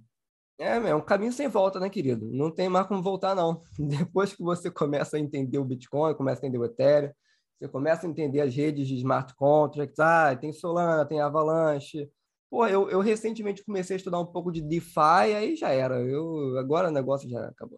É, 0.58 0.78
é 0.78 0.96
um 0.96 1.02
caminho 1.02 1.34
sem 1.34 1.50
volta, 1.50 1.78
né, 1.78 1.90
querido? 1.90 2.26
Não 2.32 2.50
tem 2.50 2.70
mais 2.70 2.88
como 2.88 3.04
voltar, 3.04 3.36
não. 3.36 3.64
Depois 3.78 4.34
que 4.34 4.42
você 4.42 4.72
começa 4.72 5.18
a 5.18 5.20
entender 5.20 5.58
o 5.58 5.66
Bitcoin, 5.66 6.16
começa 6.16 6.40
a 6.40 6.48
entender 6.48 6.58
o 6.58 6.64
Ethereum, 6.64 7.12
você 7.60 7.68
começa 7.68 8.08
a 8.08 8.10
entender 8.10 8.40
as 8.40 8.56
redes 8.56 8.88
de 8.88 8.96
smart 8.96 9.36
contracts, 9.36 10.00
ah, 10.00 10.34
tem 10.38 10.54
Solana, 10.54 11.06
tem 11.06 11.20
Avalanche. 11.20 12.10
Pô, 12.50 12.66
eu, 12.66 12.90
eu 12.90 13.02
recentemente 13.02 13.62
comecei 13.66 13.96
a 13.96 13.98
estudar 13.98 14.22
um 14.22 14.26
pouco 14.26 14.54
de 14.54 14.62
DeFi, 14.62 15.36
aí 15.36 15.58
já 15.58 15.68
era. 15.72 16.00
Eu, 16.00 16.58
agora 16.58 16.88
o 16.88 16.94
negócio 16.94 17.30
já 17.30 17.46
acabou. 17.46 17.78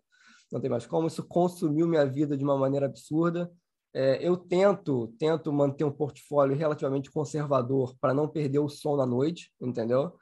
Não 0.53 0.61
tem 0.61 0.69
mais 0.69 0.85
como. 0.85 1.07
Isso 1.07 1.23
consumiu 1.23 1.87
minha 1.87 2.05
vida 2.05 2.37
de 2.37 2.43
uma 2.43 2.55
maneira 2.55 2.85
absurda. 2.85 3.51
É, 3.91 4.19
eu 4.21 4.37
tento, 4.37 5.07
tento 5.17 5.51
manter 5.51 5.83
um 5.83 5.91
portfólio 5.91 6.55
relativamente 6.55 7.11
conservador 7.11 7.95
para 7.99 8.13
não 8.13 8.27
perder 8.27 8.59
o 8.59 8.69
som 8.69 8.95
na 8.95 9.05
noite, 9.05 9.51
entendeu? 9.59 10.13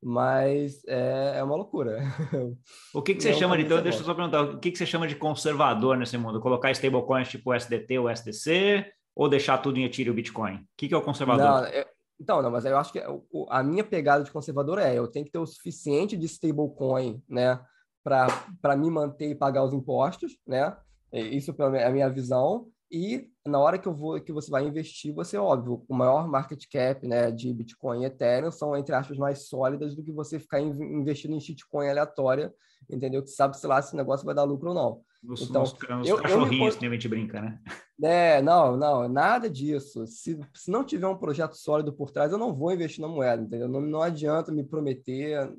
mas 0.00 0.80
é, 0.86 1.38
é 1.38 1.42
uma 1.42 1.56
loucura. 1.56 1.98
O 2.94 3.02
que, 3.02 3.16
que 3.16 3.22
você 3.22 3.32
chama 3.34 3.56
de, 3.56 3.64
então, 3.64 3.82
deixa 3.82 3.98
eu 3.98 4.04
só 4.04 4.14
perguntar, 4.14 4.42
o 4.42 4.60
que, 4.60 4.70
que 4.70 4.78
você 4.78 4.86
chama 4.86 5.08
de 5.08 5.16
conservador 5.16 5.96
nesse 5.96 6.16
mundo? 6.16 6.40
Colocar 6.40 6.70
stablecoins 6.70 7.28
tipo 7.28 7.52
SDT 7.52 7.98
ou 7.98 8.08
SDC 8.08 8.86
ou 9.16 9.28
deixar 9.28 9.58
tudo 9.58 9.78
em 9.78 9.84
Ethereum 9.84 10.12
e 10.12 10.16
Bitcoin? 10.16 10.54
O 10.54 10.66
que, 10.76 10.86
que 10.86 10.94
é 10.94 10.96
o 10.96 11.02
conservador? 11.02 11.44
Não, 11.44 11.66
eu, 11.66 11.84
Então, 12.20 12.40
não, 12.40 12.50
mas 12.50 12.64
eu 12.64 12.78
acho 12.78 12.92
que 12.92 13.02
a 13.50 13.62
minha 13.64 13.82
pegada 13.82 14.22
de 14.22 14.30
conservador 14.30 14.78
é 14.78 14.96
eu 14.96 15.08
tenho 15.08 15.24
que 15.24 15.32
ter 15.32 15.38
o 15.38 15.46
suficiente 15.46 16.16
de 16.16 16.26
stablecoin, 16.26 17.20
né, 17.28 17.60
para 18.60 18.76
me 18.76 18.90
manter 18.90 19.30
e 19.30 19.34
pagar 19.34 19.64
os 19.64 19.72
impostos, 19.72 20.36
né? 20.46 20.76
Isso 21.12 21.54
é 21.58 21.84
a 21.84 21.90
minha 21.90 22.08
visão. 22.08 22.68
E 22.90 23.28
na 23.46 23.58
hora 23.58 23.78
que 23.78 23.86
eu 23.86 23.94
vou 23.94 24.18
que 24.20 24.32
você 24.32 24.50
vai 24.50 24.66
investir, 24.66 25.14
você 25.14 25.36
óbvio, 25.36 25.84
o 25.86 25.94
maior 25.94 26.26
market 26.26 26.64
cap, 26.70 27.06
né, 27.06 27.30
de 27.30 27.52
Bitcoin 27.52 28.02
e 28.02 28.06
Ethereum 28.06 28.50
são 28.50 28.76
entre 28.76 28.94
aspas 28.94 29.18
mais 29.18 29.46
sólidas 29.46 29.94
do 29.94 30.02
que 30.02 30.10
você 30.10 30.38
ficar 30.38 30.60
investindo 30.60 31.34
em 31.34 31.40
shitcoin 31.40 31.88
aleatória, 31.88 32.52
entendeu? 32.88 33.22
Que 33.22 33.28
sabe 33.28 33.58
se 33.58 33.66
lá 33.66 33.82
se 33.82 33.92
o 33.92 33.96
negócio 33.96 34.24
vai 34.24 34.34
dar 34.34 34.44
lucro 34.44 34.70
ou 34.70 34.74
não. 34.74 35.00
Os, 35.28 35.42
então, 35.42 35.62
os, 35.64 35.72
os 35.72 36.08
eu, 36.08 36.16
cachorrinhos 36.16 36.74
eu 36.76 36.80
me... 36.80 36.80
que 36.80 36.86
a 36.86 36.90
gente 36.90 37.08
brinca, 37.08 37.40
né? 37.42 37.60
É, 38.02 38.40
não, 38.40 38.76
não, 38.76 39.08
nada 39.08 39.50
disso. 39.50 40.06
Se, 40.06 40.38
se 40.54 40.70
não 40.70 40.84
tiver 40.84 41.08
um 41.08 41.18
projeto 41.18 41.54
sólido 41.54 41.92
por 41.92 42.10
trás, 42.10 42.30
eu 42.30 42.38
não 42.38 42.54
vou 42.54 42.72
investir 42.72 43.02
na 43.02 43.08
moeda, 43.08 43.42
entendeu? 43.42 43.68
Não, 43.68 43.80
não 43.80 44.00
adianta 44.00 44.52
me 44.52 44.62
prometer 44.62 45.52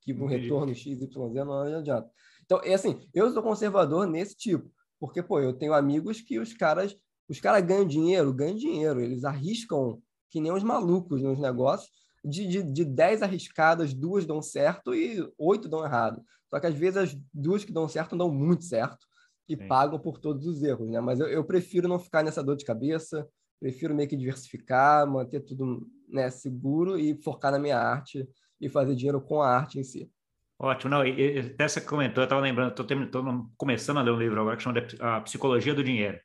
que 0.00 0.12
um 0.12 0.26
retorno 0.26 0.74
X, 0.74 1.00
Y, 1.00 1.32
Z, 1.32 1.44
não 1.44 1.62
adianta. 1.62 2.10
Então, 2.44 2.60
é 2.62 2.74
assim, 2.74 3.00
eu 3.12 3.30
sou 3.32 3.42
conservador 3.42 4.06
nesse 4.06 4.36
tipo, 4.36 4.70
porque, 5.00 5.22
pô, 5.22 5.40
eu 5.40 5.52
tenho 5.52 5.72
amigos 5.72 6.20
que 6.20 6.38
os 6.38 6.52
caras, 6.54 6.96
os 7.28 7.40
caras 7.40 7.64
ganham 7.64 7.86
dinheiro, 7.86 8.32
ganham 8.32 8.56
dinheiro, 8.56 9.00
eles 9.00 9.24
arriscam 9.24 10.00
que 10.30 10.40
nem 10.40 10.52
os 10.52 10.62
malucos 10.62 11.22
nos 11.22 11.38
negócios, 11.38 11.90
de, 12.24 12.46
de, 12.46 12.62
de 12.62 12.84
10 12.84 13.22
arriscadas, 13.22 13.92
duas 13.92 14.24
dão 14.24 14.40
certo 14.40 14.94
e 14.94 15.30
oito 15.38 15.68
dão 15.68 15.84
errado. 15.84 16.22
Só 16.48 16.58
que 16.58 16.66
às 16.66 16.74
vezes 16.74 16.96
as 16.96 17.16
duas 17.32 17.64
que 17.64 17.72
dão 17.72 17.86
certo 17.88 18.16
dão 18.16 18.32
muito 18.32 18.64
certo 18.64 19.06
e 19.48 19.56
Sim. 19.56 19.68
pagam 19.68 19.98
por 19.98 20.18
todos 20.18 20.46
os 20.46 20.62
erros, 20.62 20.88
né? 20.88 21.00
Mas 21.00 21.20
eu, 21.20 21.26
eu, 21.28 21.44
prefiro 21.44 21.86
não 21.86 21.98
ficar 21.98 22.22
nessa 22.22 22.42
dor 22.42 22.56
de 22.56 22.64
cabeça, 22.64 23.28
prefiro 23.60 23.94
meio 23.94 24.08
que 24.08 24.16
diversificar, 24.16 25.06
manter 25.06 25.40
tudo 25.40 25.86
né, 26.08 26.30
seguro 26.30 26.98
e 26.98 27.14
focar 27.22 27.52
na 27.52 27.58
minha 27.58 27.78
arte 27.78 28.26
e 28.66 28.70
fazer 28.70 28.94
dinheiro 28.94 29.20
com 29.20 29.42
a 29.42 29.48
arte 29.48 29.78
em 29.78 29.84
si. 29.84 30.10
Ótimo, 30.58 30.90
não, 30.90 31.04
e, 31.04 31.40
até 31.40 31.66
você 31.66 31.80
comentou, 31.80 32.22
eu 32.22 32.24
estava 32.24 32.40
lembrando, 32.40 32.70
estou 32.70 33.50
começando 33.56 33.98
a 33.98 34.02
ler 34.02 34.12
um 34.12 34.18
livro 34.18 34.40
agora 34.40 34.56
que 34.56 34.62
chama 34.62 34.80
A 35.00 35.20
Psicologia 35.20 35.74
do 35.74 35.82
Dinheiro, 35.82 36.18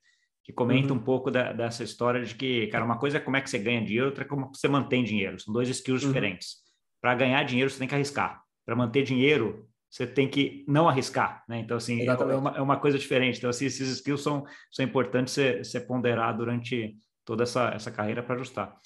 que 0.43 0.53
comenta 0.53 0.93
uhum. 0.93 0.99
um 0.99 1.03
pouco 1.03 1.31
da, 1.31 1.51
dessa 1.51 1.83
história 1.83 2.23
de 2.23 2.35
que, 2.35 2.67
cara, 2.67 2.85
uma 2.85 2.97
coisa 2.97 3.17
é 3.17 3.19
como 3.19 3.37
é 3.37 3.41
que 3.41 3.49
você 3.49 3.57
ganha 3.57 3.83
dinheiro, 3.83 4.07
outra 4.07 4.23
é 4.23 4.27
como 4.27 4.49
você 4.53 4.67
mantém 4.67 5.03
dinheiro, 5.03 5.39
são 5.39 5.53
dois 5.53 5.67
skills 5.69 6.03
uhum. 6.03 6.09
diferentes. 6.09 6.57
Para 7.01 7.15
ganhar 7.15 7.43
dinheiro, 7.43 7.69
você 7.69 7.79
tem 7.79 7.87
que 7.87 7.95
arriscar. 7.95 8.41
Para 8.65 8.75
manter 8.75 9.03
dinheiro, 9.03 9.67
você 9.89 10.05
tem 10.05 10.29
que 10.29 10.63
não 10.67 10.87
arriscar, 10.87 11.43
né? 11.49 11.59
Então, 11.59 11.77
assim, 11.77 12.05
é 12.07 12.13
uma, 12.13 12.51
é 12.57 12.61
uma, 12.61 12.77
coisa 12.77 12.99
diferente. 12.99 13.39
Então, 13.39 13.49
assim, 13.49 13.65
esses 13.65 13.89
skills 13.89 14.21
são, 14.21 14.45
são 14.71 14.85
importantes 14.85 15.33
você 15.33 15.79
ponderar 15.79 16.37
durante 16.37 16.95
toda 17.25 17.43
essa, 17.43 17.69
essa 17.69 17.89
carreira 17.89 18.21
para 18.21 18.35
ajustar. 18.35 18.77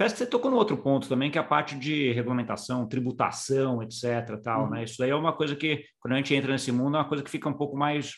Festa, 0.00 0.16
você 0.16 0.26
tocou 0.26 0.50
no 0.50 0.56
outro 0.56 0.78
ponto 0.78 1.06
também, 1.06 1.30
que 1.30 1.36
é 1.36 1.42
a 1.42 1.44
parte 1.44 1.78
de 1.78 2.10
regulamentação, 2.12 2.88
tributação, 2.88 3.82
etc. 3.82 4.40
Tal, 4.42 4.64
uhum. 4.64 4.70
né? 4.70 4.84
Isso 4.84 5.02
aí 5.02 5.10
é 5.10 5.14
uma 5.14 5.36
coisa 5.36 5.54
que, 5.54 5.84
quando 6.00 6.14
a 6.14 6.16
gente 6.16 6.34
entra 6.34 6.52
nesse 6.52 6.72
mundo, 6.72 6.96
é 6.96 7.00
uma 7.00 7.08
coisa 7.08 7.22
que 7.22 7.28
fica 7.28 7.50
um 7.50 7.52
pouco 7.52 7.76
mais, 7.76 8.14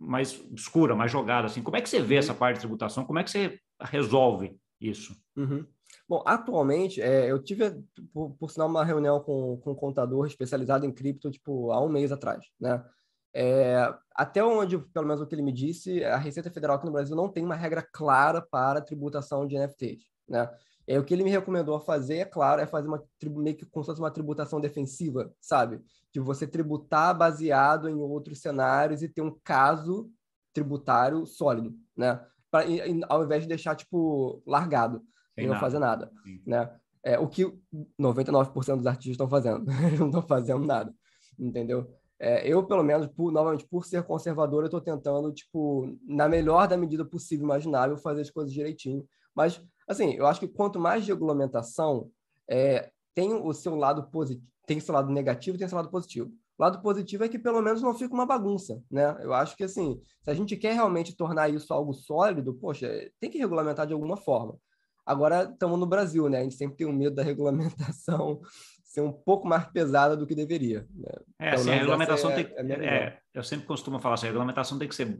mais 0.00 0.44
escura, 0.52 0.96
mais 0.96 1.12
jogada. 1.12 1.46
Assim. 1.46 1.62
Como 1.62 1.76
é 1.76 1.80
que 1.80 1.88
você 1.88 2.02
vê 2.02 2.16
uhum. 2.16 2.18
essa 2.18 2.34
parte 2.34 2.56
de 2.56 2.62
tributação? 2.62 3.04
Como 3.04 3.20
é 3.20 3.22
que 3.22 3.30
você 3.30 3.56
resolve 3.82 4.58
isso? 4.80 5.14
Uhum. 5.36 5.64
Bom, 6.08 6.24
atualmente, 6.26 7.00
é, 7.00 7.30
eu 7.30 7.40
tive, 7.40 7.70
por, 8.12 8.30
por 8.32 8.50
sinal, 8.50 8.66
uma 8.66 8.84
reunião 8.84 9.20
com, 9.20 9.58
com 9.58 9.70
um 9.70 9.76
contador 9.76 10.26
especializado 10.26 10.84
em 10.84 10.90
cripto, 10.90 11.30
tipo, 11.30 11.70
há 11.70 11.80
um 11.80 11.88
mês 11.88 12.10
atrás, 12.10 12.44
né? 12.60 12.84
É, 13.32 13.94
até 14.12 14.42
onde, 14.42 14.76
pelo 14.76 15.06
menos 15.06 15.22
o 15.22 15.26
que 15.28 15.36
ele 15.36 15.42
me 15.42 15.52
disse, 15.52 16.02
a 16.02 16.16
Receita 16.16 16.50
Federal 16.50 16.78
aqui 16.78 16.86
no 16.86 16.92
Brasil 16.92 17.14
não 17.14 17.28
tem 17.28 17.44
uma 17.44 17.54
regra 17.54 17.80
clara 17.80 18.42
para 18.42 18.80
tributação 18.80 19.46
de 19.46 19.56
NFTs, 19.56 20.02
né? 20.28 20.50
É, 20.86 20.98
o 20.98 21.04
que 21.04 21.14
ele 21.14 21.24
me 21.24 21.30
recomendou 21.30 21.74
a 21.74 21.80
fazer, 21.80 22.18
é 22.18 22.24
claro, 22.24 22.60
é 22.60 22.66
fazer 22.66 22.88
uma 22.88 23.02
meio 23.36 23.56
que 23.56 23.64
como 23.66 23.84
se 23.84 23.90
fosse 23.90 24.00
uma 24.00 24.10
tributação 24.10 24.60
defensiva, 24.60 25.32
sabe? 25.40 25.80
De 26.12 26.20
você 26.20 26.46
tributar 26.46 27.16
baseado 27.16 27.88
em 27.88 27.94
outros 27.94 28.40
cenários 28.40 29.02
e 29.02 29.08
ter 29.08 29.22
um 29.22 29.36
caso 29.44 30.10
tributário 30.52 31.24
sólido, 31.24 31.74
né? 31.96 32.20
Pra, 32.50 32.66
e, 32.66 33.00
ao 33.08 33.24
invés 33.24 33.42
de 33.42 33.48
deixar, 33.48 33.74
tipo, 33.74 34.42
largado 34.46 35.02
Sem 35.34 35.44
e 35.44 35.46
não 35.46 35.54
nada. 35.54 35.64
fazer 35.64 35.78
nada, 35.78 36.12
Sim. 36.22 36.42
né? 36.46 36.70
É, 37.04 37.18
o 37.18 37.26
que 37.26 37.52
99% 38.00 38.76
dos 38.76 38.86
artistas 38.86 39.12
estão 39.12 39.28
fazendo. 39.28 39.64
Não 39.98 40.06
estão 40.06 40.22
fazendo 40.22 40.64
nada, 40.64 40.94
entendeu? 41.36 41.90
É, 42.20 42.46
eu, 42.46 42.64
pelo 42.64 42.84
menos, 42.84 43.08
por, 43.08 43.32
novamente, 43.32 43.66
por 43.66 43.84
ser 43.84 44.04
conservador, 44.04 44.62
eu 44.62 44.66
estou 44.66 44.80
tentando, 44.80 45.32
tipo, 45.32 45.98
na 46.06 46.28
melhor 46.28 46.68
da 46.68 46.76
medida 46.76 47.04
possível 47.04 47.44
imaginável, 47.44 47.96
fazer 47.96 48.20
as 48.20 48.30
coisas 48.30 48.52
direitinho. 48.52 49.04
Mas 49.34 49.60
Assim, 49.92 50.14
eu 50.14 50.26
acho 50.26 50.40
que 50.40 50.48
quanto 50.48 50.80
mais 50.80 51.06
regulamentação, 51.06 52.10
é, 52.48 52.90
tem 53.14 53.32
o 53.32 53.52
seu 53.52 53.74
lado 53.74 54.10
positivo, 54.10 54.46
tem 54.66 54.80
seu 54.80 54.94
lado 54.94 55.12
negativo, 55.12 55.58
tem 55.58 55.68
seu 55.68 55.76
lado 55.76 55.90
positivo. 55.90 56.30
O 56.58 56.62
lado 56.62 56.80
positivo 56.80 57.24
é 57.24 57.28
que 57.28 57.38
pelo 57.38 57.60
menos 57.62 57.82
não 57.82 57.94
fica 57.94 58.14
uma 58.14 58.26
bagunça, 58.26 58.80
né? 58.90 59.16
Eu 59.20 59.32
acho 59.32 59.56
que 59.56 59.64
assim, 59.64 60.00
se 60.22 60.30
a 60.30 60.34
gente 60.34 60.56
quer 60.56 60.74
realmente 60.74 61.16
tornar 61.16 61.48
isso 61.48 61.72
algo 61.72 61.92
sólido, 61.92 62.54
poxa, 62.54 62.88
tem 63.18 63.30
que 63.30 63.38
regulamentar 63.38 63.86
de 63.86 63.92
alguma 63.92 64.16
forma. 64.16 64.56
Agora 65.04 65.44
estamos 65.44 65.78
no 65.78 65.86
Brasil, 65.86 66.28
né? 66.28 66.38
A 66.38 66.42
gente 66.42 66.54
sempre 66.54 66.76
tem 66.76 66.86
um 66.86 66.92
medo 66.92 67.16
da 67.16 67.22
regulamentação 67.22 68.40
ser 68.84 69.00
um 69.00 69.12
pouco 69.12 69.48
mais 69.48 69.64
pesada 69.70 70.16
do 70.16 70.26
que 70.26 70.34
deveria. 70.34 70.86
Né? 70.94 71.12
É, 71.40 71.50
assim, 71.54 71.70
a 71.70 71.74
regulamentação 71.74 72.30
é, 72.30 72.44
tem 72.44 72.72
é, 72.72 72.84
é, 72.84 73.18
eu 73.34 73.42
sempre 73.42 73.66
costumo 73.66 73.98
falar 73.98 74.14
assim, 74.14 74.26
a 74.26 74.28
regulamentação 74.28 74.78
tem 74.78 74.86
que 74.86 74.94
ser 74.94 75.18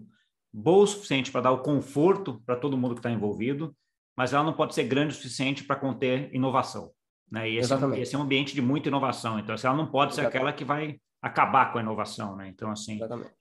boa 0.53 0.85
o 0.85 0.87
suficiente 0.87 1.33
para 1.33 1.41
dar 1.41 1.53
o 1.53 1.63
conforto 1.63 2.41
para 2.45 2.55
todo 2.55 2.77
mundo 2.77 2.95
que 2.95 3.01
está 3.01 3.11
envolvido, 3.11 3.75
mas 4.17 4.33
ela 4.33 4.45
não 4.45 4.53
pode 4.53 4.75
ser 4.75 4.85
grande 4.85 5.13
o 5.13 5.17
suficiente 5.17 5.65
para 5.65 5.77
conter 5.77 6.35
inovação. 6.35 6.91
Né? 7.31 7.51
E 7.51 7.57
esse, 7.57 7.73
é 7.73 7.77
um, 7.77 7.95
esse 7.95 8.15
é 8.15 8.19
um 8.19 8.23
ambiente 8.23 8.55
de 8.55 8.61
muita 8.61 8.89
inovação. 8.89 9.39
Então, 9.39 9.55
assim, 9.55 9.67
ela 9.67 9.77
não 9.77 9.87
pode 9.87 10.15
ser 10.15 10.27
aquela 10.27 10.53
que 10.53 10.65
vai 10.65 10.99
acabar 11.23 11.73
com 11.73 11.79
a 11.79 11.81
inovação. 11.81 12.37
Né? 12.37 12.49
Então, 12.49 12.71
assim, 12.71 13.01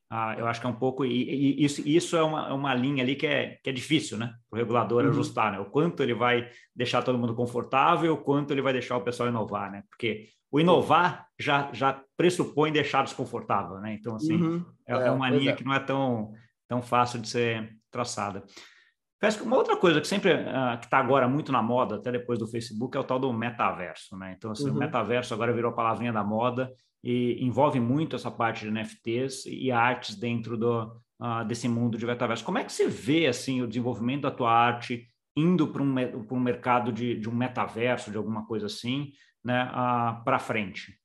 ah, 0.10 0.36
eu 0.38 0.48
acho 0.48 0.62
que 0.62 0.68
é 0.68 0.70
um 0.70 0.76
pouco. 0.76 1.04
E, 1.04 1.12
e 1.12 1.66
isso, 1.66 1.86
isso 1.86 2.16
é 2.16 2.24
uma, 2.24 2.48
é 2.48 2.54
uma 2.54 2.74
linha 2.74 3.04
ali 3.04 3.16
que 3.16 3.28
é, 3.28 3.58
que 3.62 3.70
é 3.70 3.74
difícil 3.74 4.18
né? 4.18 4.34
para 4.50 4.58
o 4.58 4.60
regulador 4.60 5.04
uhum. 5.04 5.10
ajustar. 5.10 5.52
Né? 5.52 5.60
O 5.60 5.66
quanto 5.66 6.02
ele 6.02 6.14
vai 6.14 6.50
deixar 6.74 7.02
todo 7.02 7.18
mundo 7.18 7.36
confortável, 7.36 8.14
o 8.14 8.18
quanto 8.18 8.52
ele 8.52 8.62
vai 8.62 8.72
deixar 8.72 8.96
o 8.96 9.02
pessoal 9.02 9.28
inovar. 9.28 9.70
Né? 9.70 9.84
Porque 9.90 10.30
o 10.50 10.60
inovar 10.60 11.28
já, 11.38 11.70
já 11.74 12.02
pressupõe 12.16 12.72
deixar 12.72 13.04
desconfortável. 13.04 13.80
Né? 13.80 13.98
Então, 14.00 14.16
assim, 14.16 14.36
uhum. 14.36 14.66
é, 14.88 14.94
é, 14.94 15.12
uma 15.12 15.30
linha 15.30 15.52
é. 15.52 15.56
que 15.56 15.66
não 15.66 15.74
é 15.74 15.80
tão, 15.80 16.32
tão 16.68 16.82
fácil 16.82 17.20
de 17.20 17.28
ser 17.28 17.76
traçada. 17.92 18.44
Parece 19.22 19.38
que 19.38 19.44
uma 19.44 19.56
outra 19.56 19.78
coisa 19.78 20.02
que 20.02 20.08
sempre 20.08 20.34
uh, 20.34 20.80
que 20.80 20.86
está 20.86 20.98
agora 20.98 21.28
muito 21.28 21.52
na 21.52 21.62
moda, 21.62 21.98
até 21.98 22.12
depois 22.12 22.40
do 22.40 22.48
Facebook, 22.48 22.98
é 22.98 23.00
o 23.00 23.04
tal 23.04 23.20
do 23.20 23.32
metaverso, 23.32 24.18
né? 24.18 24.34
Então, 24.36 24.50
assim, 24.52 24.68
uhum. 24.68 24.76
o 24.76 24.80
metaverso 24.80 25.32
agora 25.32 25.54
virou 25.54 25.72
a 25.72 25.76
palavrinha 25.76 26.12
da 26.12 26.24
moda 26.24 26.74
e 27.04 27.38
envolve 27.46 27.80
muito 27.80 28.16
essa 28.16 28.32
parte 28.32 28.66
de 28.66 28.72
NFTs 28.72 29.46
e 29.46 29.72
artes 29.72 30.16
dentro 30.16 30.58
do, 30.58 30.86
uh, 31.22 31.46
desse 31.48 31.70
mundo 31.70 32.00
de 32.00 32.06
metaverso. 32.08 32.44
Como 32.44 32.58
é 32.58 32.64
que 32.64 32.74
você 32.74 32.88
vê 32.88 33.28
assim 33.28 33.62
o 33.62 33.68
desenvolvimento 33.68 34.24
da 34.24 34.32
tua 34.32 34.52
arte 34.52 35.08
indo 35.38 35.68
para 35.68 35.84
um, 35.84 35.96
um 36.32 36.40
mercado 36.40 36.92
de, 36.92 37.14
de, 37.20 37.30
um 37.30 37.36
metaverso, 37.36 38.10
de 38.10 38.18
alguma 38.18 38.48
coisa 38.48 38.66
assim, 38.66 39.12
né, 39.46 39.66
uh, 39.66 40.24
para 40.24 40.40
frente? 40.40 40.98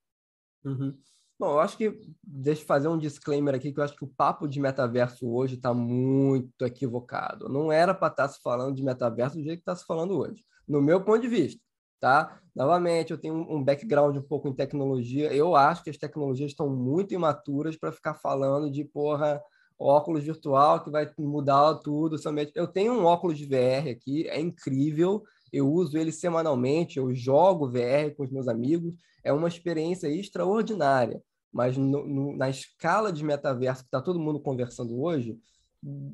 Uhum. 0.64 0.96
Bom, 1.38 1.51
eu 1.53 1.61
acho 1.61 1.77
que, 1.77 2.01
deixa 2.22 2.62
eu 2.62 2.66
fazer 2.66 2.88
um 2.88 2.96
disclaimer 2.96 3.55
aqui, 3.55 3.70
que 3.70 3.79
eu 3.79 3.85
acho 3.85 3.94
que 3.94 4.05
o 4.05 4.09
papo 4.09 4.49
de 4.49 4.59
metaverso 4.59 5.29
hoje 5.31 5.57
está 5.57 5.75
muito 5.75 6.64
equivocado. 6.64 7.49
Não 7.49 7.70
era 7.70 7.92
para 7.94 8.09
estar 8.09 8.27
tá 8.27 8.33
se 8.33 8.40
falando 8.40 8.75
de 8.75 8.83
metaverso 8.83 9.37
do 9.37 9.42
jeito 9.42 9.59
que 9.59 9.62
está 9.62 9.77
se 9.77 9.85
falando 9.85 10.18
hoje, 10.18 10.42
no 10.66 10.81
meu 10.81 11.05
ponto 11.05 11.20
de 11.20 11.29
vista, 11.29 11.61
tá? 12.01 12.40
Novamente, 12.55 13.11
eu 13.11 13.18
tenho 13.18 13.35
um 13.35 13.62
background 13.62 14.16
um 14.16 14.22
pouco 14.22 14.49
em 14.49 14.55
tecnologia, 14.55 15.31
eu 15.35 15.55
acho 15.55 15.85
que 15.85 15.90
as 15.90 15.99
tecnologias 15.99 16.53
estão 16.53 16.70
muito 16.70 17.12
imaturas 17.12 17.77
para 17.77 17.92
ficar 17.92 18.14
falando 18.14 18.70
de, 18.70 18.83
porra, 18.83 19.42
óculos 19.79 20.25
virtual 20.25 20.83
que 20.83 20.90
vai 20.90 21.11
mudar 21.18 21.75
tudo. 21.77 22.18
Somente. 22.18 22.53
Eu 22.55 22.66
tenho 22.66 22.92
um 22.94 23.05
óculos 23.05 23.37
de 23.38 23.44
VR 23.44 23.90
aqui, 23.90 24.27
é 24.29 24.40
incrível, 24.40 25.22
eu 25.52 25.70
uso 25.70 25.96
ele 25.96 26.12
semanalmente, 26.12 26.98
eu 26.98 27.14
jogo 27.14 27.70
VR 27.70 28.14
com 28.16 28.24
os 28.24 28.30
meus 28.30 28.48
amigos, 28.48 28.94
é 29.22 29.32
uma 29.32 29.48
experiência 29.48 30.09
extraordinária. 30.09 31.22
Mas 31.52 31.76
no, 31.76 32.06
no, 32.06 32.37
na 32.37 32.50
escala 32.50 33.12
de 33.12 33.24
metaverso 33.24 33.82
que 33.82 33.88
está 33.88 34.00
todo 34.00 34.20
mundo 34.20 34.40
conversando 34.40 35.00
hoje, 35.00 35.38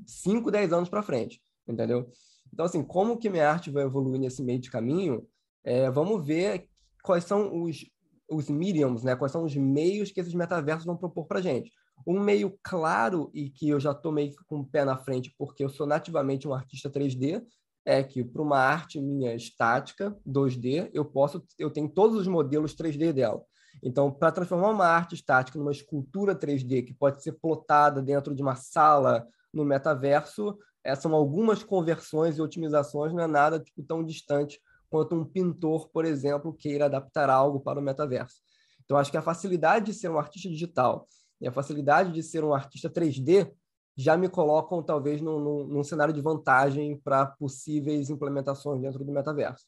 5, 0.07 0.51
10 0.51 0.73
anos 0.73 0.89
para 0.89 1.03
frente, 1.03 1.41
entendeu? 1.67 2.09
Então, 2.53 2.67
assim, 2.67 2.83
como 2.83 3.17
que 3.17 3.31
minha 3.31 3.51
arte 3.51 3.71
vai 3.71 3.85
evoluir 3.85 4.21
nesse 4.21 4.43
meio 4.43 4.59
de 4.59 4.71
caminho? 4.71 5.27
É, 5.65 5.91
vamos 5.91 6.25
ver 6.25 6.69
quais 7.03 7.25
são 7.25 7.63
os, 7.63 7.85
os 8.31 8.49
mediums, 8.49 9.03
né? 9.03 9.17
quais 9.17 9.33
são 9.33 9.45
os 9.45 9.57
meios 9.57 10.11
que 10.11 10.21
esses 10.21 10.35
metaversos 10.35 10.85
vão 10.85 10.97
propor 10.97 11.27
para 11.27 11.41
gente. 11.41 11.73
Um 12.07 12.21
meio 12.21 12.59
claro 12.63 13.31
e 13.33 13.49
que 13.49 13.69
eu 13.69 13.81
já 13.81 13.93
estou 13.93 14.13
meio 14.13 14.33
com 14.47 14.61
o 14.61 14.67
pé 14.67 14.85
na 14.85 14.97
frente, 14.97 15.35
porque 15.39 15.65
eu 15.65 15.69
sou 15.69 15.87
nativamente 15.87 16.47
um 16.47 16.53
artista 16.53 16.91
3D, 16.91 17.43
é 17.85 18.03
que 18.03 18.23
para 18.25 18.43
uma 18.43 18.59
arte 18.59 19.01
minha 19.01 19.35
estática 19.35 20.17
2D, 20.27 20.91
eu 20.93 21.05
posso 21.05 21.45
eu 21.59 21.71
tenho 21.71 21.89
todos 21.89 22.17
os 22.17 22.27
modelos 22.27 22.75
3D 22.75 23.13
dela. 23.13 23.43
Então, 23.83 24.11
para 24.11 24.31
transformar 24.31 24.71
uma 24.71 24.87
arte 24.87 25.15
estática 25.15 25.59
numa 25.59 25.73
escultura 25.73 26.35
3D 26.35 26.85
que 26.85 26.95
pode 26.95 27.23
ser 27.23 27.33
plotada 27.33 28.01
dentro 28.03 28.35
de 28.35 28.43
uma 28.43 28.55
sala 28.55 29.27
no 29.53 29.65
metaverso, 29.65 30.57
essas 30.85 31.03
são 31.03 31.15
algumas 31.15 31.63
conversões 31.63 32.37
e 32.37 32.43
otimizações, 32.43 33.13
não 33.13 33.23
é 33.23 33.27
nada 33.27 33.59
tipo, 33.59 33.83
tão 33.83 34.05
distante 34.05 34.61
quanto 34.91 35.15
um 35.15 35.25
pintor, 35.25 35.89
por 35.89 36.05
exemplo, 36.05 36.53
queira 36.53 36.85
adaptar 36.85 37.31
algo 37.31 37.61
para 37.61 37.81
o 37.81 37.83
metaverso. 37.83 38.37
Então, 38.85 38.97
acho 38.97 39.11
que 39.11 39.17
a 39.17 39.23
facilidade 39.23 39.87
de 39.87 39.95
ser 39.95 40.11
um 40.11 40.19
artista 40.19 40.49
digital 40.49 41.07
e 41.41 41.49
a 41.49 41.53
facilidade 41.53 42.13
de 42.13 42.23
ser 42.23 42.45
um 42.45 42.53
artista 42.53 42.91
3D 42.91 43.51
já 43.97 44.17
me 44.17 44.29
colocam, 44.29 44.83
talvez, 44.83 45.21
num, 45.21 45.39
num, 45.39 45.65
num 45.65 45.85
cenário 45.85 46.15
de 46.15 46.21
vantagem 46.21 46.99
para 47.03 47.27
possíveis 47.27 48.11
implementações 48.11 48.81
dentro 48.81 49.05
do 49.05 49.13
metaverso. 49.13 49.67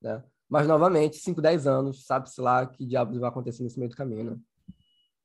Né? 0.00 0.22
Mas, 0.48 0.66
novamente, 0.66 1.16
5, 1.16 1.40
10 1.40 1.66
anos, 1.66 2.06
sabe-se 2.06 2.40
lá 2.40 2.66
que 2.66 2.86
diabos 2.86 3.18
vai 3.18 3.28
acontecer 3.28 3.62
nesse 3.62 3.78
meio 3.78 3.90
do 3.90 3.96
caminho. 3.96 4.24
Né? 4.24 4.36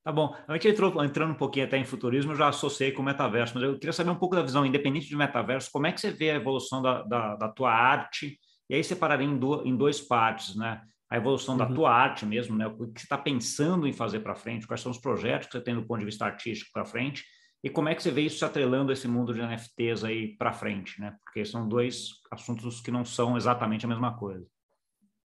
Tá 0.03 0.11
bom. 0.11 0.35
A 0.47 0.53
gente 0.53 0.69
entrou 0.69 1.03
entrando 1.03 1.31
um 1.31 1.37
pouquinho 1.37 1.65
até 1.65 1.77
em 1.77 1.85
futurismo, 1.85 2.31
eu 2.31 2.35
já 2.35 2.47
associei 2.47 2.91
com 2.91 3.03
o 3.03 3.05
metaverso, 3.05 3.53
mas 3.53 3.63
eu 3.63 3.77
queria 3.77 3.93
saber 3.93 4.09
um 4.09 4.15
pouco 4.15 4.35
da 4.35 4.41
visão, 4.41 4.65
independente 4.65 5.07
de 5.07 5.15
metaverso, 5.15 5.69
como 5.71 5.85
é 5.85 5.91
que 5.91 6.01
você 6.01 6.09
vê 6.09 6.31
a 6.31 6.35
evolução 6.35 6.81
da, 6.81 7.03
da, 7.03 7.35
da 7.35 7.49
tua 7.49 7.71
arte? 7.71 8.39
E 8.67 8.73
aí 8.73 8.83
separaria 8.83 9.27
em, 9.27 9.37
do, 9.37 9.65
em 9.65 9.75
dois 9.75 10.01
partes, 10.01 10.55
né? 10.55 10.81
A 11.07 11.17
evolução 11.17 11.53
uhum. 11.53 11.59
da 11.59 11.65
tua 11.67 11.93
arte 11.93 12.25
mesmo, 12.25 12.57
né? 12.57 12.65
O 12.65 12.87
que 12.87 13.01
você 13.01 13.05
está 13.05 13.17
pensando 13.17 13.85
em 13.85 13.93
fazer 13.93 14.21
para 14.21 14.33
frente, 14.33 14.65
quais 14.65 14.81
são 14.81 14.91
os 14.91 14.97
projetos 14.97 15.47
que 15.47 15.53
você 15.53 15.61
tem 15.61 15.75
do 15.75 15.85
ponto 15.85 15.99
de 15.99 16.05
vista 16.05 16.25
artístico 16.25 16.71
para 16.73 16.85
frente, 16.85 17.23
e 17.63 17.69
como 17.69 17.89
é 17.89 17.95
que 17.95 18.01
você 18.01 18.09
vê 18.09 18.21
isso 18.21 18.39
se 18.39 18.45
atrelando 18.45 18.91
esse 18.91 19.07
mundo 19.07 19.33
de 19.33 19.41
NFTs 19.41 20.03
aí 20.03 20.35
para 20.35 20.51
frente, 20.51 20.99
né? 20.99 21.15
Porque 21.23 21.45
são 21.45 21.67
dois 21.67 22.09
assuntos 22.31 22.81
que 22.81 22.89
não 22.89 23.05
são 23.05 23.37
exatamente 23.37 23.85
a 23.85 23.89
mesma 23.89 24.17
coisa. 24.17 24.45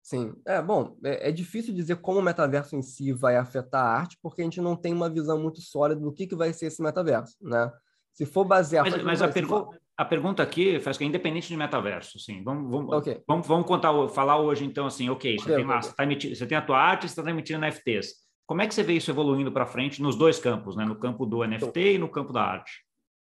Sim, 0.02 0.34
é 0.46 0.62
bom, 0.62 0.98
é, 1.04 1.30
é, 1.30 1.32
difícil 1.32 1.74
dizer 1.74 1.98
como 1.98 2.20
o 2.20 2.24
metaverso 2.24 2.76
em 2.76 2.82
si 2.82 3.14
vai 3.14 3.36
afetar 3.36 3.86
a 3.86 3.90
arte, 4.00 4.18
porque 4.22 4.42
a 4.42 4.44
gente 4.44 4.60
não 4.60 4.76
tem 4.76 4.94
uma 4.94 5.10
visão 5.10 5.40
muito 5.40 5.62
sólida 5.62 6.02
do 6.02 6.12
que, 6.12 6.26
que 6.26 6.36
vai 6.36 6.52
ser 6.54 6.68
esse 6.68 6.82
metaverso, 6.82 7.36
né? 7.42 7.72
Se 8.14 8.26
for 8.26 8.44
basear... 8.44 8.84
Mas, 8.84 9.04
mas 9.04 9.22
a, 9.22 9.28
pergu 9.28 9.50
for... 9.50 9.80
a, 9.96 10.04
pergunta 10.04 10.42
aqui, 10.42 10.80
faz 10.80 10.98
que 10.98 11.04
é 11.04 11.08
independente 11.08 11.50
de 11.50 11.56
metaverso, 11.56 12.18
assim, 12.18 12.44
vamos, 12.44 12.72
vamos, 12.72 12.94
okay. 12.96 13.22
vamos, 13.28 13.46
vamos 13.46 13.68
contar, 13.68 13.94
falar 14.10 14.40
hoje 14.40 14.66
então 14.66 14.88
assim, 14.88 15.08
ok, 15.08 15.38
você, 15.38 15.56
tem, 15.56 15.66
lá, 15.66 15.82
você, 15.82 15.94
tá 15.94 16.04
emitindo, 16.04 16.36
você 16.36 16.48
tem 16.48 16.58
a 16.58 16.62
tua 16.62 16.80
arte, 16.80 17.08
você 17.08 17.20
está 17.20 17.30
emitindo 17.30 17.60
NFTs. 17.60 18.16
Como 18.52 18.62
é 18.62 18.68
que 18.68 18.76
você 18.76 18.84
vê 18.84 18.92
isso 18.92 19.10
evoluindo 19.10 19.50
para 19.50 19.66
frente 19.66 20.02
nos 20.02 20.18
dois 20.18 20.38
campos, 20.38 20.76
né? 20.76 20.84
No 20.84 21.00
campo 21.00 21.26
do 21.26 21.42
NFT 21.42 21.70
então, 21.70 21.82
e 21.84 21.98
no 21.98 22.10
campo 22.10 22.34
da 22.34 22.44
arte? 22.44 22.86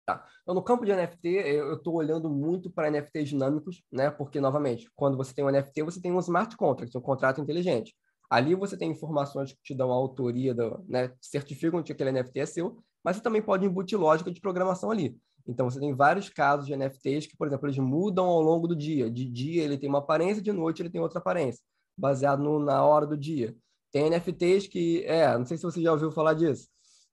Tá. 0.06 0.28
Então, 0.42 0.54
no 0.54 0.62
campo 0.62 0.86
de 0.86 0.94
NFT, 0.94 1.30
eu 1.30 1.76
estou 1.76 1.96
olhando 1.96 2.30
muito 2.30 2.70
para 2.70 2.92
NFTs 2.92 3.30
dinâmicos, 3.30 3.82
né? 3.90 4.12
Porque, 4.12 4.42
novamente, 4.42 4.92
quando 4.94 5.16
você 5.16 5.34
tem 5.34 5.46
um 5.46 5.50
NFT, 5.50 5.84
você 5.84 6.02
tem 6.02 6.12
um 6.12 6.20
smart 6.20 6.58
contract, 6.58 6.98
um 6.98 7.00
contrato 7.00 7.40
inteligente. 7.40 7.96
Ali 8.30 8.56
você 8.56 8.76
tem 8.76 8.92
informações 8.92 9.54
que 9.54 9.60
te 9.64 9.74
dão 9.74 9.90
a 9.90 9.96
autoria, 9.96 10.54
do, 10.54 10.84
né? 10.86 11.14
certificam 11.22 11.82
que 11.82 11.94
aquele 11.94 12.12
NFT 12.12 12.40
é 12.42 12.46
seu, 12.46 12.78
mas 13.02 13.16
você 13.16 13.24
também 13.24 13.42
pode 13.42 13.66
embutir 13.66 13.98
lógica 13.98 14.30
de 14.30 14.42
programação 14.42 14.92
ali. 14.92 15.18
Então, 15.48 15.70
você 15.70 15.80
tem 15.80 15.96
vários 15.96 16.28
casos 16.28 16.66
de 16.66 16.76
NFTs 16.76 17.26
que, 17.26 17.38
por 17.38 17.48
exemplo, 17.48 17.68
eles 17.68 17.78
mudam 17.78 18.26
ao 18.26 18.42
longo 18.42 18.68
do 18.68 18.76
dia. 18.76 19.10
De 19.10 19.24
dia 19.24 19.64
ele 19.64 19.78
tem 19.78 19.88
uma 19.88 20.00
aparência, 20.00 20.44
de 20.44 20.52
noite 20.52 20.82
ele 20.82 20.90
tem 20.90 21.00
outra 21.00 21.20
aparência, 21.20 21.64
baseado 21.98 22.44
no, 22.44 22.60
na 22.60 22.84
hora 22.84 23.08
do 23.08 23.16
dia. 23.16 23.56
Tem 23.96 24.10
NFTs 24.10 24.68
que, 24.68 25.06
é, 25.06 25.38
não 25.38 25.46
sei 25.46 25.56
se 25.56 25.64
você 25.64 25.82
já 25.82 25.90
ouviu 25.94 26.12
falar 26.12 26.34
disso, 26.34 26.68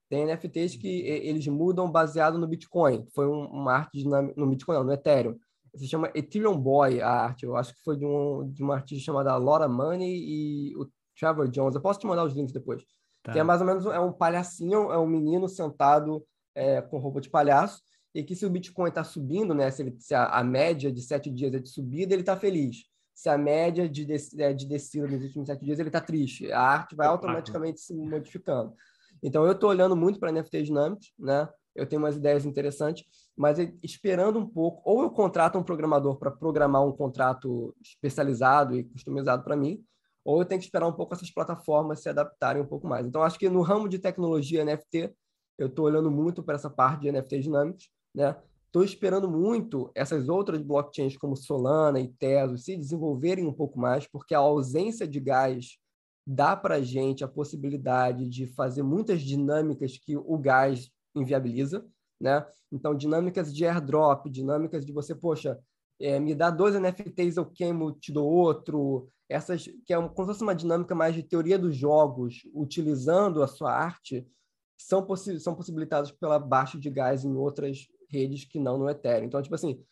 tem 0.09 0.25
NFTs 0.25 0.75
que 0.75 0.85
eles 1.07 1.47
mudam 1.47 1.89
baseado 1.89 2.37
no 2.37 2.45
Bitcoin. 2.45 3.07
Foi 3.15 3.25
um, 3.25 3.45
uma 3.45 3.71
arte 3.71 3.99
dinâmica, 3.99 4.33
no 4.37 4.45
Bitcoin, 4.45 4.75
não, 4.75 4.83
no 4.83 4.91
Ethereum. 4.91 5.37
Se 5.77 5.87
chama 5.87 6.11
Ethereum 6.13 6.59
Boy, 6.59 6.99
a 6.99 7.09
arte. 7.09 7.45
Eu 7.45 7.55
acho 7.55 7.73
que 7.73 7.81
foi 7.85 7.95
de, 7.95 8.05
um, 8.05 8.51
de 8.51 8.61
uma 8.61 8.75
artista 8.75 9.01
chamada 9.01 9.33
Laura 9.37 9.69
Money 9.69 10.13
e 10.13 10.75
o 10.75 10.85
Trevor 11.17 11.47
Jones. 11.47 11.73
Eu 11.73 11.81
posso 11.81 12.01
te 12.01 12.05
mandar 12.05 12.25
os 12.25 12.33
links 12.33 12.51
depois. 12.51 12.83
Tá. 13.23 13.31
Que 13.31 13.39
é 13.39 13.43
mais 13.43 13.61
ou 13.61 13.67
menos 13.67 13.85
é 13.85 13.99
um 14.01 14.11
palhacinho, 14.11 14.91
é 14.91 14.97
um 14.99 15.07
menino 15.07 15.47
sentado 15.47 16.21
é, 16.53 16.81
com 16.81 16.97
roupa 16.97 17.21
de 17.21 17.29
palhaço. 17.29 17.81
E 18.13 18.21
que 18.23 18.35
se 18.35 18.45
o 18.45 18.49
Bitcoin 18.49 18.89
está 18.89 19.05
subindo, 19.05 19.53
né? 19.53 19.71
Se, 19.71 19.83
ele, 19.83 19.95
se 19.99 20.13
a, 20.13 20.25
a, 20.25 20.43
média 20.43 20.91
de 20.91 21.01
sete 21.01 21.31
dias 21.31 21.53
é 21.53 21.59
de 21.59 21.69
subida, 21.69 22.13
ele 22.13 22.23
está 22.23 22.35
feliz. 22.35 22.83
Se 23.13 23.29
a 23.29 23.37
média 23.37 23.87
de, 23.87 24.07
é 24.39 24.53
de 24.53 24.67
descida 24.67 25.07
nos 25.07 25.23
últimos 25.23 25.47
sete 25.47 25.63
dias, 25.63 25.79
ele 25.79 25.89
está 25.89 26.01
triste. 26.01 26.51
A 26.51 26.61
arte 26.61 26.95
vai 26.95 27.07
automaticamente 27.07 27.79
se 27.79 27.93
modificando. 27.93 28.73
Então, 29.21 29.45
eu 29.45 29.53
estou 29.53 29.69
olhando 29.69 29.95
muito 29.95 30.19
para 30.19 30.31
NFT 30.31 30.63
dinâmicos, 30.63 31.13
né? 31.17 31.47
Eu 31.75 31.87
tenho 31.87 32.01
umas 32.01 32.15
ideias 32.15 32.45
interessantes, 32.45 33.03
mas 33.35 33.57
esperando 33.81 34.37
um 34.37 34.47
pouco, 34.47 34.81
ou 34.85 35.01
eu 35.01 35.09
contrato 35.09 35.57
um 35.57 35.63
programador 35.63 36.17
para 36.17 36.29
programar 36.29 36.85
um 36.85 36.91
contrato 36.91 37.75
especializado 37.81 38.75
e 38.75 38.83
customizado 38.83 39.43
para 39.43 39.55
mim, 39.55 39.83
ou 40.23 40.39
eu 40.39 40.45
tenho 40.45 40.59
que 40.59 40.65
esperar 40.65 40.87
um 40.87 40.93
pouco 40.93 41.13
essas 41.13 41.31
plataformas 41.31 42.01
se 42.01 42.09
adaptarem 42.09 42.61
um 42.61 42.65
pouco 42.65 42.87
mais. 42.87 43.05
Então, 43.05 43.23
acho 43.23 43.39
que 43.39 43.49
no 43.49 43.61
ramo 43.61 43.89
de 43.89 43.97
tecnologia 43.97 44.63
NFT, 44.63 45.13
eu 45.57 45.67
estou 45.67 45.85
olhando 45.85 46.11
muito 46.11 46.43
para 46.43 46.55
essa 46.55 46.69
parte 46.69 47.01
de 47.01 47.11
NFT 47.11 47.39
dinâmicos, 47.39 47.89
né? 48.13 48.35
Estou 48.73 48.83
esperando 48.83 49.29
muito 49.29 49.91
essas 49.93 50.27
outras 50.27 50.59
blockchains 50.59 51.15
como 51.15 51.35
Solana 51.35 51.99
e 51.99 52.07
Tezos 52.07 52.63
se 52.63 52.75
desenvolverem 52.75 53.45
um 53.45 53.53
pouco 53.53 53.79
mais, 53.79 54.07
porque 54.07 54.33
a 54.33 54.39
ausência 54.39 55.07
de 55.07 55.19
gás 55.19 55.77
dá 56.25 56.57
para 56.57 56.77
a 56.77 56.81
gente 56.81 57.23
a 57.23 57.27
possibilidade 57.27 58.27
de 58.27 58.47
fazer 58.47 58.81
muitas 58.81 59.21
dinâmicas 59.21 59.99
que 59.99 60.17
o 60.17 60.39
gás 60.39 60.89
inviabiliza, 61.13 61.85
né? 62.19 62.43
Então, 62.71 62.95
dinâmicas 62.95 63.53
de 63.53 63.63
airdrop, 63.63 64.25
dinâmicas 64.25 64.83
de 64.83 64.91
você, 64.91 65.13
poxa, 65.13 65.59
é, 66.01 66.19
me 66.19 66.33
dá 66.33 66.49
dois 66.49 66.73
NFTs, 66.73 67.37
eu 67.37 67.45
queimo, 67.45 67.91
te 67.91 68.11
dou 68.11 68.27
outro. 68.27 69.07
Essas, 69.29 69.65
que 69.85 69.93
é 69.93 69.97
como 69.97 70.25
se 70.25 70.33
fosse 70.33 70.41
uma 70.41 70.55
dinâmica 70.55 70.95
mais 70.95 71.13
de 71.13 71.21
teoria 71.21 71.59
dos 71.59 71.75
jogos, 71.75 72.41
utilizando 72.51 73.43
a 73.43 73.47
sua 73.47 73.71
arte, 73.71 74.27
são, 74.79 75.05
possi 75.05 75.39
são 75.39 75.53
possibilitadas 75.53 76.11
pela 76.11 76.39
baixa 76.39 76.79
de 76.79 76.89
gás 76.89 77.23
em 77.23 77.35
outras 77.35 77.87
redes 78.13 78.45
que 78.45 78.59
não 78.59 78.77
no 78.77 78.89
Ethereum. 78.89 79.25
Então, 79.25 79.41
tipo 79.41 79.55
assim, 79.55 79.83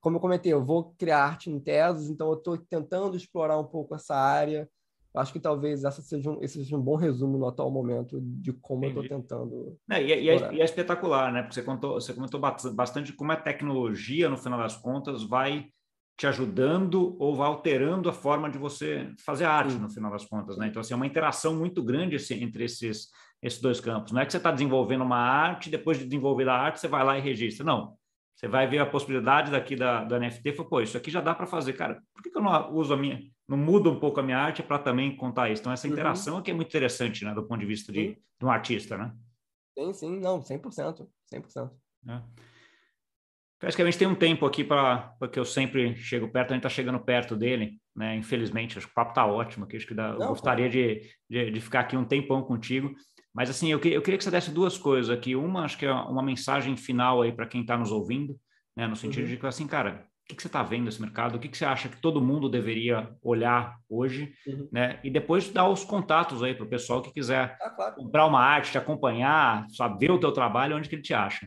como 0.00 0.16
eu 0.16 0.20
comentei, 0.20 0.52
eu 0.52 0.64
vou 0.64 0.94
criar 0.98 1.24
arte 1.24 1.50
em 1.50 1.60
Tesos, 1.60 2.08
então 2.08 2.28
eu 2.28 2.34
estou 2.34 2.56
tentando 2.56 3.16
explorar 3.16 3.58
um 3.58 3.64
pouco 3.64 3.94
essa 3.94 4.14
área 4.14 4.68
acho 5.16 5.32
que 5.32 5.40
talvez 5.40 5.84
essa 5.84 6.02
seja 6.02 6.30
um, 6.30 6.42
esse 6.42 6.58
seja 6.58 6.76
um 6.76 6.80
bom 6.80 6.96
resumo 6.96 7.38
no 7.38 7.46
atual 7.46 7.70
momento 7.70 8.20
de 8.20 8.52
como 8.52 8.84
Entendi. 8.84 8.98
eu 8.98 9.02
estou 9.02 9.18
tentando. 9.18 9.78
É, 9.90 10.02
e, 10.02 10.12
é, 10.12 10.22
e, 10.22 10.28
é, 10.28 10.54
e, 10.54 10.60
é, 10.60 10.64
espetacular, 10.64 11.32
né? 11.32 11.42
Porque 11.42 11.54
você 11.54 11.62
contou, 11.62 11.94
você 11.94 12.12
comentou 12.12 12.40
bastante 12.40 13.12
como 13.12 13.32
a 13.32 13.36
tecnologia, 13.36 14.28
no 14.28 14.36
final 14.36 14.58
das 14.58 14.76
contas, 14.76 15.22
vai 15.22 15.68
te 16.18 16.26
ajudando 16.26 17.16
ou 17.18 17.34
vai 17.34 17.46
alterando 17.46 18.08
a 18.08 18.12
forma 18.12 18.50
de 18.50 18.58
você 18.58 19.12
fazer 19.24 19.44
arte, 19.44 19.72
Sim. 19.72 19.80
no 19.80 19.90
final 19.90 20.10
das 20.10 20.24
contas, 20.24 20.56
né? 20.56 20.68
Então, 20.68 20.80
assim, 20.80 20.94
é 20.94 20.96
uma 20.96 21.06
interação 21.06 21.54
muito 21.54 21.82
grande 21.82 22.16
entre 22.34 22.64
esses, 22.64 23.08
esses 23.42 23.60
dois 23.60 23.80
campos. 23.80 24.12
Não 24.12 24.20
é 24.20 24.26
que 24.26 24.32
você 24.32 24.38
está 24.38 24.50
desenvolvendo 24.50 25.02
uma 25.02 25.18
arte, 25.18 25.70
depois 25.70 25.98
de 25.98 26.04
desenvolver 26.04 26.48
a 26.48 26.54
arte, 26.54 26.80
você 26.80 26.88
vai 26.88 27.04
lá 27.04 27.18
e 27.18 27.20
registra. 27.20 27.64
Não. 27.64 27.96
Você 28.34 28.48
vai 28.48 28.66
ver 28.66 28.78
a 28.78 28.86
possibilidade 28.86 29.50
daqui 29.50 29.76
da, 29.76 30.04
da 30.04 30.18
NFT 30.18 30.48
e 30.48 30.52
fala, 30.52 30.68
pô, 30.68 30.80
isso 30.80 30.96
aqui 30.96 31.10
já 31.10 31.20
dá 31.20 31.34
para 31.34 31.46
fazer. 31.46 31.72
Cara, 31.72 32.02
por 32.14 32.22
que, 32.22 32.30
que 32.30 32.36
eu 32.36 32.42
não 32.42 32.74
uso 32.74 32.92
a 32.92 32.96
minha 32.96 33.20
não 33.48 33.56
muda 33.56 33.88
um 33.88 33.98
pouco 33.98 34.18
a 34.18 34.22
minha 34.22 34.38
arte 34.38 34.62
para 34.62 34.78
também 34.78 35.14
contar 35.16 35.50
isso. 35.50 35.62
Então, 35.62 35.72
essa 35.72 35.86
uhum. 35.86 35.92
interação 35.92 36.34
uhum. 36.34 36.40
aqui 36.40 36.50
é 36.50 36.54
muito 36.54 36.68
interessante, 36.68 37.24
né, 37.24 37.32
do 37.32 37.44
ponto 37.46 37.60
de 37.60 37.66
vista 37.66 37.92
de, 37.92 38.18
de 38.38 38.44
um 38.44 38.50
artista, 38.50 38.96
né? 38.96 39.12
Sim, 39.78 39.92
sim, 39.92 40.20
não, 40.20 40.40
100%, 40.40 41.06
100%. 41.32 41.70
É. 42.08 42.22
Praticamente 43.58 43.98
tem 43.98 44.08
um 44.08 44.14
tempo 44.14 44.44
aqui 44.44 44.64
para 44.64 45.14
porque 45.18 45.38
eu 45.38 45.44
sempre 45.44 45.96
chego 45.96 46.28
perto, 46.28 46.50
a 46.50 46.54
gente 46.54 46.66
está 46.66 46.68
chegando 46.68 47.00
perto 47.00 47.36
dele, 47.36 47.78
né? 47.94 48.16
Infelizmente, 48.16 48.76
acho 48.76 48.86
que 48.86 48.92
o 48.92 48.94
papo 48.94 49.12
está 49.12 49.26
ótimo 49.26 49.64
aqui, 49.64 49.76
acho 49.76 49.86
que 49.86 49.94
dá, 49.94 50.12
não, 50.12 50.22
eu 50.22 50.28
gostaria 50.28 50.68
de, 50.68 51.02
de, 51.28 51.50
de, 51.50 51.60
ficar 51.60 51.80
aqui 51.80 51.96
um 51.96 52.04
tempão 52.04 52.42
contigo. 52.42 52.94
Mas 53.36 53.50
assim, 53.50 53.70
eu, 53.70 53.78
eu 53.78 54.00
queria 54.00 54.16
que 54.16 54.24
você 54.24 54.30
desse 54.30 54.50
duas 54.50 54.78
coisas 54.78 55.10
aqui. 55.10 55.36
Uma, 55.36 55.64
acho 55.64 55.76
que 55.76 55.84
é 55.84 55.92
uma 55.92 56.22
mensagem 56.22 56.74
final 56.74 57.20
aí 57.20 57.30
para 57.30 57.46
quem 57.46 57.60
está 57.60 57.76
nos 57.76 57.92
ouvindo, 57.92 58.34
né? 58.74 58.86
No 58.86 58.96
sentido 58.96 59.24
uhum. 59.24 59.30
de 59.30 59.36
que 59.36 59.46
assim, 59.46 59.66
cara, 59.66 60.08
o 60.24 60.28
que, 60.28 60.36
que 60.36 60.40
você 60.40 60.48
está 60.48 60.62
vendo 60.62 60.86
nesse 60.86 61.02
mercado, 61.02 61.36
o 61.36 61.38
que, 61.38 61.48
que 61.50 61.56
você 61.58 61.66
acha 61.66 61.90
que 61.90 62.00
todo 62.00 62.22
mundo 62.22 62.48
deveria 62.48 63.14
olhar 63.22 63.76
hoje, 63.90 64.32
uhum. 64.46 64.68
né? 64.72 64.98
E 65.04 65.10
depois 65.10 65.50
dar 65.50 65.68
os 65.68 65.84
contatos 65.84 66.42
aí 66.42 66.54
para 66.54 66.64
o 66.64 66.68
pessoal 66.68 67.02
que 67.02 67.12
quiser 67.12 67.58
ah, 67.60 67.70
claro. 67.70 67.96
comprar 67.96 68.24
uma 68.24 68.40
arte, 68.40 68.72
te 68.72 68.78
acompanhar, 68.78 69.66
saber 69.68 70.10
o 70.10 70.18
teu 70.18 70.32
trabalho, 70.32 70.74
onde 70.74 70.88
que 70.88 70.94
ele 70.94 71.02
te 71.02 71.12
acha. 71.12 71.46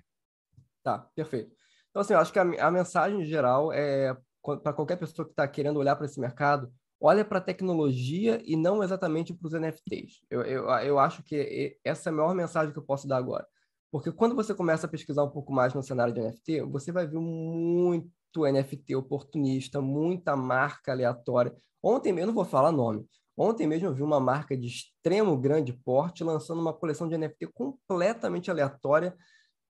Tá, 0.84 1.00
perfeito. 1.16 1.52
Então, 1.90 2.02
assim, 2.02 2.14
eu 2.14 2.20
acho 2.20 2.32
que 2.32 2.38
a, 2.38 2.68
a 2.68 2.70
mensagem 2.70 3.26
geral 3.26 3.74
é 3.74 4.16
para 4.64 4.74
qualquer 4.74 4.98
pessoa 4.98 5.26
que 5.26 5.32
está 5.32 5.48
querendo 5.48 5.78
olhar 5.78 5.96
para 5.96 6.06
esse 6.06 6.20
mercado, 6.20 6.72
olha 7.00 7.24
para 7.24 7.38
a 7.38 7.42
tecnologia 7.42 8.42
e 8.44 8.56
não 8.56 8.84
exatamente 8.84 9.34
para 9.34 9.48
os 9.48 9.54
NFTs. 9.54 10.22
Eu, 10.30 10.42
eu, 10.42 10.66
eu 10.66 11.00
acho 11.00 11.24
que 11.24 11.78
essa 11.84 12.10
é 12.10 12.12
a 12.12 12.16
maior 12.16 12.36
mensagem 12.36 12.74
que 12.74 12.80
eu 12.80 12.84
posso 12.84 13.08
dar 13.08 13.18
agora. 13.18 13.48
Porque 13.92 14.12
quando 14.12 14.36
você 14.36 14.54
começa 14.54 14.86
a 14.86 14.90
pesquisar 14.90 15.24
um 15.24 15.30
pouco 15.30 15.52
mais 15.52 15.74
no 15.74 15.82
cenário 15.82 16.14
de 16.14 16.22
NFT, 16.22 16.62
você 16.64 16.92
vai 16.92 17.08
ver 17.08 17.20
muito 17.20 18.10
NFT 18.36 18.96
oportunista, 18.96 19.82
muita 19.82 20.36
marca 20.36 20.92
aleatória. 20.92 21.56
Ontem 21.82 22.14
mesmo, 22.14 22.28
não 22.28 22.34
vou 22.36 22.46
falar 22.46 22.72
nome, 22.72 23.08
ontem 23.36 23.66
mesmo 23.66 23.88
eu 23.88 23.94
vi 23.94 24.04
uma 24.04 24.20
marca 24.20 24.56
de 24.56 24.68
extremo 24.68 25.36
grande 25.38 25.74
porte 25.74 26.24
lançando 26.24 26.62
uma 26.62 26.74
coleção 26.74 27.08
de 27.08 27.18
NFT 27.18 27.48
completamente 27.54 28.52
aleatória, 28.52 29.16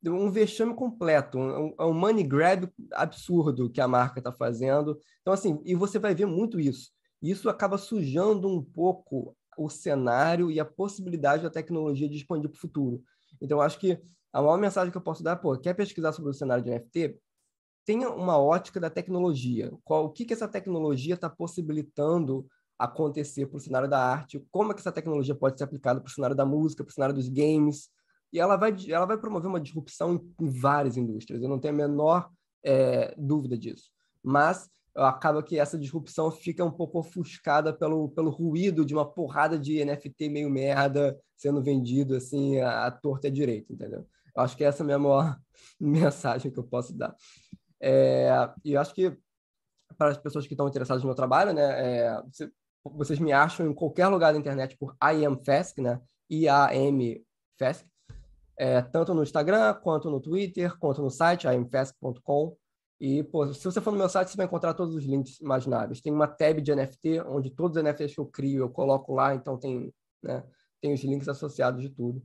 um 0.04 0.30
vexame 0.30 0.74
completo, 0.74 1.38
um, 1.38 1.74
um 1.78 1.94
money 1.94 2.24
grab 2.24 2.68
absurdo 2.92 3.70
que 3.70 3.80
a 3.80 3.86
marca 3.86 4.18
está 4.18 4.32
fazendo. 4.32 4.98
Então, 5.20 5.32
assim, 5.32 5.60
e 5.64 5.74
você 5.76 5.98
vai 5.98 6.14
ver 6.14 6.26
muito 6.26 6.58
isso. 6.58 6.90
Isso 7.22 7.48
acaba 7.48 7.78
sujando 7.78 8.48
um 8.48 8.62
pouco 8.62 9.36
o 9.56 9.68
cenário 9.68 10.50
e 10.50 10.58
a 10.58 10.64
possibilidade 10.64 11.42
da 11.42 11.50
tecnologia 11.50 12.08
de 12.08 12.16
expandir 12.16 12.50
para 12.50 12.56
o 12.56 12.60
futuro. 12.60 13.02
Então, 13.40 13.60
acho 13.60 13.78
que 13.78 14.00
a 14.32 14.40
maior 14.40 14.58
mensagem 14.58 14.90
que 14.90 14.96
eu 14.96 15.02
posso 15.02 15.22
dar, 15.22 15.36
pô, 15.36 15.56
quer 15.58 15.74
pesquisar 15.74 16.12
sobre 16.12 16.30
o 16.30 16.34
cenário 16.34 16.64
de 16.64 16.70
NFT? 16.70 17.20
tenha 17.84 18.10
uma 18.10 18.38
ótica 18.38 18.78
da 18.80 18.90
tecnologia. 18.90 19.72
Qual, 19.84 20.06
o 20.06 20.10
que, 20.10 20.24
que 20.24 20.32
essa 20.32 20.48
tecnologia 20.48 21.14
está 21.14 21.28
possibilitando 21.28 22.46
acontecer 22.78 23.46
para 23.46 23.56
o 23.56 23.60
cenário 23.60 23.88
da 23.88 23.98
arte, 23.98 24.44
como 24.50 24.72
é 24.72 24.74
que 24.74 24.80
essa 24.80 24.90
tecnologia 24.90 25.34
pode 25.34 25.56
ser 25.56 25.64
aplicada 25.64 26.00
para 26.00 26.08
o 26.08 26.12
cenário 26.12 26.34
da 26.34 26.44
música, 26.44 26.82
para 26.82 26.90
o 26.90 26.94
cenário 26.94 27.14
dos 27.14 27.28
games, 27.28 27.88
e 28.32 28.40
ela 28.40 28.56
vai, 28.56 28.74
ela 28.88 29.06
vai 29.06 29.16
promover 29.16 29.48
uma 29.48 29.60
disrupção 29.60 30.20
em, 30.40 30.48
várias 30.48 30.96
indústrias, 30.96 31.42
eu 31.42 31.48
não 31.48 31.60
tenho 31.60 31.74
a 31.74 31.76
menor 31.76 32.30
é, 32.64 33.14
dúvida 33.16 33.56
disso. 33.56 33.90
Mas 34.22 34.68
acaba 34.94 35.42
que 35.42 35.58
essa 35.58 35.78
disrupção 35.78 36.30
fica 36.30 36.64
um 36.64 36.70
pouco 36.70 36.98
ofuscada 36.98 37.72
pelo, 37.72 38.08
pelo 38.10 38.30
ruído 38.30 38.84
de 38.84 38.94
uma 38.94 39.10
porrada 39.10 39.58
de 39.58 39.84
NFT 39.84 40.28
meio 40.28 40.50
merda 40.50 41.18
sendo 41.36 41.62
vendido 41.62 42.14
assim 42.16 42.60
à, 42.60 42.90
torta 42.90 43.26
e 43.26 43.30
à 43.30 43.32
direita, 43.32 43.72
entendeu? 43.72 44.06
Eu 44.34 44.42
acho 44.42 44.56
que 44.56 44.64
essa 44.64 44.82
é 44.82 44.84
a 44.84 44.86
minha 44.86 44.98
maior 44.98 45.38
mensagem 45.80 46.50
que 46.50 46.58
eu 46.58 46.64
posso 46.64 46.96
dar. 46.96 47.14
É, 47.80 48.30
e 48.64 48.72
eu 48.72 48.80
acho 48.80 48.94
que 48.94 49.16
para 49.96 50.10
as 50.10 50.18
pessoas 50.18 50.46
que 50.46 50.54
estão 50.54 50.68
interessadas 50.68 51.02
no 51.02 51.08
meu 51.08 51.16
trabalho, 51.16 51.52
né, 51.52 51.62
é, 51.62 52.22
você, 52.22 52.50
vocês 52.84 53.18
me 53.18 53.32
acham 53.32 53.66
em 53.66 53.74
qualquer 53.74 54.08
lugar 54.08 54.32
da 54.32 54.38
internet 54.38 54.76
por 54.76 54.96
IamFask, 55.02 55.78
né, 55.78 56.00
I-A-M 56.30 57.24
Fask, 57.58 57.86
é, 58.56 58.80
tanto 58.80 59.14
no 59.14 59.22
Instagram, 59.22 59.74
quanto 59.74 60.10
no 60.10 60.20
Twitter, 60.20 60.76
quanto 60.78 61.02
no 61.02 61.10
site, 61.10 61.44
iamfask.com. 61.44 62.56
E, 63.04 63.20
pô, 63.24 63.52
se 63.52 63.64
você 63.64 63.80
for 63.80 63.90
no 63.90 63.98
meu 63.98 64.08
site, 64.08 64.30
você 64.30 64.36
vai 64.36 64.46
encontrar 64.46 64.74
todos 64.74 64.94
os 64.94 65.04
links 65.04 65.40
imagináveis. 65.40 66.00
Tem 66.00 66.12
uma 66.12 66.28
tab 66.28 66.60
de 66.60 66.72
NFT, 66.72 67.22
onde 67.26 67.50
todos 67.50 67.76
os 67.76 67.82
NFTs 67.82 68.14
que 68.14 68.20
eu 68.20 68.26
crio, 68.26 68.60
eu 68.60 68.70
coloco 68.70 69.12
lá, 69.12 69.34
então 69.34 69.58
tem, 69.58 69.92
né, 70.22 70.44
tem 70.80 70.94
os 70.94 71.02
links 71.02 71.28
associados 71.28 71.82
de 71.82 71.90
tudo. 71.90 72.22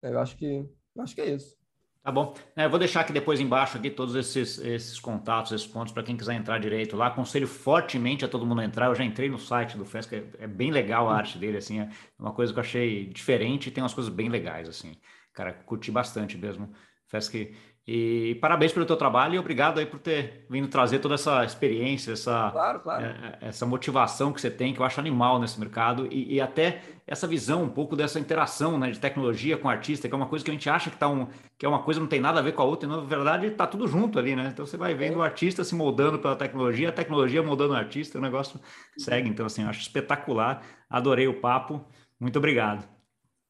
Eu 0.00 0.18
acho 0.18 0.34
que, 0.38 0.66
eu 0.96 1.02
acho 1.02 1.14
que 1.14 1.20
é 1.20 1.28
isso. 1.28 1.54
Tá 2.02 2.10
bom. 2.10 2.32
É, 2.56 2.64
eu 2.64 2.70
vou 2.70 2.78
deixar 2.78 3.02
aqui 3.02 3.12
depois 3.12 3.38
embaixo 3.38 3.76
aqui 3.76 3.90
todos 3.90 4.14
esses, 4.14 4.56
esses 4.60 4.98
contatos, 4.98 5.52
esses 5.52 5.66
pontos 5.66 5.92
para 5.92 6.02
quem 6.02 6.16
quiser 6.16 6.32
entrar 6.32 6.58
direito 6.58 6.96
lá. 6.96 7.08
Aconselho 7.08 7.46
fortemente 7.46 8.24
a 8.24 8.28
todo 8.28 8.46
mundo 8.46 8.62
a 8.62 8.64
entrar. 8.64 8.86
Eu 8.86 8.94
já 8.94 9.04
entrei 9.04 9.28
no 9.28 9.38
site 9.38 9.76
do 9.76 9.84
Fesc, 9.84 10.14
é, 10.14 10.26
é 10.38 10.46
bem 10.46 10.70
legal 10.70 11.06
a 11.06 11.16
arte 11.16 11.36
dele, 11.36 11.58
assim, 11.58 11.80
é 11.80 11.90
uma 12.18 12.32
coisa 12.32 12.50
que 12.50 12.58
eu 12.58 12.62
achei 12.62 13.06
diferente 13.10 13.66
e 13.68 13.70
tem 13.70 13.82
umas 13.82 13.92
coisas 13.92 14.10
bem 14.10 14.30
legais, 14.30 14.70
assim. 14.70 14.96
Cara, 15.34 15.52
curti 15.52 15.90
bastante 15.90 16.38
mesmo. 16.38 16.72
Fesc 17.08 17.54
e 17.86 18.38
parabéns 18.40 18.72
pelo 18.72 18.86
teu 18.86 18.96
trabalho 18.96 19.34
e 19.34 19.38
obrigado 19.38 19.78
aí 19.78 19.84
por 19.84 20.00
ter 20.00 20.46
vindo 20.48 20.68
trazer 20.68 21.00
toda 21.00 21.16
essa 21.16 21.44
experiência, 21.44 22.12
essa, 22.12 22.50
claro, 22.50 22.80
claro. 22.80 23.04
É, 23.04 23.38
é, 23.42 23.48
essa 23.48 23.66
motivação 23.66 24.32
que 24.32 24.40
você 24.40 24.50
tem, 24.50 24.72
que 24.72 24.80
eu 24.80 24.86
acho 24.86 24.98
animal 24.98 25.38
nesse 25.38 25.60
mercado, 25.60 26.08
e, 26.10 26.36
e, 26.36 26.40
até 26.40 26.80
essa 27.06 27.26
visão 27.26 27.62
um 27.62 27.68
pouco 27.68 27.94
dessa 27.94 28.18
interação 28.18 28.78
né, 28.78 28.90
de 28.90 28.98
tecnologia 28.98 29.58
com 29.58 29.68
artista, 29.68 30.08
que 30.08 30.14
é 30.14 30.16
uma 30.16 30.26
coisa 30.26 30.42
que 30.42 30.50
a 30.50 30.54
gente 30.54 30.70
acha 30.70 30.88
que, 30.88 30.96
tá 30.96 31.06
um, 31.08 31.26
que 31.58 31.66
é 31.66 31.68
uma 31.68 31.82
coisa 31.82 32.00
não 32.00 32.06
tem 32.06 32.20
nada 32.20 32.40
a 32.40 32.42
ver 32.42 32.52
com 32.52 32.62
a 32.62 32.64
outra, 32.64 32.88
e 32.88 32.90
na 32.90 33.00
verdade 33.00 33.48
está 33.48 33.66
tudo 33.66 33.86
junto 33.86 34.18
ali, 34.18 34.34
né? 34.34 34.48
Então 34.50 34.64
você 34.64 34.78
vai 34.78 34.94
vendo 34.94 35.14
é. 35.14 35.16
o 35.18 35.22
artista 35.22 35.62
se 35.62 35.74
moldando 35.74 36.18
pela 36.18 36.36
tecnologia, 36.36 36.88
a 36.88 36.92
tecnologia 36.92 37.42
moldando 37.42 37.74
o 37.74 37.76
artista, 37.76 38.18
o 38.18 38.22
negócio 38.22 38.58
segue. 38.96 39.28
Então, 39.28 39.44
assim, 39.44 39.62
eu 39.62 39.68
acho 39.68 39.82
espetacular, 39.82 40.62
adorei 40.88 41.28
o 41.28 41.38
papo, 41.38 41.84
muito 42.18 42.38
obrigado. 42.38 42.88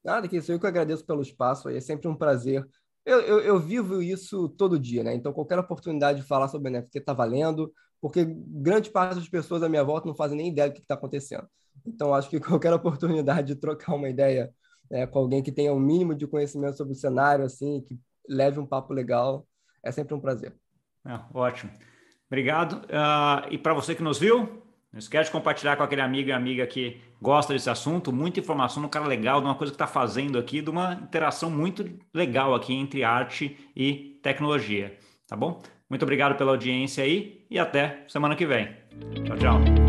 Nada 0.04 0.26
que 0.26 0.36
isso, 0.36 0.50
eu 0.50 0.58
que 0.58 0.66
agradeço 0.66 1.06
pelo 1.06 1.22
espaço, 1.22 1.68
é 1.68 1.80
sempre 1.80 2.08
um 2.08 2.16
prazer 2.16 2.66
eu, 3.04 3.20
eu, 3.20 3.40
eu, 3.40 3.60
vivo 3.60 4.02
isso 4.02 4.48
todo 4.48 4.78
dia, 4.78 5.04
né? 5.04 5.14
Então, 5.14 5.32
qualquer 5.32 5.58
oportunidade 5.58 6.20
de 6.20 6.26
falar 6.26 6.48
sobre 6.48 6.70
NFT 6.70 6.98
está 6.98 7.12
valendo, 7.12 7.72
porque 8.00 8.24
grande 8.26 8.90
parte 8.90 9.16
das 9.16 9.28
pessoas 9.28 9.62
à 9.62 9.68
minha 9.68 9.84
volta 9.84 10.06
não 10.06 10.14
fazem 10.14 10.36
nem 10.36 10.48
ideia 10.48 10.68
do 10.68 10.74
que 10.74 10.80
está 10.80 10.94
acontecendo. 10.94 11.46
Então, 11.86 12.14
acho 12.14 12.30
que 12.30 12.40
qualquer 12.40 12.72
oportunidade 12.72 13.48
de 13.48 13.60
trocar 13.60 13.94
uma 13.94 14.08
ideia 14.08 14.52
né, 14.90 15.06
com 15.06 15.18
alguém 15.18 15.42
que 15.42 15.52
tenha 15.52 15.72
o 15.72 15.76
um 15.76 15.80
mínimo 15.80 16.14
de 16.14 16.26
conhecimento 16.26 16.76
sobre 16.76 16.92
o 16.92 16.96
cenário, 16.96 17.44
assim, 17.44 17.82
que 17.82 17.98
leve 18.28 18.58
um 18.58 18.66
papo 18.66 18.92
legal, 18.92 19.46
é 19.82 19.92
sempre 19.92 20.14
um 20.14 20.20
prazer. 20.20 20.54
É, 21.06 21.20
ótimo. 21.34 21.70
Obrigado. 22.26 22.84
Uh, 22.84 23.52
e 23.52 23.58
para 23.58 23.74
você 23.74 23.94
que 23.94 24.02
nos 24.02 24.18
viu, 24.18 24.63
não 24.94 25.00
esquece 25.00 25.24
de 25.24 25.32
compartilhar 25.32 25.74
com 25.74 25.82
aquele 25.82 26.00
amigo 26.00 26.28
e 26.28 26.32
amiga 26.32 26.64
que 26.68 27.00
gosta 27.20 27.52
desse 27.52 27.68
assunto. 27.68 28.12
Muita 28.12 28.38
informação 28.38 28.80
no 28.80 28.88
cara 28.88 29.08
legal, 29.08 29.40
de 29.40 29.46
uma 29.48 29.56
coisa 29.56 29.72
que 29.72 29.74
está 29.74 29.88
fazendo 29.88 30.38
aqui, 30.38 30.62
de 30.62 30.70
uma 30.70 30.92
interação 31.02 31.50
muito 31.50 31.84
legal 32.14 32.54
aqui 32.54 32.72
entre 32.72 33.02
arte 33.02 33.58
e 33.74 34.20
tecnologia. 34.22 34.96
Tá 35.26 35.34
bom? 35.34 35.60
Muito 35.90 36.04
obrigado 36.04 36.36
pela 36.36 36.52
audiência 36.52 37.02
aí 37.02 37.44
e 37.50 37.58
até 37.58 38.04
semana 38.06 38.36
que 38.36 38.46
vem. 38.46 38.68
Tchau, 39.24 39.36
tchau. 39.36 39.83